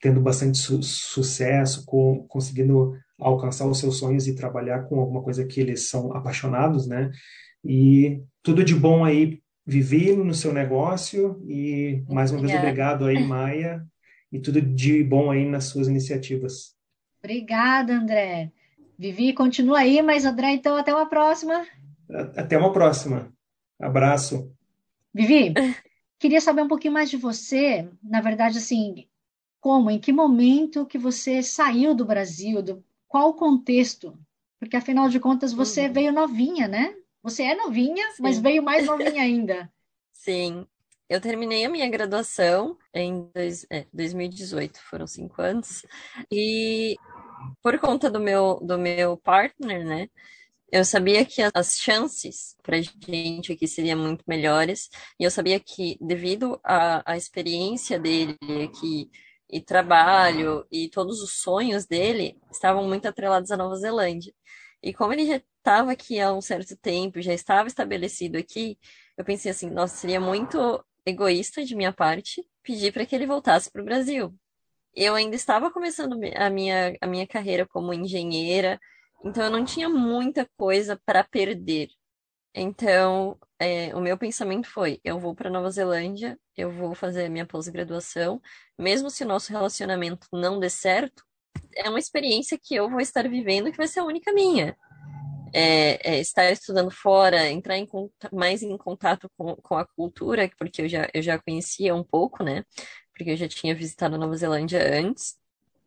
tendo 0.00 0.20
bastante 0.20 0.56
su 0.56 0.80
sucesso, 0.84 1.84
com, 1.84 2.24
conseguindo 2.28 2.92
alcançar 3.18 3.66
os 3.66 3.80
seus 3.80 3.98
sonhos 3.98 4.28
e 4.28 4.36
trabalhar 4.36 4.84
com 4.84 5.00
alguma 5.00 5.20
coisa 5.20 5.44
que 5.44 5.60
eles 5.60 5.88
são 5.88 6.12
apaixonados, 6.12 6.86
né? 6.86 7.10
E 7.64 8.22
tudo 8.44 8.64
de 8.64 8.76
bom 8.76 9.04
aí, 9.04 9.40
Vivi, 9.70 10.16
no 10.16 10.34
seu 10.34 10.52
negócio 10.52 11.40
e 11.46 12.02
mais 12.08 12.32
uma 12.32 12.40
vez 12.40 12.52
obrigado 12.58 13.04
aí, 13.04 13.24
Maia, 13.24 13.86
e 14.32 14.40
tudo 14.40 14.60
de 14.60 15.04
bom 15.04 15.30
aí 15.30 15.48
nas 15.48 15.66
suas 15.66 15.86
iniciativas. 15.86 16.74
Obrigada, 17.20 17.92
André. 17.92 18.50
Vivi, 18.98 19.32
continua 19.32 19.78
aí, 19.78 20.02
mas 20.02 20.24
André, 20.24 20.54
então 20.54 20.76
até 20.76 20.92
uma 20.92 21.08
próxima. 21.08 21.64
Até 22.36 22.58
uma 22.58 22.72
próxima. 22.72 23.32
Abraço. 23.80 24.52
Vivi, 25.14 25.54
queria 26.18 26.40
saber 26.40 26.62
um 26.62 26.68
pouquinho 26.68 26.94
mais 26.94 27.08
de 27.08 27.16
você. 27.16 27.88
Na 28.02 28.20
verdade, 28.20 28.58
assim, 28.58 29.06
como, 29.60 29.88
em 29.88 30.00
que 30.00 30.12
momento 30.12 30.84
que 30.84 30.98
você 30.98 31.44
saiu 31.44 31.94
do 31.94 32.04
Brasil, 32.04 32.60
do, 32.60 32.84
qual 33.06 33.28
o 33.28 33.34
contexto? 33.34 34.18
Porque 34.58 34.76
afinal 34.76 35.08
de 35.08 35.20
contas 35.20 35.52
você 35.52 35.86
uhum. 35.86 35.92
veio 35.92 36.12
novinha, 36.12 36.66
né? 36.66 36.92
Você 37.22 37.42
é 37.42 37.54
novinha, 37.54 38.10
Sim. 38.12 38.22
mas 38.22 38.38
veio 38.38 38.62
mais 38.62 38.86
novinha 38.86 39.22
ainda. 39.22 39.70
Sim, 40.12 40.66
eu 41.08 41.20
terminei 41.20 41.64
a 41.64 41.68
minha 41.68 41.88
graduação 41.88 42.76
em 42.94 43.30
dois, 43.34 43.66
é, 43.70 43.86
2018, 43.92 44.78
foram 44.80 45.06
cinco 45.06 45.40
anos, 45.40 45.84
e 46.30 46.96
por 47.62 47.78
conta 47.78 48.10
do 48.10 48.20
meu, 48.20 48.60
do 48.62 48.78
meu 48.78 49.16
partner, 49.16 49.84
né, 49.84 50.08
eu 50.70 50.84
sabia 50.84 51.24
que 51.24 51.42
as 51.54 51.76
chances 51.76 52.56
para 52.62 52.80
gente 52.80 53.52
aqui 53.52 53.66
seriam 53.66 53.98
muito 53.98 54.24
melhores, 54.26 54.88
e 55.18 55.24
eu 55.24 55.30
sabia 55.30 55.58
que, 55.58 55.98
devido 56.00 56.60
à, 56.62 57.12
à 57.12 57.16
experiência 57.16 57.98
dele 57.98 58.36
aqui, 58.64 59.10
e 59.52 59.60
trabalho, 59.60 60.64
e 60.70 60.88
todos 60.88 61.20
os 61.20 61.40
sonhos 61.40 61.84
dele, 61.84 62.38
estavam 62.52 62.86
muito 62.86 63.06
atrelados 63.08 63.50
à 63.50 63.56
Nova 63.56 63.74
Zelândia. 63.74 64.32
E 64.82 64.92
como 64.94 65.12
ele 65.12 65.26
já 65.26 65.36
estava 65.58 65.92
aqui 65.92 66.20
há 66.20 66.32
um 66.32 66.40
certo 66.40 66.76
tempo, 66.76 67.20
já 67.20 67.34
estava 67.34 67.68
estabelecido 67.68 68.38
aqui, 68.38 68.78
eu 69.16 69.24
pensei 69.24 69.50
assim, 69.50 69.70
nossa, 69.70 69.96
seria 69.96 70.20
muito 70.20 70.84
egoísta 71.04 71.64
de 71.64 71.74
minha 71.74 71.92
parte 71.92 72.44
pedir 72.62 72.92
para 72.92 73.04
que 73.06 73.14
ele 73.14 73.26
voltasse 73.26 73.70
para 73.70 73.82
o 73.82 73.84
Brasil. 73.84 74.34
Eu 74.94 75.14
ainda 75.14 75.36
estava 75.36 75.70
começando 75.70 76.18
a 76.36 76.50
minha, 76.50 76.96
a 77.00 77.06
minha 77.06 77.26
carreira 77.26 77.66
como 77.66 77.94
engenheira, 77.94 78.78
então 79.24 79.44
eu 79.44 79.50
não 79.50 79.64
tinha 79.64 79.88
muita 79.88 80.48
coisa 80.56 81.00
para 81.04 81.22
perder. 81.24 81.88
Então, 82.54 83.38
é, 83.58 83.94
o 83.94 84.00
meu 84.00 84.18
pensamento 84.18 84.68
foi: 84.68 85.00
eu 85.04 85.18
vou 85.18 85.34
para 85.34 85.50
Nova 85.50 85.70
Zelândia, 85.70 86.38
eu 86.56 86.70
vou 86.70 86.94
fazer 86.94 87.28
minha 87.28 87.46
pós-graduação, 87.46 88.40
mesmo 88.78 89.10
se 89.10 89.24
o 89.24 89.28
nosso 89.28 89.52
relacionamento 89.52 90.26
não 90.32 90.58
der 90.58 90.70
certo, 90.70 91.24
é 91.76 91.88
uma 91.88 91.98
experiência 91.98 92.58
que 92.60 92.74
eu 92.74 92.88
vou 92.88 93.00
estar 93.00 93.28
vivendo 93.28 93.70
que 93.70 93.76
vai 93.76 93.88
ser 93.88 94.00
a 94.00 94.04
única 94.04 94.32
minha 94.32 94.76
é, 95.52 96.14
é, 96.16 96.20
estar 96.20 96.50
estudando 96.50 96.90
fora, 96.90 97.48
entrar 97.48 97.76
em, 97.76 97.86
mais 98.32 98.62
em 98.62 98.76
contato 98.76 99.30
com, 99.36 99.56
com 99.56 99.76
a 99.76 99.84
cultura, 99.84 100.50
porque 100.58 100.82
eu 100.82 100.88
já, 100.88 101.08
eu 101.12 101.22
já 101.22 101.38
conhecia 101.38 101.94
um 101.94 102.04
pouco, 102.04 102.42
né? 102.42 102.64
Porque 103.12 103.30
eu 103.32 103.36
já 103.36 103.48
tinha 103.48 103.74
visitado 103.74 104.14
a 104.14 104.18
Nova 104.18 104.36
Zelândia 104.36 104.80
antes. 104.98 105.36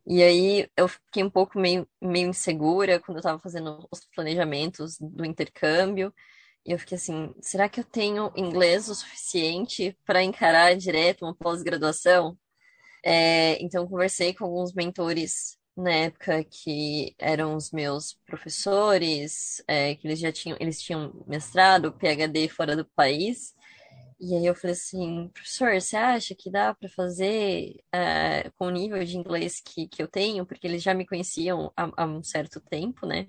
E 0.06 0.22
aí 0.22 0.68
eu 0.76 0.86
fiquei 0.86 1.24
um 1.24 1.30
pouco 1.30 1.58
meio, 1.58 1.88
meio 2.00 2.28
insegura 2.28 3.00
quando 3.00 3.16
eu 3.16 3.20
estava 3.20 3.38
fazendo 3.38 3.88
os 3.90 4.00
planejamentos 4.14 4.98
do 5.00 5.24
intercâmbio. 5.24 6.12
E 6.66 6.72
eu 6.72 6.78
fiquei 6.78 6.96
assim, 6.96 7.34
será 7.40 7.68
que 7.68 7.80
eu 7.80 7.84
tenho 7.84 8.32
inglês 8.36 8.88
o 8.88 8.94
suficiente 8.94 9.96
para 10.04 10.22
encarar 10.22 10.76
direto 10.76 11.24
uma 11.24 11.34
pós-graduação? 11.34 12.38
É, 13.04 13.62
então 13.62 13.86
conversei 13.86 14.32
com 14.32 14.44
alguns 14.44 14.72
mentores 14.72 15.58
na 15.76 15.90
época 15.92 16.42
que 16.44 17.14
eram 17.18 17.56
os 17.56 17.70
meus 17.70 18.14
professores, 18.26 19.62
é, 19.68 19.94
que 19.94 20.06
eles 20.06 20.18
já 20.20 20.32
tinham, 20.32 20.56
eles 20.60 20.80
tinham 20.80 21.12
mestrado, 21.26 21.92
PhD 21.92 22.48
fora 22.48 22.76
do 22.76 22.84
país. 22.84 23.54
E 24.20 24.34
aí 24.34 24.46
eu 24.46 24.54
falei 24.54 24.72
assim, 24.72 25.28
professor, 25.34 25.78
você 25.80 25.96
acha 25.96 26.34
que 26.34 26.50
dá 26.50 26.72
para 26.74 26.88
fazer 26.88 27.76
é, 27.92 28.50
com 28.56 28.66
o 28.66 28.70
nível 28.70 29.04
de 29.04 29.16
inglês 29.18 29.60
que, 29.60 29.88
que 29.88 30.02
eu 30.02 30.08
tenho? 30.08 30.46
Porque 30.46 30.66
eles 30.66 30.82
já 30.82 30.94
me 30.94 31.06
conheciam 31.06 31.72
há, 31.76 31.90
há 31.96 32.06
um 32.06 32.22
certo 32.22 32.60
tempo, 32.60 33.06
né? 33.06 33.26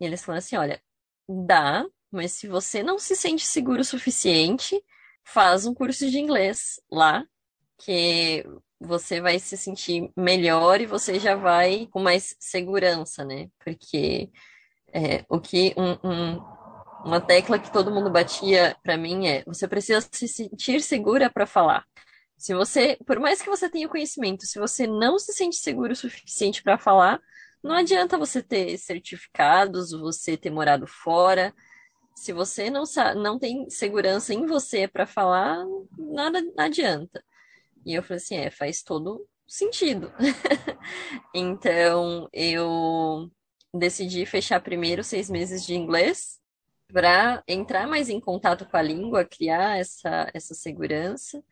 E 0.00 0.04
eles 0.04 0.22
falaram 0.24 0.38
assim, 0.38 0.56
olha, 0.56 0.80
dá, 1.28 1.84
mas 2.10 2.32
se 2.32 2.46
você 2.48 2.82
não 2.82 2.98
se 2.98 3.16
sente 3.16 3.46
seguro 3.46 3.80
o 3.80 3.84
suficiente, 3.84 4.80
faz 5.24 5.66
um 5.66 5.74
curso 5.74 6.10
de 6.10 6.18
inglês 6.18 6.80
lá, 6.90 7.24
que 7.78 8.44
você 8.80 9.20
vai 9.20 9.38
se 9.38 9.56
sentir 9.56 10.10
melhor 10.16 10.80
e 10.80 10.86
você 10.86 11.18
já 11.20 11.34
vai 11.34 11.86
com 11.90 12.00
mais 12.00 12.34
segurança, 12.40 13.24
né? 13.24 13.48
Porque 13.62 14.30
é, 14.92 15.24
o 15.28 15.40
que 15.40 15.74
um, 15.76 15.92
um, 16.08 16.40
uma 17.04 17.20
tecla 17.20 17.58
que 17.58 17.72
todo 17.72 17.90
mundo 17.90 18.10
batia 18.10 18.76
para 18.82 18.96
mim 18.96 19.26
é: 19.28 19.44
você 19.44 19.68
precisa 19.68 20.06
se 20.10 20.26
sentir 20.26 20.80
segura 20.82 21.30
para 21.30 21.46
falar. 21.46 21.84
Se 22.38 22.54
você, 22.54 22.96
por 23.06 23.20
mais 23.20 23.42
que 23.42 23.50
você 23.50 23.68
tenha 23.68 23.88
conhecimento, 23.88 24.46
se 24.46 24.58
você 24.58 24.86
não 24.86 25.18
se 25.18 25.32
sente 25.34 25.56
seguro 25.56 25.92
o 25.92 25.96
suficiente 25.96 26.62
para 26.62 26.78
falar, 26.78 27.20
não 27.62 27.74
adianta 27.74 28.16
você 28.16 28.42
ter 28.42 28.78
certificados, 28.78 29.90
você 29.92 30.36
ter 30.36 30.50
morado 30.50 30.86
fora. 30.86 31.54
Se 32.16 32.32
você 32.32 32.70
não, 32.70 32.84
não 33.16 33.38
tem 33.38 33.68
segurança 33.68 34.32
em 34.32 34.46
você 34.46 34.88
para 34.88 35.06
falar, 35.06 35.64
nada 35.98 36.42
adianta. 36.56 37.22
E 37.84 37.94
eu 37.94 38.02
falei 38.02 38.16
assim, 38.18 38.36
é, 38.36 38.50
faz 38.50 38.82
todo 38.82 39.26
sentido. 39.46 40.12
então, 41.34 42.28
eu 42.32 43.30
decidi 43.74 44.24
fechar 44.26 44.60
primeiro 44.60 45.02
seis 45.02 45.30
meses 45.30 45.64
de 45.64 45.74
inglês 45.74 46.38
para 46.92 47.42
entrar 47.46 47.86
mais 47.86 48.08
em 48.08 48.20
contato 48.20 48.66
com 48.66 48.76
a 48.76 48.82
língua, 48.82 49.24
criar 49.24 49.78
essa, 49.78 50.30
essa 50.34 50.54
segurança. 50.54 51.42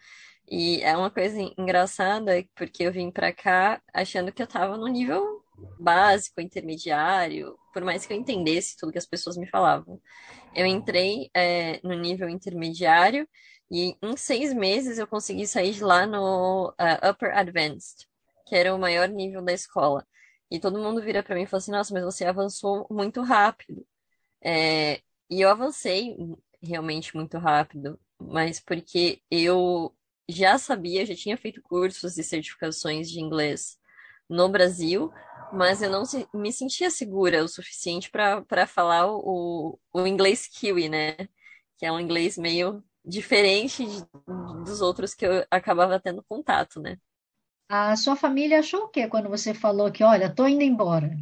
E 0.51 0.81
é 0.83 0.97
uma 0.97 1.11
coisa 1.11 1.39
engraçada, 1.59 2.33
porque 2.55 2.85
eu 2.85 2.93
vim 2.93 3.11
para 3.11 3.33
cá 3.33 3.81
achando 3.93 4.33
que 4.33 4.41
eu 4.43 4.47
estava 4.47 4.77
no 4.77 4.87
nível 4.87 5.45
básico, 5.79 6.41
intermediário, 6.41 7.57
por 7.73 7.85
mais 7.85 8.07
que 8.07 8.13
eu 8.13 8.17
entendesse 8.17 8.77
tudo 8.77 8.93
que 8.93 8.99
as 8.99 9.07
pessoas 9.07 9.37
me 9.37 9.47
falavam. 9.49 10.01
Eu 10.55 10.67
entrei 10.67 11.31
é, 11.35 11.81
no 11.83 11.95
nível 11.95 12.29
intermediário 12.29 13.29
e 13.71 13.97
em 14.03 14.17
seis 14.17 14.53
meses 14.53 14.99
eu 14.99 15.07
consegui 15.07 15.47
sair 15.47 15.73
de 15.73 15.85
lá 15.85 16.07
no 16.07 16.71
uh, 16.71 17.11
Upper 17.11 17.37
Advanced, 17.37 18.07
que 18.47 18.55
era 18.57 18.75
o 18.75 18.79
maior 18.79 19.09
nível 19.09 19.43
da 19.43 19.53
escola. 19.53 20.07
E 20.51 20.59
todo 20.59 20.79
mundo 20.79 21.03
vira 21.03 21.23
para 21.23 21.35
mim 21.35 21.43
e 21.43 21.47
fala 21.47 21.59
assim: 21.59 21.71
Nossa, 21.73 21.93
mas 21.93 22.05
você 22.05 22.25
avançou 22.25 22.87
muito 22.91 23.21
rápido. 23.23 23.87
É, 24.43 25.03
e 25.31 25.41
eu 25.43 25.51
avancei 25.51 26.17
realmente 26.63 27.15
muito 27.17 27.39
rápido, 27.39 27.99
mas 28.19 28.61
porque 28.61 29.23
eu 29.31 29.95
já 30.29 30.59
sabia, 30.59 31.07
já 31.07 31.15
tinha 31.15 31.37
feito 31.37 31.63
cursos 31.63 32.19
e 32.19 32.25
certificações 32.25 33.11
de 33.11 33.21
inglês 33.21 33.79
no 34.29 34.49
Brasil, 34.49 35.13
mas 35.53 35.83
eu 35.83 35.91
não 35.91 36.03
me 36.35 36.53
sentia 36.53 36.91
segura 36.91 37.45
o 37.45 37.49
suficiente 37.49 38.11
para 38.11 38.67
falar 38.67 39.07
o, 39.11 39.79
o 39.93 40.07
inglês 40.07 40.47
kiwi, 40.47 40.89
né? 40.89 41.17
Que 41.79 41.87
é 41.87 41.93
um 41.93 42.01
inglês 42.01 42.37
meio 42.39 42.83
diferente 43.09 43.85
de, 43.87 44.05
dos 44.65 44.81
outros 44.81 45.15
que 45.15 45.27
eu 45.27 45.45
acabava 45.51 45.99
tendo 45.99 46.23
contato, 46.29 46.81
né? 46.81 46.99
A 47.69 47.97
sua 47.97 48.17
família 48.17 48.61
achou 48.61 48.85
o 48.85 48.89
quê 48.89 49.09
quando 49.09 49.29
você 49.29 49.53
falou 49.53 49.91
que, 49.91 50.05
olha, 50.05 50.35
tô 50.35 50.47
indo 50.47 50.63
embora? 50.63 51.17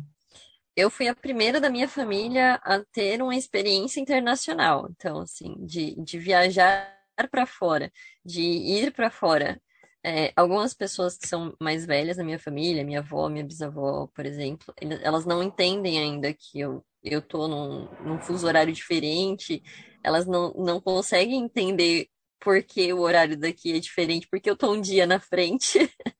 Eu 0.76 0.91
fui 0.91 1.09
a 1.09 1.14
primeira 1.14 1.61
da 1.61 1.70
minha 1.70 1.89
família 1.89 2.61
a 2.62 2.84
ter 2.93 3.22
uma 3.22 3.34
experiência 3.34 4.01
internacional. 4.01 4.89
Então, 4.91 5.20
assim, 5.20 5.57
de, 5.64 5.95
de 6.03 6.18
viajar 6.18 6.95
para 7.30 7.47
fora, 7.47 7.91
de 8.24 8.43
ir 8.43 8.93
para 8.93 9.11
fora. 9.11 9.61
É, 10.07 10.32
algumas 10.36 10.72
pessoas 10.72 11.18
que 11.18 11.26
são 11.26 11.52
mais 11.61 11.84
velhas 11.84 12.16
na 12.16 12.22
minha 12.22 12.38
família, 12.38 12.84
minha 12.84 13.00
avó, 13.00 13.28
minha 13.28 13.44
bisavó, 13.44 14.07
por 14.14 14.24
exemplo, 14.24 14.72
elas 15.02 15.26
não 15.26 15.42
entendem 15.42 15.98
ainda 15.98 16.32
que 16.32 16.61
eu, 16.61 16.86
eu 17.02 17.20
tô 17.20 17.48
num, 17.48 17.88
num 18.04 18.20
fuso 18.20 18.46
horário 18.46 18.72
diferente, 18.72 19.61
elas 20.04 20.24
não, 20.24 20.52
não 20.54 20.80
conseguem 20.80 21.42
entender 21.42 22.09
por 22.38 22.62
que 22.62 22.92
o 22.92 23.00
horário 23.00 23.36
daqui 23.36 23.72
é 23.72 23.80
diferente, 23.80 24.28
porque 24.30 24.48
eu 24.48 24.57
tô 24.57 24.72
um 24.72 24.80
dia 24.80 25.07
na 25.07 25.18
frente. 25.18 25.76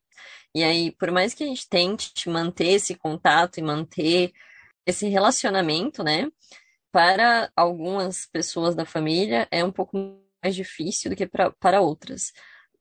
e 0.53 0.65
aí, 0.65 0.91
por 0.91 1.13
mais 1.13 1.33
que 1.33 1.45
a 1.45 1.47
gente 1.47 1.69
tente 1.69 2.29
manter 2.29 2.73
esse 2.73 2.97
contato 2.97 3.59
e 3.59 3.63
manter 3.63 4.33
esse 4.85 5.07
relacionamento, 5.07 6.03
né? 6.03 6.29
Para 6.91 7.53
algumas 7.55 8.27
pessoas 8.27 8.75
da 8.75 8.85
família 8.85 9.47
é 9.49 9.65
um 9.65 9.71
pouco 9.71 9.97
mais 10.43 10.57
difícil 10.57 11.09
do 11.09 11.17
que 11.17 11.27
pra, 11.27 11.53
para 11.53 11.81
outras. 11.81 12.33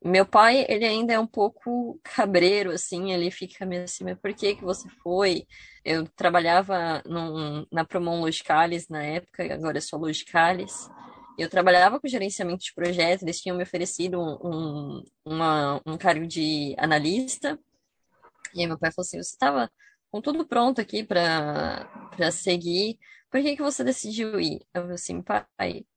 Meu 0.07 0.23
pai, 0.23 0.67
ele 0.69 0.85
ainda 0.85 1.13
é 1.13 1.19
um 1.19 1.25
pouco 1.25 1.99
cabreiro, 2.03 2.69
assim, 2.69 3.11
ele 3.11 3.31
fica 3.31 3.65
meio 3.65 3.85
assim, 3.85 4.03
mas 4.03 4.19
por 4.19 4.31
que 4.35 4.55
que 4.55 4.63
você 4.63 4.87
foi? 5.01 5.47
Eu 5.83 6.07
trabalhava 6.09 7.01
num, 7.07 7.65
na 7.71 7.83
Promon 7.83 8.21
Logicalis 8.21 8.87
na 8.87 9.03
época, 9.03 9.51
agora 9.51 9.79
é 9.79 9.81
só 9.81 9.97
Logicalis. 9.97 10.87
Eu 11.39 11.49
trabalhava 11.49 11.99
com 11.99 12.07
gerenciamento 12.07 12.63
de 12.63 12.73
projetos, 12.75 13.23
eles 13.23 13.41
tinham 13.41 13.57
me 13.57 13.63
oferecido 13.63 14.19
um, 14.21 15.03
uma, 15.25 15.81
um 15.83 15.97
cargo 15.97 16.27
de 16.27 16.75
analista. 16.77 17.59
E 18.53 18.61
aí 18.61 18.67
meu 18.67 18.77
pai 18.77 18.91
falou 18.91 19.05
assim, 19.07 19.17
você 19.17 19.31
estava 19.33 19.71
com 20.11 20.21
tudo 20.21 20.45
pronto 20.47 20.79
aqui 20.79 21.03
para 21.03 22.31
seguir, 22.31 22.99
por 23.31 23.41
que 23.41 23.55
que 23.55 23.61
você 23.63 23.83
decidiu 23.83 24.39
ir? 24.39 24.59
Eu 24.71 24.83
falei 24.83 24.95
assim, 24.95 25.21
pai, 25.21 25.45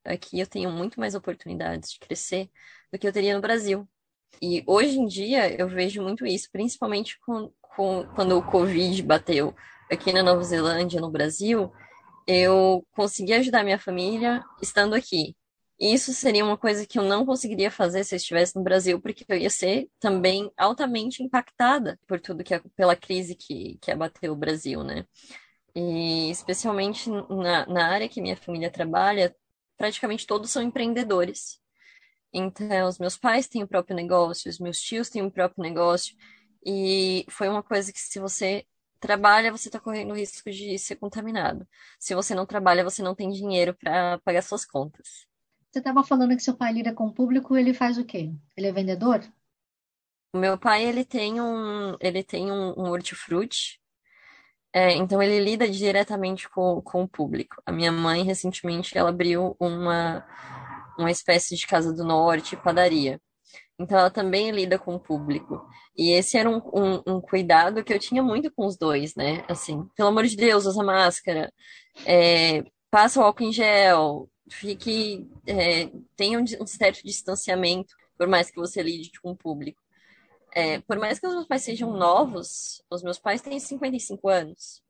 aqui 0.02 0.40
eu 0.40 0.46
tenho 0.46 0.70
muito 0.72 0.98
mais 0.98 1.14
oportunidades 1.14 1.92
de 1.92 1.98
crescer 2.00 2.50
do 2.90 2.98
que 2.98 3.06
eu 3.06 3.12
teria 3.12 3.34
no 3.34 3.42
Brasil. 3.42 3.86
E 4.40 4.62
hoje 4.66 4.98
em 4.98 5.06
dia 5.06 5.52
eu 5.58 5.68
vejo 5.68 6.02
muito 6.02 6.24
isso, 6.26 6.48
principalmente 6.52 7.18
com, 7.20 7.50
com, 7.76 8.06
quando 8.14 8.38
o 8.38 8.42
Covid 8.42 9.02
bateu 9.02 9.54
aqui 9.90 10.12
na 10.12 10.22
Nova 10.22 10.42
Zelândia, 10.42 11.00
no 11.00 11.10
Brasil, 11.10 11.72
eu 12.26 12.86
consegui 12.92 13.32
ajudar 13.32 13.64
minha 13.64 13.78
família 13.78 14.44
estando 14.62 14.94
aqui. 14.94 15.34
Isso 15.80 16.12
seria 16.12 16.44
uma 16.44 16.58
coisa 16.58 16.84
que 16.84 16.98
eu 16.98 17.04
não 17.04 17.24
conseguiria 17.24 17.70
fazer 17.70 18.02
se 18.04 18.14
eu 18.14 18.16
estivesse 18.16 18.56
no 18.56 18.64
Brasil, 18.64 19.00
porque 19.00 19.24
eu 19.28 19.36
ia 19.36 19.48
ser 19.48 19.88
também 20.00 20.50
altamente 20.56 21.22
impactada 21.22 21.98
por 22.06 22.20
tudo 22.20 22.42
que 22.42 22.58
pela 22.76 22.96
crise 22.96 23.34
que, 23.36 23.78
que 23.80 23.90
abateu 23.90 24.32
o 24.32 24.36
Brasil, 24.36 24.82
né? 24.82 25.06
E 25.74 26.30
especialmente 26.30 27.08
na, 27.08 27.64
na 27.66 27.86
área 27.88 28.08
que 28.08 28.20
minha 28.20 28.36
família 28.36 28.70
trabalha, 28.70 29.34
praticamente 29.76 30.26
todos 30.26 30.50
são 30.50 30.62
empreendedores. 30.62 31.60
Então, 32.32 32.88
os 32.88 32.98
meus 32.98 33.16
pais 33.16 33.48
têm 33.48 33.62
o 33.62 33.68
próprio 33.68 33.96
negócio, 33.96 34.50
os 34.50 34.58
meus 34.58 34.80
tios 34.80 35.08
têm 35.08 35.22
o 35.22 35.30
próprio 35.30 35.62
negócio, 35.62 36.14
e 36.64 37.24
foi 37.30 37.48
uma 37.48 37.62
coisa 37.62 37.92
que 37.92 38.00
se 38.00 38.18
você 38.18 38.66
trabalha, 39.00 39.52
você 39.52 39.68
está 39.68 39.78
correndo 39.78 40.10
o 40.10 40.16
risco 40.16 40.50
de 40.50 40.78
ser 40.78 40.96
contaminado. 40.96 41.66
Se 41.98 42.14
você 42.14 42.34
não 42.34 42.44
trabalha, 42.44 42.84
você 42.84 43.02
não 43.02 43.14
tem 43.14 43.30
dinheiro 43.30 43.74
para 43.74 44.18
pagar 44.18 44.42
suas 44.42 44.64
contas. 44.64 45.26
Você 45.70 45.78
estava 45.78 46.02
falando 46.02 46.34
que 46.34 46.42
seu 46.42 46.56
pai 46.56 46.72
lida 46.72 46.92
com 46.94 47.06
o 47.06 47.12
público, 47.12 47.56
ele 47.56 47.72
faz 47.72 47.98
o 47.98 48.04
quê? 48.04 48.32
Ele 48.56 48.66
é 48.66 48.72
vendedor? 48.72 49.20
O 50.32 50.38
meu 50.38 50.58
pai, 50.58 50.84
ele 50.84 51.04
tem 51.04 51.40
um, 51.40 51.96
ele 52.00 52.22
tem 52.22 52.50
um, 52.50 52.70
um 52.78 52.90
hortifruti, 52.90 53.80
é, 54.72 54.92
então 54.92 55.22
ele 55.22 55.42
lida 55.42 55.68
diretamente 55.68 56.48
com, 56.48 56.80
com 56.82 57.02
o 57.02 57.08
público. 57.08 57.62
A 57.64 57.72
minha 57.72 57.90
mãe, 57.90 58.22
recentemente, 58.22 58.96
ela 58.96 59.08
abriu 59.08 59.56
uma 59.58 60.26
uma 60.98 61.10
espécie 61.10 61.56
de 61.56 61.66
casa 61.66 61.92
do 61.92 62.04
norte, 62.04 62.56
padaria. 62.56 63.20
Então 63.78 63.98
ela 63.98 64.10
também 64.10 64.50
lida 64.50 64.78
com 64.78 64.96
o 64.96 65.00
público. 65.00 65.64
E 65.96 66.10
esse 66.10 66.36
era 66.36 66.50
um, 66.50 66.60
um, 66.74 67.02
um, 67.14 67.20
cuidado 67.20 67.84
que 67.84 67.92
eu 67.92 67.98
tinha 67.98 68.22
muito 68.22 68.50
com 68.50 68.66
os 68.66 68.76
dois, 68.76 69.14
né? 69.14 69.44
Assim, 69.48 69.88
pelo 69.96 70.08
amor 70.08 70.26
de 70.26 70.36
Deus, 70.36 70.66
usa 70.66 70.82
máscara, 70.82 71.52
é, 72.04 72.64
passa 72.90 73.20
o 73.20 73.22
álcool 73.22 73.44
em 73.44 73.52
gel, 73.52 74.28
fique, 74.50 75.28
é, 75.46 75.90
tenha 76.16 76.40
um, 76.40 76.66
certo 76.66 77.02
distanciamento, 77.04 77.94
por 78.16 78.26
mais 78.26 78.50
que 78.50 78.56
você 78.58 78.82
lide 78.82 79.12
com 79.22 79.30
o 79.30 79.36
público. 79.36 79.80
É, 80.52 80.80
por 80.80 80.98
mais 80.98 81.20
que 81.20 81.26
os 81.26 81.34
meus 81.34 81.46
pais 81.46 81.62
sejam 81.62 81.92
novos, 81.92 82.82
os 82.90 83.02
meus 83.02 83.18
pais 83.18 83.40
têm 83.40 83.60
55 83.60 84.28
anos. 84.28 84.82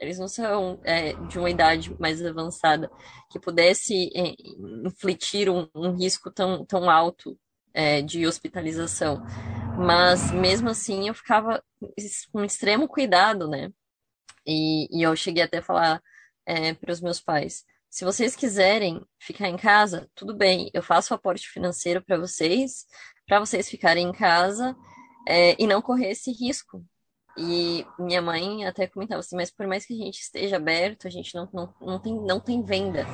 Eles 0.00 0.18
não 0.18 0.26
são 0.26 0.80
é, 0.82 1.12
de 1.12 1.38
uma 1.38 1.50
idade 1.50 1.94
mais 2.00 2.24
avançada 2.24 2.90
que 3.30 3.38
pudesse 3.38 4.10
é, 4.14 4.34
um, 5.50 5.68
um, 5.74 5.94
risco 5.94 6.30
tão, 6.30 6.64
tão 6.64 6.88
alto 6.88 7.38
é, 7.74 8.00
de 8.00 8.26
hospitalização. 8.26 9.22
Mas 9.78 10.32
mesmo 10.32 10.70
assim 10.70 11.08
eu 11.08 11.14
ficava 11.14 11.62
com 12.32 12.42
extremo 12.42 12.88
cuidado, 12.88 13.46
né? 13.46 13.70
E, 14.46 14.88
e 14.90 15.02
eu 15.02 15.14
cheguei 15.14 15.42
até 15.42 15.58
a 15.58 15.62
falar 15.62 16.02
é, 16.46 16.72
para 16.74 16.92
os 16.92 17.00
meus 17.00 17.20
pais: 17.20 17.64
se 17.90 18.04
vocês 18.04 18.34
quiserem 18.34 19.04
ficar 19.18 19.48
em 19.48 19.56
casa, 19.56 20.08
tudo 20.14 20.34
bem, 20.34 20.70
eu 20.72 20.82
faço 20.82 21.12
o 21.12 21.16
aporte 21.16 21.48
financeiro 21.48 22.02
para 22.02 22.16
vocês, 22.16 22.86
para 23.26 23.38
vocês 23.38 23.68
ficarem 23.68 24.08
em 24.08 24.12
casa 24.12 24.74
é, 25.28 25.54
e 25.62 25.66
não 25.66 25.82
correr 25.82 26.10
esse 26.10 26.32
risco, 26.32 26.84
e 27.36 27.86
minha 27.98 28.20
mãe 28.20 28.66
até 28.66 28.86
comentava 28.86 29.20
assim, 29.20 29.36
mas 29.36 29.50
por 29.50 29.66
mais 29.66 29.86
que 29.86 29.94
a 29.94 30.04
gente 30.04 30.20
esteja 30.20 30.56
aberto, 30.56 31.06
a 31.06 31.10
gente 31.10 31.34
não, 31.34 31.48
não, 31.52 31.74
não, 31.80 31.98
tem, 31.98 32.14
não 32.20 32.40
tem 32.40 32.62
venda. 32.62 33.06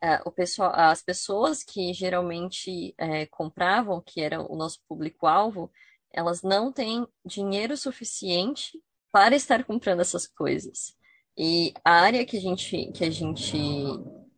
É, 0.00 0.20
o 0.24 0.30
pessoal, 0.30 0.72
as 0.74 1.02
pessoas 1.02 1.64
que 1.64 1.92
geralmente 1.92 2.94
é, 2.96 3.26
compravam, 3.26 4.00
que 4.00 4.20
era 4.20 4.40
o 4.40 4.56
nosso 4.56 4.78
público-alvo, 4.88 5.70
elas 6.12 6.42
não 6.42 6.72
têm 6.72 7.06
dinheiro 7.24 7.76
suficiente 7.76 8.80
para 9.12 9.34
estar 9.34 9.64
comprando 9.64 10.00
essas 10.00 10.26
coisas. 10.26 10.94
E 11.36 11.72
a 11.84 11.92
área 11.92 12.24
que 12.24 12.36
a 12.36 12.40
gente, 12.40 12.90
que 12.92 13.04
a 13.04 13.10
gente 13.10 13.56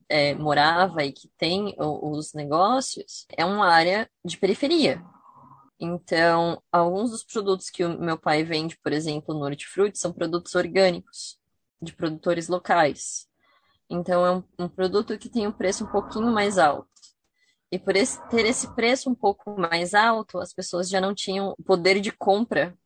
é, 0.09 0.35
morava 0.35 1.05
e 1.05 1.13
que 1.13 1.29
tem 1.39 1.75
os 1.79 2.35
negócios 2.35 3.27
é 3.37 3.45
uma 3.45 3.69
área 3.69 4.11
de 4.25 4.37
periferia. 4.37 5.03
Então, 5.81 6.63
alguns 6.71 7.11
dos 7.11 7.25
produtos 7.25 7.71
que 7.71 7.83
o 7.83 7.99
meu 7.99 8.19
pai 8.19 8.45
vende, 8.45 8.77
por 8.83 8.93
exemplo, 8.93 9.35
no 9.35 9.47
Hortifruti, 9.47 9.99
são 9.99 10.13
produtos 10.13 10.55
orgânicos, 10.55 11.41
de 11.81 11.95
produtores 11.95 12.49
locais. 12.49 13.27
Então, 13.89 14.27
é 14.27 14.31
um, 14.31 14.45
um 14.59 14.69
produto 14.69 15.17
que 15.19 15.31
tem 15.31 15.47
um 15.47 15.53
preço 15.53 15.85
um 15.85 15.87
pouquinho 15.87 16.31
mais 16.31 16.59
alto. 16.59 16.87
E 17.73 17.79
por 17.79 17.97
esse, 17.97 18.21
ter 18.29 18.45
esse 18.45 18.75
preço 18.75 19.09
um 19.09 19.15
pouco 19.15 19.59
mais 19.59 19.95
alto, 19.95 20.39
as 20.39 20.53
pessoas 20.53 20.89
já 20.89 21.01
não 21.01 21.15
tinham 21.15 21.55
poder 21.65 21.99
de 22.01 22.13
compra 22.13 22.77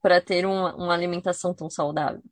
para 0.00 0.20
ter 0.20 0.46
uma, 0.46 0.74
uma, 0.74 0.94
alimentação 0.94 1.52
tão 1.52 1.68
saudável. 1.68 2.22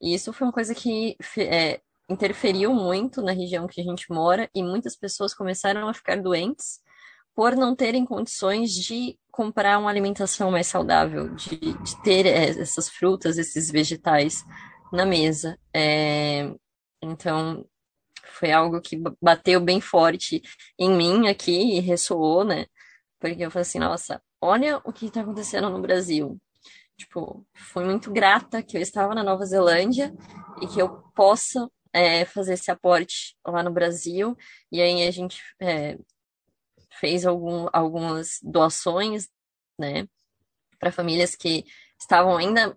E 0.00 0.14
isso 0.14 0.32
foi 0.32 0.46
uma 0.46 0.52
coisa 0.52 0.74
que 0.74 1.16
é, 1.36 1.80
interferiu 2.08 2.72
muito 2.72 3.20
na 3.20 3.32
região 3.32 3.66
que 3.66 3.80
a 3.80 3.84
gente 3.84 4.10
mora 4.10 4.48
e 4.54 4.62
muitas 4.62 4.96
pessoas 4.96 5.34
começaram 5.34 5.88
a 5.88 5.94
ficar 5.94 6.20
doentes 6.22 6.80
por 7.34 7.56
não 7.56 7.74
terem 7.74 8.04
condições 8.04 8.72
de 8.72 9.18
comprar 9.30 9.78
uma 9.78 9.90
alimentação 9.90 10.50
mais 10.50 10.66
saudável, 10.66 11.34
de, 11.34 11.56
de 11.56 12.02
ter 12.02 12.26
é, 12.26 12.50
essas 12.50 12.88
frutas, 12.88 13.38
esses 13.38 13.70
vegetais 13.70 14.44
na 14.92 15.06
mesa. 15.06 15.58
É, 15.74 16.52
então, 17.02 17.66
foi 18.24 18.52
algo 18.52 18.80
que 18.80 19.02
bateu 19.20 19.60
bem 19.60 19.80
forte 19.80 20.42
em 20.78 20.90
mim 20.90 21.28
aqui 21.28 21.76
e 21.76 21.80
ressoou, 21.80 22.44
né? 22.44 22.66
Porque 23.18 23.44
eu 23.44 23.50
falei 23.50 23.62
assim, 23.62 23.78
nossa, 23.78 24.22
olha 24.40 24.78
o 24.84 24.92
que 24.92 25.06
está 25.06 25.22
acontecendo 25.22 25.70
no 25.70 25.80
Brasil. 25.80 26.38
Tipo, 26.96 27.46
fui 27.54 27.84
muito 27.84 28.12
grata 28.12 28.62
que 28.62 28.76
eu 28.76 28.82
estava 28.82 29.14
na 29.14 29.24
Nova 29.24 29.44
Zelândia 29.46 30.14
e 30.60 30.66
que 30.66 30.80
eu 30.80 31.02
possa 31.14 31.68
é, 31.92 32.24
fazer 32.24 32.54
esse 32.54 32.70
aporte 32.70 33.36
lá 33.46 33.62
no 33.62 33.72
Brasil. 33.72 34.36
E 34.70 34.80
aí 34.80 35.06
a 35.06 35.10
gente 35.10 35.42
é, 35.60 35.98
fez 37.00 37.26
algum, 37.26 37.68
algumas 37.72 38.38
doações, 38.42 39.28
né, 39.78 40.06
para 40.78 40.92
famílias 40.92 41.34
que 41.34 41.64
estavam 41.98 42.36
ainda 42.36 42.76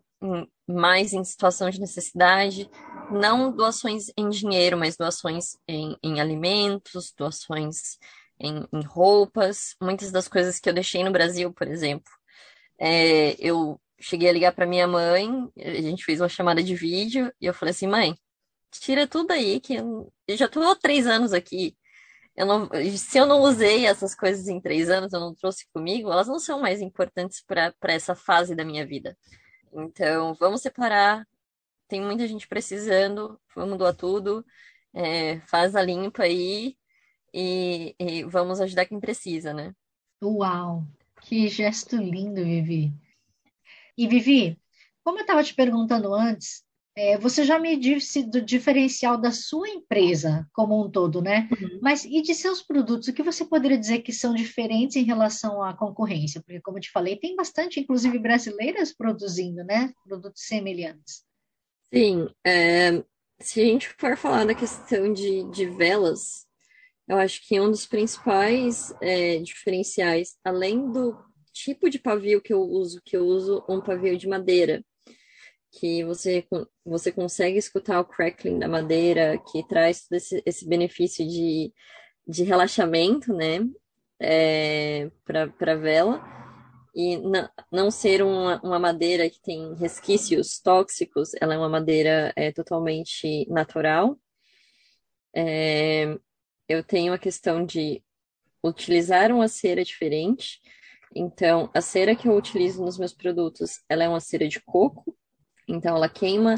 mais 0.67 1.13
em 1.13 1.23
situação 1.23 1.69
de 1.69 1.79
necessidade, 1.79 2.69
não 3.11 3.51
doações 3.51 4.11
em 4.17 4.29
dinheiro, 4.29 4.77
mas 4.77 4.97
doações 4.97 5.57
em, 5.67 5.95
em 6.01 6.19
alimentos, 6.19 7.13
doações 7.15 7.97
em, 8.39 8.65
em, 8.73 8.81
roupas, 8.83 9.75
muitas 9.81 10.11
das 10.11 10.27
coisas 10.27 10.59
que 10.59 10.69
eu 10.69 10.73
deixei 10.73 11.03
no 11.03 11.11
Brasil, 11.11 11.53
por 11.53 11.67
exemplo. 11.67 12.11
É, 12.79 13.35
eu 13.39 13.79
cheguei 13.99 14.29
a 14.29 14.33
ligar 14.33 14.53
para 14.53 14.65
minha 14.65 14.87
mãe, 14.87 15.29
a 15.57 15.81
gente 15.81 16.03
fez 16.03 16.19
uma 16.19 16.29
chamada 16.29 16.61
de 16.63 16.75
vídeo 16.75 17.31
e 17.39 17.45
eu 17.45 17.53
falei 17.53 17.71
assim, 17.71 17.87
mãe, 17.87 18.15
tira 18.71 19.07
tudo 19.07 19.31
aí 19.31 19.59
que 19.59 19.75
eu, 19.75 20.11
já 20.29 20.45
estou 20.45 20.63
há 20.63 20.75
três 20.75 21.07
anos 21.07 21.33
aqui. 21.33 21.75
Eu 22.35 22.45
não, 22.45 22.69
se 22.97 23.17
eu 23.17 23.25
não 23.25 23.41
usei 23.41 23.85
essas 23.85 24.13
coisas 24.13 24.47
em 24.47 24.59
três 24.59 24.89
anos, 24.89 25.13
eu 25.13 25.19
não 25.19 25.33
trouxe 25.33 25.65
comigo, 25.73 26.11
elas 26.11 26.27
não 26.27 26.37
são 26.37 26.59
mais 26.59 26.81
importantes 26.81 27.41
para 27.41 27.73
essa 27.83 28.13
fase 28.13 28.53
da 28.53 28.65
minha 28.65 28.85
vida. 28.85 29.17
Então, 29.71 30.33
vamos 30.35 30.61
separar. 30.61 31.25
Tem 31.87 32.01
muita 32.01 32.27
gente 32.27 32.47
precisando, 32.47 33.39
vamos 33.55 33.77
doar 33.77 33.95
tudo, 33.95 34.45
é, 34.93 35.39
faz 35.41 35.75
a 35.75 35.81
limpa 35.81 36.23
aí 36.23 36.75
e, 37.33 37.95
e 37.99 38.23
vamos 38.23 38.59
ajudar 38.59 38.85
quem 38.85 38.99
precisa, 38.99 39.53
né? 39.53 39.73
Uau! 40.23 40.83
Que 41.21 41.47
gesto 41.47 41.95
lindo, 41.95 42.43
Vivi. 42.43 42.93
E 43.97 44.07
Vivi, 44.07 44.59
como 45.03 45.19
eu 45.19 45.21
estava 45.21 45.43
te 45.43 45.53
perguntando 45.53 46.13
antes, 46.13 46.64
é, 46.97 47.17
você 47.17 47.43
já 47.43 47.59
me 47.59 47.75
disse 47.75 48.23
do 48.23 48.41
diferencial 48.41 49.17
da 49.17 49.31
sua 49.31 49.67
empresa 49.67 50.47
como 50.53 50.81
um 50.81 50.89
todo, 50.89 51.21
né? 51.21 51.49
Uhum. 51.51 51.79
Mas 51.81 52.05
e 52.05 52.21
de 52.21 52.33
seus 52.33 52.61
produtos? 52.61 53.09
O 53.09 53.13
que 53.13 53.21
você 53.21 53.43
poderia 53.43 53.77
dizer 53.77 53.99
que 53.99 54.13
são 54.13 54.33
diferentes 54.33 54.95
em 54.95 55.03
relação 55.03 55.61
à 55.61 55.75
concorrência? 55.75 56.41
Porque, 56.41 56.61
como 56.61 56.77
eu 56.77 56.81
te 56.81 56.91
falei, 56.91 57.17
tem 57.17 57.35
bastante, 57.35 57.81
inclusive 57.81 58.17
brasileiras 58.17 58.95
produzindo, 58.95 59.63
né? 59.65 59.91
Produtos 60.05 60.43
semelhantes. 60.45 61.23
Sim. 61.93 62.29
É, 62.45 63.03
se 63.41 63.59
a 63.59 63.65
gente 63.65 63.89
for 63.99 64.15
falar 64.15 64.45
da 64.45 64.55
questão 64.55 65.11
de, 65.11 65.43
de 65.51 65.65
velas, 65.65 66.45
eu 67.09 67.17
acho 67.17 67.45
que 67.45 67.59
um 67.59 67.69
dos 67.69 67.85
principais 67.85 68.93
é, 69.01 69.39
diferenciais, 69.39 70.37
além 70.45 70.89
do 70.89 71.13
tipo 71.51 71.89
de 71.89 71.99
pavio 71.99 72.41
que 72.41 72.53
eu 72.53 72.61
uso, 72.61 73.01
que 73.03 73.17
eu 73.17 73.25
uso 73.25 73.65
um 73.67 73.81
pavio 73.81 74.17
de 74.17 74.29
madeira 74.29 74.81
que 75.79 76.03
você, 76.03 76.47
você 76.85 77.11
consegue 77.11 77.57
escutar 77.57 77.99
o 77.99 78.05
crackling 78.05 78.59
da 78.59 78.67
madeira, 78.67 79.37
que 79.51 79.67
traz 79.67 80.07
esse, 80.11 80.41
esse 80.45 80.67
benefício 80.67 81.27
de, 81.27 81.73
de 82.27 82.43
relaxamento, 82.43 83.33
né, 83.33 83.59
é, 84.19 85.11
para 85.25 85.73
a 85.73 85.75
vela, 85.75 86.23
e 86.95 87.17
não, 87.17 87.49
não 87.71 87.91
ser 87.91 88.23
uma, 88.23 88.61
uma 88.61 88.79
madeira 88.79 89.29
que 89.29 89.41
tem 89.41 89.75
resquícios 89.75 90.59
tóxicos, 90.59 91.31
ela 91.41 91.53
é 91.53 91.57
uma 91.57 91.69
madeira 91.69 92.31
é, 92.35 92.51
totalmente 92.51 93.45
natural. 93.49 94.17
É, 95.35 96.17
eu 96.69 96.83
tenho 96.83 97.11
a 97.13 97.19
questão 97.19 97.65
de 97.65 98.01
utilizar 98.63 99.31
uma 99.31 99.49
cera 99.49 99.83
diferente, 99.83 100.61
então, 101.15 101.69
a 101.73 101.79
cera 101.79 102.13
que 102.13 102.27
eu 102.27 102.35
utilizo 102.35 102.83
nos 102.83 102.97
meus 102.97 103.13
produtos, 103.13 103.81
ela 103.87 104.03
é 104.03 104.09
uma 104.09 104.19
cera 104.19 104.47
de 104.49 104.59
coco, 104.59 105.15
então, 105.67 105.95
ela 105.95 106.09
queima 106.09 106.55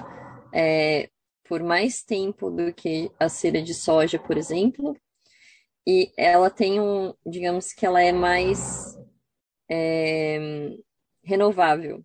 é, 0.53 1.09
por 1.47 1.63
mais 1.63 2.03
tempo 2.03 2.49
do 2.49 2.73
que 2.73 3.11
a 3.19 3.29
cera 3.29 3.61
de 3.61 3.73
soja, 3.73 4.19
por 4.19 4.37
exemplo, 4.37 4.95
e 5.85 6.11
ela 6.17 6.49
tem 6.49 6.81
um, 6.81 7.13
digamos 7.25 7.71
que 7.73 7.85
ela 7.85 8.01
é 8.01 8.11
mais 8.11 8.97
é, 9.69 10.69
renovável, 11.23 12.03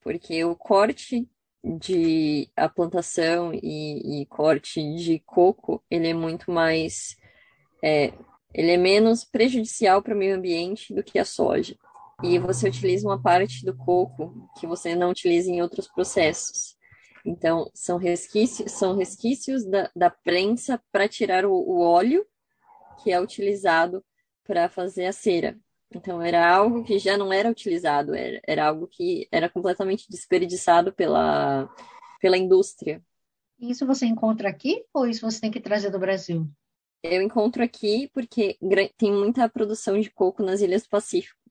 porque 0.00 0.44
o 0.44 0.56
corte 0.56 1.28
de 1.62 2.50
a 2.56 2.68
plantação 2.68 3.54
e, 3.54 4.22
e, 4.22 4.26
corte 4.26 4.82
de 4.96 5.20
coco, 5.20 5.84
ele 5.88 6.08
é 6.08 6.14
muito 6.14 6.50
mais, 6.50 7.16
é, 7.80 8.12
ele 8.52 8.72
é 8.72 8.76
menos 8.76 9.24
prejudicial 9.24 10.02
para 10.02 10.14
o 10.14 10.18
meio 10.18 10.34
ambiente 10.34 10.92
do 10.92 11.04
que 11.04 11.20
a 11.20 11.24
soja 11.24 11.76
e 12.22 12.38
você 12.38 12.68
utiliza 12.68 13.06
uma 13.06 13.20
parte 13.20 13.64
do 13.64 13.76
coco 13.76 14.48
que 14.58 14.66
você 14.66 14.94
não 14.94 15.10
utiliza 15.10 15.50
em 15.50 15.60
outros 15.60 15.88
processos. 15.88 16.76
Então, 17.24 17.70
são 17.74 17.98
resquícios, 17.98 18.72
são 18.72 18.96
resquícios 18.96 19.64
da, 19.64 19.90
da 19.94 20.10
prensa 20.10 20.80
para 20.90 21.08
tirar 21.08 21.44
o, 21.44 21.52
o, 21.52 21.80
óleo 21.80 22.26
que 23.02 23.12
é 23.12 23.20
utilizado 23.20 24.04
para 24.44 24.68
fazer 24.68 25.06
a 25.06 25.12
cera. 25.12 25.58
Então, 25.94 26.22
era 26.22 26.48
algo 26.48 26.82
que 26.84 26.98
já 26.98 27.16
não 27.16 27.32
era 27.32 27.50
utilizado, 27.50 28.14
era, 28.14 28.40
era 28.46 28.66
algo 28.66 28.86
que 28.86 29.28
era 29.30 29.48
completamente 29.48 30.06
desperdiçado 30.08 30.92
pela, 30.92 31.68
pela 32.20 32.38
indústria. 32.38 33.02
Isso 33.58 33.86
você 33.86 34.06
encontra 34.06 34.48
aqui 34.48 34.84
ou 34.92 35.06
isso 35.06 35.28
você 35.28 35.40
tem 35.40 35.50
que 35.50 35.60
trazer 35.60 35.90
do 35.90 35.98
Brasil? 35.98 36.48
Eu 37.02 37.20
encontro 37.20 37.62
aqui 37.62 38.08
porque 38.12 38.56
tem 38.96 39.12
muita 39.12 39.48
produção 39.48 40.00
de 40.00 40.10
coco 40.10 40.42
nas 40.42 40.60
Ilhas 40.60 40.84
do 40.84 40.88
Pacífico. 40.88 41.41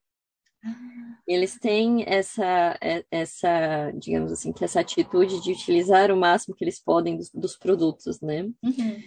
Eles 1.28 1.57
têm 1.57 2.03
essa, 2.07 2.78
é, 2.82 3.05
essa, 3.09 3.91
digamos 3.91 4.32
assim, 4.32 4.51
que 4.51 4.64
essa 4.64 4.80
atitude 4.80 5.41
de 5.41 5.51
utilizar 5.51 6.12
o 6.12 6.18
máximo 6.18 6.55
que 6.55 6.64
eles 6.64 6.80
podem 6.84 7.18
dos, 7.18 7.30
dos 7.32 7.57
produtos, 7.57 8.20
né? 8.22 8.43
Uhum. 8.64 9.03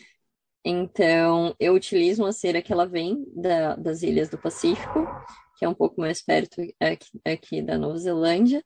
Então, 0.64 1.54
eu 1.60 1.74
utilizo 1.74 2.22
uma 2.22 2.32
cera 2.32 2.62
que 2.62 2.72
ela 2.72 2.86
vem 2.86 3.24
da, 3.36 3.76
das 3.76 4.02
ilhas 4.02 4.30
do 4.30 4.38
Pacífico, 4.38 5.06
que 5.58 5.64
é 5.64 5.68
um 5.68 5.74
pouco 5.74 6.00
mais 6.00 6.22
perto 6.22 6.62
aqui, 6.80 7.20
aqui 7.24 7.62
da 7.62 7.76
Nova 7.76 7.98
Zelândia, 7.98 8.64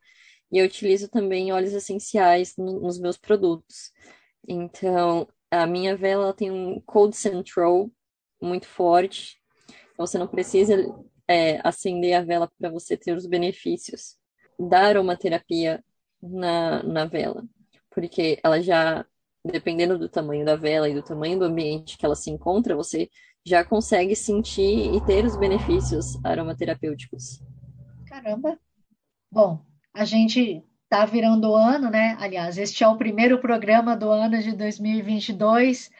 e 0.50 0.58
eu 0.58 0.66
utilizo 0.66 1.08
também 1.08 1.52
óleos 1.52 1.72
essenciais 1.72 2.54
no, 2.56 2.80
nos 2.80 2.98
meus 3.00 3.18
produtos. 3.18 3.90
Então, 4.46 5.28
a 5.50 5.66
minha 5.66 5.96
vela 5.96 6.32
tem 6.32 6.50
um 6.50 6.80
cold 6.82 7.16
control 7.20 7.92
muito 8.40 8.66
forte, 8.66 9.36
então 9.92 10.06
você 10.06 10.16
não 10.16 10.28
precisa 10.28 10.76
é, 11.28 11.60
acender 11.62 12.14
a 12.14 12.22
vela 12.22 12.50
para 12.58 12.70
você 12.70 12.96
ter 12.96 13.14
os 13.14 13.26
benefícios 13.26 14.16
da 14.58 14.86
aromaterapia 14.86 15.84
na, 16.22 16.82
na 16.82 17.04
vela. 17.04 17.44
Porque 17.90 18.40
ela 18.42 18.60
já, 18.60 19.04
dependendo 19.44 19.98
do 19.98 20.08
tamanho 20.08 20.44
da 20.44 20.56
vela 20.56 20.88
e 20.88 20.94
do 20.94 21.02
tamanho 21.02 21.38
do 21.38 21.44
ambiente 21.44 21.98
que 21.98 22.06
ela 22.06 22.16
se 22.16 22.30
encontra, 22.30 22.74
você 22.74 23.08
já 23.44 23.64
consegue 23.64 24.16
sentir 24.16 24.94
e 24.94 25.04
ter 25.04 25.24
os 25.24 25.36
benefícios 25.36 26.22
aromaterapêuticos. 26.24 27.40
Caramba! 28.06 28.58
Bom, 29.30 29.64
a 29.92 30.04
gente 30.04 30.64
está 30.84 31.04
virando 31.04 31.50
o 31.50 31.56
ano, 31.56 31.90
né? 31.90 32.16
Aliás, 32.18 32.56
este 32.56 32.82
é 32.82 32.88
o 32.88 32.96
primeiro 32.96 33.38
programa 33.38 33.96
do 33.96 34.10
ano 34.10 34.40
de 34.40 34.52
2022. 34.52 35.90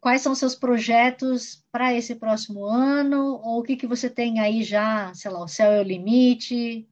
Quais 0.00 0.22
são 0.22 0.34
seus 0.34 0.54
projetos 0.54 1.64
para 1.72 1.94
esse 1.94 2.14
próximo 2.14 2.66
ano? 2.66 3.40
Ou 3.42 3.60
o 3.60 3.62
que, 3.62 3.76
que 3.76 3.86
você 3.86 4.10
tem 4.10 4.38
aí 4.38 4.62
já, 4.62 5.12
sei 5.14 5.30
lá, 5.30 5.42
o 5.42 5.48
céu 5.48 5.72
é 5.72 5.80
o 5.80 5.84
limite? 5.84 6.88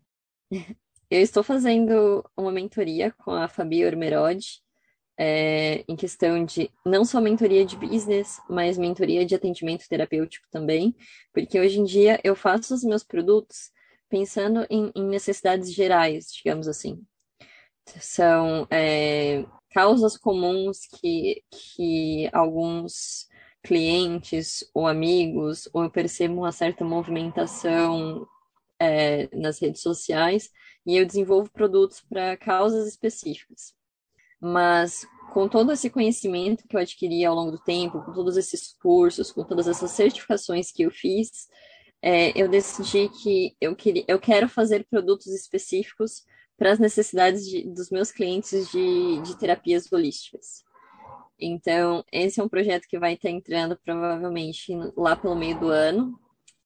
Eu 1.08 1.20
estou 1.20 1.42
fazendo 1.42 2.24
uma 2.36 2.50
mentoria 2.50 3.12
com 3.12 3.30
a 3.30 3.48
Fabi 3.48 3.84
Ormerod, 3.84 4.44
é, 5.18 5.84
em 5.88 5.96
questão 5.96 6.44
de 6.44 6.70
não 6.84 7.04
só 7.04 7.20
mentoria 7.20 7.64
de 7.64 7.76
business, 7.76 8.40
mas 8.48 8.76
mentoria 8.76 9.24
de 9.24 9.34
atendimento 9.34 9.88
terapêutico 9.88 10.46
também, 10.50 10.94
porque 11.32 11.58
hoje 11.58 11.78
em 11.78 11.84
dia 11.84 12.20
eu 12.24 12.34
faço 12.34 12.74
os 12.74 12.82
meus 12.82 13.02
produtos 13.02 13.70
pensando 14.08 14.66
em, 14.68 14.90
em 14.94 15.04
necessidades 15.04 15.72
gerais, 15.72 16.26
digamos 16.32 16.68
assim. 16.68 17.02
São 18.00 18.66
é, 18.68 19.44
causas 19.76 20.16
comuns 20.16 20.86
que, 20.86 21.44
que 21.50 22.30
alguns 22.32 23.28
clientes 23.62 24.64
ou 24.72 24.86
amigos, 24.86 25.68
ou 25.70 25.84
eu 25.84 25.90
percebo 25.90 26.36
uma 26.36 26.50
certa 26.50 26.82
movimentação 26.82 28.26
é, 28.80 29.28
nas 29.36 29.58
redes 29.58 29.82
sociais, 29.82 30.50
e 30.86 30.96
eu 30.96 31.04
desenvolvo 31.04 31.50
produtos 31.52 32.00
para 32.08 32.38
causas 32.38 32.88
específicas. 32.88 33.74
Mas 34.40 35.06
com 35.34 35.46
todo 35.46 35.70
esse 35.70 35.90
conhecimento 35.90 36.66
que 36.66 36.74
eu 36.74 36.80
adquiri 36.80 37.22
ao 37.26 37.34
longo 37.34 37.50
do 37.50 37.62
tempo, 37.62 38.02
com 38.02 38.14
todos 38.14 38.38
esses 38.38 38.72
cursos, 38.80 39.30
com 39.30 39.44
todas 39.44 39.68
essas 39.68 39.90
certificações 39.90 40.72
que 40.72 40.84
eu 40.84 40.90
fiz, 40.90 41.48
é, 42.00 42.32
eu 42.34 42.48
decidi 42.48 43.10
que 43.10 43.54
eu, 43.60 43.76
queria, 43.76 44.06
eu 44.08 44.18
quero 44.18 44.48
fazer 44.48 44.86
produtos 44.88 45.26
específicos 45.26 46.24
para 46.56 46.72
as 46.72 46.78
necessidades 46.78 47.46
de, 47.46 47.62
dos 47.68 47.90
meus 47.90 48.10
clientes 48.10 48.70
de, 48.70 49.20
de 49.20 49.38
terapias 49.38 49.90
holísticas. 49.92 50.64
Então, 51.38 52.04
esse 52.10 52.40
é 52.40 52.42
um 52.42 52.48
projeto 52.48 52.86
que 52.88 52.98
vai 52.98 53.14
estar 53.14 53.28
entrando 53.28 53.78
provavelmente 53.84 54.72
lá 54.96 55.14
pelo 55.14 55.36
meio 55.36 55.58
do 55.60 55.68
ano, 55.68 56.18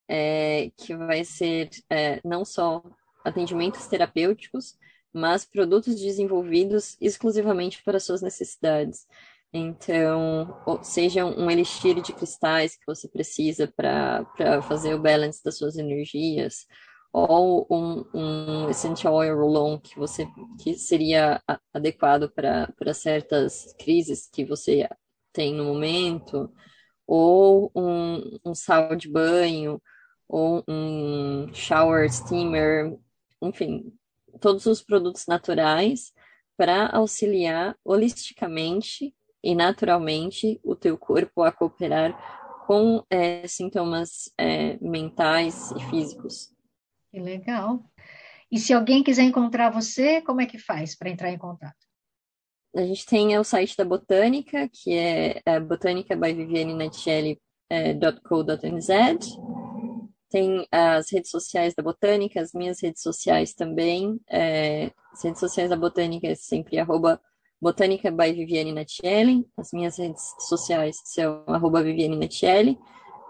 é, 0.08 0.70
que 0.76 0.96
vai 0.96 1.24
ser 1.24 1.70
é, 1.88 2.20
não 2.24 2.44
só 2.44 2.82
atendimentos 3.24 3.86
terapêuticos, 3.86 4.76
mas 5.12 5.44
produtos 5.44 5.96
desenvolvidos 5.96 6.96
exclusivamente 7.00 7.82
para 7.82 7.98
suas 7.98 8.22
necessidades. 8.22 9.06
Então, 9.52 10.56
seja 10.82 11.24
um 11.24 11.50
elixir 11.50 12.00
de 12.00 12.12
cristais 12.12 12.76
que 12.76 12.86
você 12.86 13.08
precisa 13.08 13.66
para 13.66 14.24
fazer 14.62 14.94
o 14.94 15.00
balance 15.00 15.42
das 15.42 15.58
suas 15.58 15.76
energias, 15.76 16.66
ou 17.12 17.66
um, 17.70 18.04
um 18.14 18.70
essential 18.70 19.14
oil 19.14 19.36
roll-on 19.36 19.78
que 19.80 19.98
você 19.98 20.28
que 20.62 20.74
seria 20.74 21.42
adequado 21.72 22.30
para 22.30 22.94
certas 22.94 23.74
crises 23.78 24.28
que 24.32 24.44
você 24.44 24.88
tem 25.32 25.54
no 25.54 25.64
momento, 25.64 26.52
ou 27.06 27.70
um, 27.74 28.38
um 28.44 28.54
sal 28.54 28.94
de 28.94 29.08
banho, 29.08 29.80
ou 30.28 30.64
um 30.68 31.52
shower 31.52 32.10
steamer, 32.12 32.96
enfim, 33.42 33.92
todos 34.40 34.66
os 34.66 34.80
produtos 34.82 35.26
naturais 35.26 36.12
para 36.56 36.88
auxiliar 36.88 37.76
holisticamente 37.84 39.14
e 39.42 39.54
naturalmente 39.54 40.60
o 40.62 40.76
teu 40.76 40.96
corpo 40.96 41.42
a 41.42 41.50
cooperar 41.50 42.14
com 42.66 43.04
é, 43.10 43.46
sintomas 43.48 44.30
é, 44.38 44.78
mentais 44.80 45.72
e 45.72 45.80
físicos. 45.90 46.52
Que 47.10 47.18
legal. 47.18 47.82
E 48.50 48.58
se 48.58 48.72
alguém 48.72 49.02
quiser 49.02 49.22
encontrar 49.22 49.70
você, 49.70 50.20
como 50.22 50.40
é 50.40 50.46
que 50.46 50.58
faz 50.58 50.96
para 50.96 51.10
entrar 51.10 51.30
em 51.30 51.38
contato? 51.38 51.76
A 52.74 52.82
gente 52.82 53.04
tem 53.04 53.36
o 53.36 53.44
site 53.44 53.76
da 53.76 53.84
Botânica, 53.84 54.68
que 54.68 54.92
é, 54.92 55.40
é 55.44 55.60
é, 57.68 57.94
tem 60.30 60.66
as 60.70 61.10
redes 61.10 61.30
sociais 61.30 61.74
da 61.74 61.82
Botânica, 61.82 62.40
as 62.40 62.52
minhas 62.52 62.80
redes 62.80 63.02
sociais 63.02 63.52
também. 63.52 64.20
É, 64.28 64.92
as 65.12 65.24
redes 65.24 65.40
sociais 65.40 65.70
da 65.70 65.76
Botânica 65.76 66.28
é 66.28 66.36
sempre 66.36 66.78
arroba 66.78 67.20
Botânica 67.60 68.10
by 68.10 68.32
Viviane. 68.32 68.72
As 69.56 69.72
minhas 69.72 69.98
redes 69.98 70.22
sociais 70.38 70.96
são 71.04 71.42
arroba 71.48 71.82
Viviane. 71.82 72.78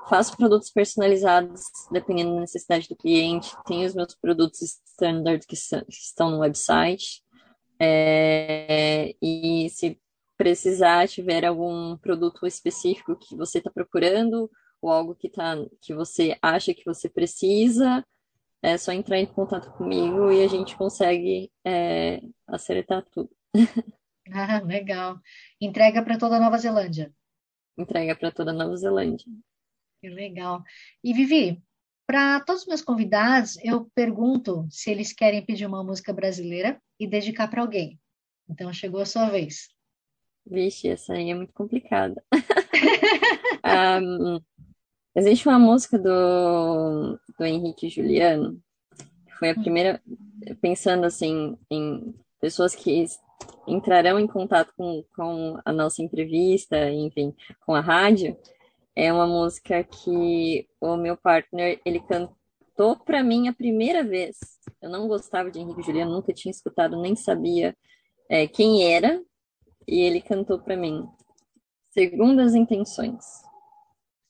Faço 0.09 0.36
produtos 0.36 0.70
personalizados 0.70 1.62
dependendo 1.90 2.34
da 2.34 2.40
necessidade 2.40 2.88
do 2.88 2.96
cliente. 2.96 3.55
Tenho 3.64 3.86
os 3.86 3.94
meus 3.94 4.14
produtos 4.14 4.80
standard 4.92 5.46
que, 5.46 5.55
estão 5.55 6.30
no 6.30 6.40
website. 6.40 7.22
É, 7.78 9.14
e 9.22 9.68
se 9.70 10.01
precisar, 10.36 11.09
tiver 11.09 11.44
algum 11.44 11.96
produto 11.98 12.46
específico 12.46 13.16
que 13.16 13.36
você 13.36 13.59
está 13.59 13.70
procurando, 13.70 14.51
ou 14.80 14.90
algo 14.90 15.14
que, 15.14 15.28
tá, 15.28 15.57
que 15.80 15.94
você 15.94 16.36
acha 16.40 16.72
que 16.72 16.84
você 16.84 17.09
precisa, 17.09 18.05
é 18.62 18.76
só 18.76 18.92
entrar 18.92 19.18
em 19.18 19.26
contato 19.26 19.70
comigo 19.72 20.30
e 20.30 20.42
a 20.42 20.48
gente 20.48 20.76
consegue 20.76 21.51
é, 21.64 22.20
acertar 22.46 23.05
tudo. 23.11 23.30
Ah, 24.32 24.61
legal. 24.61 25.18
Entrega 25.61 26.05
para 26.05 26.16
toda 26.16 26.36
a 26.36 26.40
Nova 26.40 26.57
Zelândia. 26.57 27.12
Entrega 27.76 28.14
para 28.14 28.30
toda 28.30 28.53
a 28.53 28.55
Nova 28.55 28.76
Zelândia. 28.76 29.26
Que 30.01 30.09
legal. 30.09 30.62
E 31.05 31.12
Vivi, 31.12 31.62
para 32.07 32.40
todos 32.40 32.62
os 32.62 32.68
meus 32.68 32.82
convidados, 32.82 33.57
eu 33.62 33.88
pergunto 33.94 34.66
se 34.70 34.90
eles 34.90 35.12
querem 35.12 35.44
pedir 35.44 35.66
uma 35.66 35.84
música 35.84 36.12
brasileira 36.12 36.80
e 36.98 37.07
dedicar 37.07 37.48
para 37.48 37.61
alguém. 37.61 38.01
Então 38.48 38.72
chegou 38.72 39.01
a 39.01 39.07
sua 39.07 39.28
vez. 39.28 39.68
Vixe, 40.44 40.88
essa 40.88 41.12
aí 41.12 41.30
é 41.30 41.34
muito 41.34 41.53
complicada. 41.53 42.22
um, 44.03 44.40
existe 45.14 45.46
uma 45.46 45.59
música 45.59 45.98
do, 45.98 47.18
do 47.38 47.44
Henrique 47.44 47.88
Juliano, 47.88 48.61
que 48.96 49.32
foi 49.38 49.51
a 49.51 49.53
hum. 49.53 49.62
primeira, 49.62 50.03
pensando 50.61 51.05
assim, 51.05 51.57
em 51.70 52.14
pessoas 52.40 52.74
que 52.74 53.07
entrarão 53.68 54.18
em 54.18 54.26
contato 54.26 54.72
com, 54.76 55.05
com 55.14 55.61
a 55.64 55.72
nossa 55.72 56.03
entrevista, 56.03 56.90
enfim, 56.90 57.34
com 57.64 57.74
a 57.74 57.80
rádio, 57.80 58.36
é 58.95 59.12
uma 59.12 59.26
música 59.26 59.82
que 59.84 60.68
o 60.80 60.97
meu 60.97 61.16
partner, 61.16 61.80
ele 61.84 62.01
cantou 62.01 62.97
para 63.05 63.22
mim 63.22 63.49
a 63.49 63.53
primeira 63.53 64.03
vez. 64.03 64.36
Eu 64.80 64.91
não 64.91 65.07
gostava 65.07 65.51
de 65.51 65.59
Henrique 65.59 65.82
Juliano, 65.82 66.12
nunca 66.12 66.32
tinha 66.32 66.51
escutado, 66.51 67.01
nem 67.01 67.14
sabia 67.14 67.76
é, 68.28 68.47
quem 68.47 68.93
era, 68.93 69.22
e 69.86 70.01
ele 70.01 70.20
cantou 70.20 70.59
para 70.59 70.76
mim. 70.76 71.07
Segundo 71.91 72.41
as 72.41 72.55
intenções. 72.55 73.24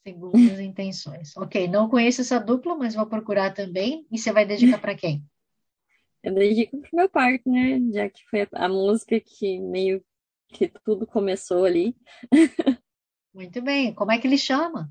Segundo 0.02 0.50
as 0.50 0.58
intenções. 0.58 1.36
Ok, 1.36 1.68
não 1.68 1.88
conheço 1.88 2.22
essa 2.22 2.38
dupla, 2.38 2.74
mas 2.74 2.94
vou 2.94 3.06
procurar 3.06 3.52
também. 3.52 4.06
E 4.10 4.18
você 4.18 4.32
vai 4.32 4.46
dedicar 4.46 4.80
para 4.80 4.94
quem? 4.94 5.22
Eu 6.22 6.34
dedico 6.34 6.78
pro 6.80 6.90
meu 6.92 7.08
partner, 7.08 7.80
já 7.92 8.08
que 8.08 8.22
foi 8.28 8.46
a 8.52 8.68
música 8.68 9.18
que 9.20 9.58
meio 9.58 10.04
que 10.48 10.70
tudo 10.84 11.06
começou 11.06 11.64
ali. 11.64 11.96
Muito 13.32 13.62
bem. 13.62 13.94
Como 13.94 14.10
é 14.12 14.18
que 14.18 14.26
ele 14.26 14.38
chama? 14.38 14.90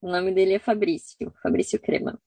O 0.00 0.08
nome 0.10 0.32
dele 0.32 0.54
é 0.54 0.58
Fabrício, 0.58 1.32
Fabrício 1.42 1.78
Crema. 1.78 2.18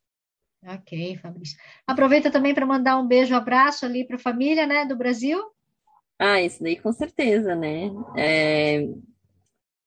Ok, 0.66 1.18
Fabrício. 1.18 1.58
Aproveita 1.88 2.32
também 2.32 2.54
para 2.54 2.66
mandar 2.66 2.98
um 2.98 3.08
beijo, 3.08 3.34
um 3.34 3.38
abraço 3.38 3.86
ali 3.86 4.06
para 4.06 4.16
a 4.16 4.20
família, 4.20 4.66
né, 4.66 4.86
do 4.86 4.96
Brasil. 4.96 5.42
Ah, 6.20 6.42
isso 6.42 6.64
daí 6.64 6.78
com 6.80 6.92
certeza, 6.94 7.56
né? 7.56 7.92
É, 8.16 8.88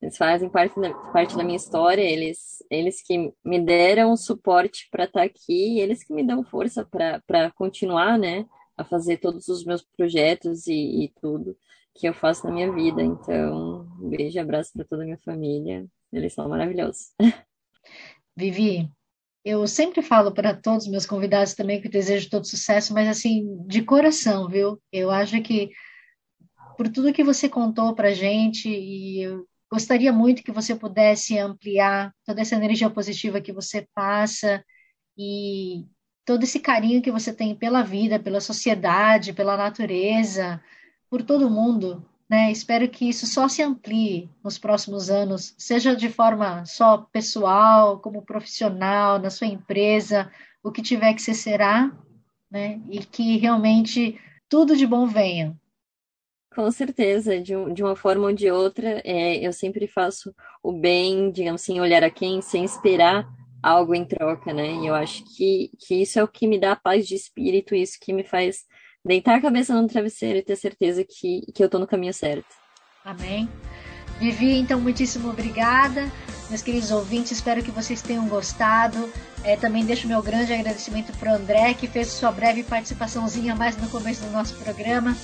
eles 0.03 0.17
fazem 0.19 0.51
parte 0.51 0.79
da, 0.79 0.93
parte 0.93 1.37
da 1.37 1.45
minha 1.45 1.57
história, 1.57 2.03
eles, 2.03 2.63
eles 2.71 3.01
que 3.03 3.33
me 3.45 3.61
deram 3.61 4.17
suporte 4.17 4.89
para 4.91 5.05
estar 5.05 5.21
tá 5.21 5.27
aqui, 5.27 5.79
eles 5.79 6.05
que 6.05 6.13
me 6.13 6.27
dão 6.27 6.45
força 6.45 6.85
para 6.85 7.51
continuar, 7.53 8.19
né, 8.19 8.47
a 8.77 8.85
fazer 8.85 9.19
todos 9.19 9.49
os 9.49 9.65
meus 9.65 9.83
projetos 9.83 10.67
e, 10.67 11.05
e 11.05 11.13
tudo 11.21 11.57
que 11.99 12.09
eu 12.09 12.15
faço 12.15 12.47
na 12.47 12.53
minha 12.53 12.73
vida. 12.73 13.03
Então, 13.03 13.89
um 14.01 14.09
beijo 14.09 14.37
e 14.37 14.41
abraço 14.41 14.73
para 14.73 14.85
toda 14.85 15.03
a 15.03 15.05
minha 15.05 15.19
família, 15.19 15.87
eles 16.13 16.33
são 16.33 16.49
maravilhosos. 16.49 17.13
Vivi, 18.37 18.91
eu 19.45 19.67
sempre 19.67 20.03
falo 20.03 20.33
para 20.33 20.55
todos 20.55 20.85
os 20.85 20.91
meus 20.91 21.07
convidados 21.07 21.55
também 21.55 21.81
que 21.81 21.89
desejo 21.89 22.29
todo 22.29 22.47
sucesso, 22.47 22.93
mas 22.93 23.09
assim, 23.09 23.65
de 23.67 23.83
coração, 23.83 24.49
viu? 24.49 24.81
Eu 24.93 25.11
acho 25.11 25.41
que 25.41 25.71
por 26.77 26.89
tudo 26.89 27.13
que 27.13 27.25
você 27.25 27.49
contou 27.49 27.95
para 27.95 28.13
gente 28.13 28.69
e 28.69 29.23
eu 29.23 29.47
Gostaria 29.71 30.13
muito 30.13 30.45
que 30.45 30.53
você 30.53 30.77
pudesse 30.77 31.37
ampliar 31.39 32.15
toda 32.25 32.41
essa 32.41 32.55
energia 32.55 32.89
positiva 32.89 33.41
que 33.41 33.53
você 33.53 33.87
passa 33.95 34.65
e 35.19 35.85
todo 36.25 36.45
esse 36.45 36.61
carinho 36.61 37.03
que 37.03 37.11
você 37.11 37.33
tem 37.33 37.55
pela 37.55 37.83
vida, 37.83 38.19
pela 38.19 38.41
sociedade, 38.41 39.33
pela 39.33 39.57
natureza, 39.57 40.63
por 41.11 41.23
todo 41.23 41.51
mundo. 41.51 42.05
Né? 42.29 42.51
Espero 42.51 42.89
que 42.89 43.09
isso 43.09 43.27
só 43.27 43.49
se 43.49 43.63
amplie 43.63 44.29
nos 44.43 44.59
próximos 44.59 45.11
anos, 45.11 45.55
seja 45.57 45.95
de 45.95 46.09
forma 46.09 46.65
só 46.65 46.99
pessoal, 46.99 48.01
como 48.01 48.23
profissional, 48.23 49.19
na 49.19 49.31
sua 49.31 49.47
empresa, 49.47 50.31
o 50.63 50.73
que 50.73 50.83
tiver 50.83 51.15
que 51.15 51.23
ser 51.23 51.35
será, 51.35 51.93
né? 52.51 52.81
E 52.91 52.99
que 52.99 53.37
realmente 53.37 54.21
tudo 54.49 54.77
de 54.77 54.87
bom 54.87 55.07
venha. 55.07 55.57
Com 56.53 56.71
certeza, 56.71 57.41
de, 57.41 57.55
um, 57.55 57.73
de 57.73 57.83
uma 57.83 57.95
forma 57.95 58.27
ou 58.27 58.33
de 58.33 58.51
outra, 58.51 59.01
é, 59.05 59.47
eu 59.47 59.53
sempre 59.53 59.87
faço 59.87 60.35
o 60.63 60.73
bem, 60.73 61.31
digamos 61.31 61.63
assim, 61.63 61.79
olhar 61.79 62.03
a 62.03 62.11
quem 62.11 62.41
sem 62.41 62.65
esperar 62.65 63.29
algo 63.63 63.95
em 63.95 64.05
troca, 64.05 64.53
né? 64.53 64.73
E 64.77 64.87
eu 64.87 64.95
acho 64.95 65.23
que, 65.37 65.71
que 65.79 66.03
isso 66.03 66.19
é 66.19 66.25
o 66.25 66.29
que 66.29 66.49
me 66.49 66.59
dá 66.59 66.75
paz 66.75 67.07
de 67.07 67.15
espírito, 67.15 67.75
isso 67.75 67.99
que 68.01 68.13
me 68.13 68.25
faz 68.25 68.65
deitar 69.07 69.37
a 69.37 69.41
cabeça 69.41 69.81
no 69.81 69.87
travesseiro 69.87 70.39
e 70.39 70.43
ter 70.43 70.57
certeza 70.57 71.05
que, 71.05 71.43
que 71.55 71.63
eu 71.63 71.69
tô 71.69 71.79
no 71.79 71.87
caminho 71.87 72.13
certo. 72.13 72.47
Amém. 73.05 73.49
Vivi, 74.19 74.59
então, 74.59 74.81
muitíssimo 74.81 75.31
obrigada. 75.31 76.11
Meus 76.49 76.63
queridos 76.63 76.91
ouvintes, 76.91 77.33
espero 77.33 77.63
que 77.63 77.71
vocês 77.71 78.03
tenham 78.03 78.27
gostado. 78.29 79.11
É, 79.45 79.57
também 79.57 79.85
deixo 79.85 80.09
meu 80.09 80.23
grande 80.23 80.53
agradecimento 80.53 81.17
para 81.19 81.33
o 81.33 81.35
André, 81.37 81.75
que 81.75 81.87
fez 81.87 82.09
sua 82.09 82.33
breve 82.33 82.63
participaçãozinha 82.63 83.55
mais 83.55 83.77
no 83.77 83.89
começo 83.89 84.25
do 84.25 84.31
nosso 84.31 84.55
programa. 84.57 85.17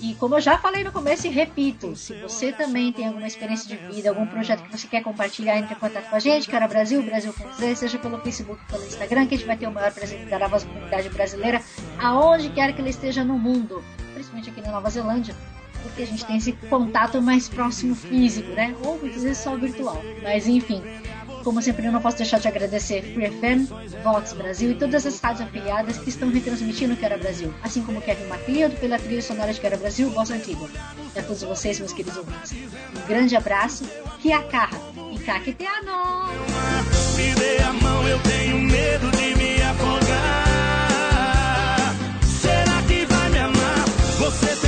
E 0.00 0.14
como 0.14 0.36
eu 0.36 0.40
já 0.40 0.56
falei 0.56 0.84
no 0.84 0.92
começo 0.92 1.26
e 1.26 1.30
repito, 1.30 1.96
se 1.96 2.14
você 2.20 2.52
também 2.52 2.92
tem 2.92 3.08
alguma 3.08 3.26
experiência 3.26 3.68
de 3.68 3.76
vida, 3.92 4.08
algum 4.08 4.26
projeto 4.26 4.62
que 4.62 4.70
você 4.70 4.86
quer 4.86 5.02
compartilhar, 5.02 5.58
entre 5.58 5.74
em 5.74 5.78
contato 5.78 6.08
com 6.08 6.16
a 6.16 6.20
gente, 6.20 6.48
Cara 6.48 6.68
Brasil, 6.68 7.02
Brasil 7.02 7.32
com 7.32 7.52
Z, 7.54 7.74
seja 7.74 7.98
pelo 7.98 8.18
Facebook, 8.18 8.64
pelo 8.66 8.84
Instagram, 8.84 9.26
que 9.26 9.34
a 9.34 9.38
gente 9.38 9.46
vai 9.46 9.56
ter 9.56 9.66
o 9.66 9.72
maior 9.72 9.92
prazer 9.92 10.20
de 10.20 10.26
dar 10.26 10.42
a 10.42 10.46
voz 10.46 10.62
à 10.62 10.66
comunidade 10.66 11.08
brasileira, 11.08 11.60
aonde 11.98 12.48
quer 12.50 12.72
que 12.72 12.80
ela 12.80 12.90
esteja 12.90 13.24
no 13.24 13.36
mundo, 13.36 13.82
principalmente 14.14 14.50
aqui 14.50 14.60
na 14.60 14.70
Nova 14.70 14.88
Zelândia, 14.88 15.34
porque 15.82 16.02
a 16.02 16.06
gente 16.06 16.24
tem 16.24 16.36
esse 16.36 16.52
contato 16.52 17.20
mais 17.20 17.48
próximo 17.48 17.94
físico, 17.94 18.52
né? 18.52 18.76
Ou 18.84 18.98
muitas 18.98 19.22
vezes 19.22 19.38
só 19.38 19.56
virtual. 19.56 20.00
Mas 20.22 20.46
enfim, 20.46 20.82
como 21.44 21.62
sempre, 21.62 21.86
eu 21.86 21.92
não 21.92 22.00
posso 22.00 22.16
deixar 22.16 22.38
de 22.38 22.48
agradecer 22.48 23.02
Free 23.14 23.30
FM, 23.30 23.70
Vox 24.02 24.32
Brasil 24.32 24.72
e 24.72 24.74
todas 24.74 25.06
as 25.06 25.20
rádios 25.20 25.48
afiliadas 25.48 25.98
que 25.98 26.08
estão 26.08 26.30
retransmitindo 26.30 26.96
Quero 26.96 27.18
Brasil, 27.18 27.52
assim 27.62 27.82
como 27.82 28.00
Kevin 28.00 28.26
MacLeod 28.26 28.76
pela 28.76 28.98
trilha 28.98 29.22
sonora 29.22 29.52
de 29.52 29.60
Quero 29.60 29.78
Brasil, 29.78 30.10
Voz 30.10 30.30
Antiga. 30.30 30.66
E 31.14 31.18
a 31.18 31.22
todos 31.22 31.42
vocês, 31.42 31.78
meus 31.78 31.92
queridos 31.92 32.18
ouvintes, 32.18 32.52
um 32.52 33.06
grande 33.06 33.36
abraço, 33.36 33.84
que 34.20 34.32
a 34.32 34.42
carra 34.42 34.78
e 35.12 35.18
caqueteano! 35.18 36.28
Me 37.16 37.34
dê 37.34 37.62
a 37.62 37.72
mão, 37.72 38.06
eu 38.06 38.18
tenho 38.20 38.58
medo 38.58 39.10
de 39.10 39.34
me 39.36 39.62
afogar. 39.62 40.44
Será 42.24 42.82
que 42.86 43.04
vai 43.06 43.30
me 43.30 43.38
amar? 43.38 43.84
Você 44.18 44.56
tem 44.56 44.67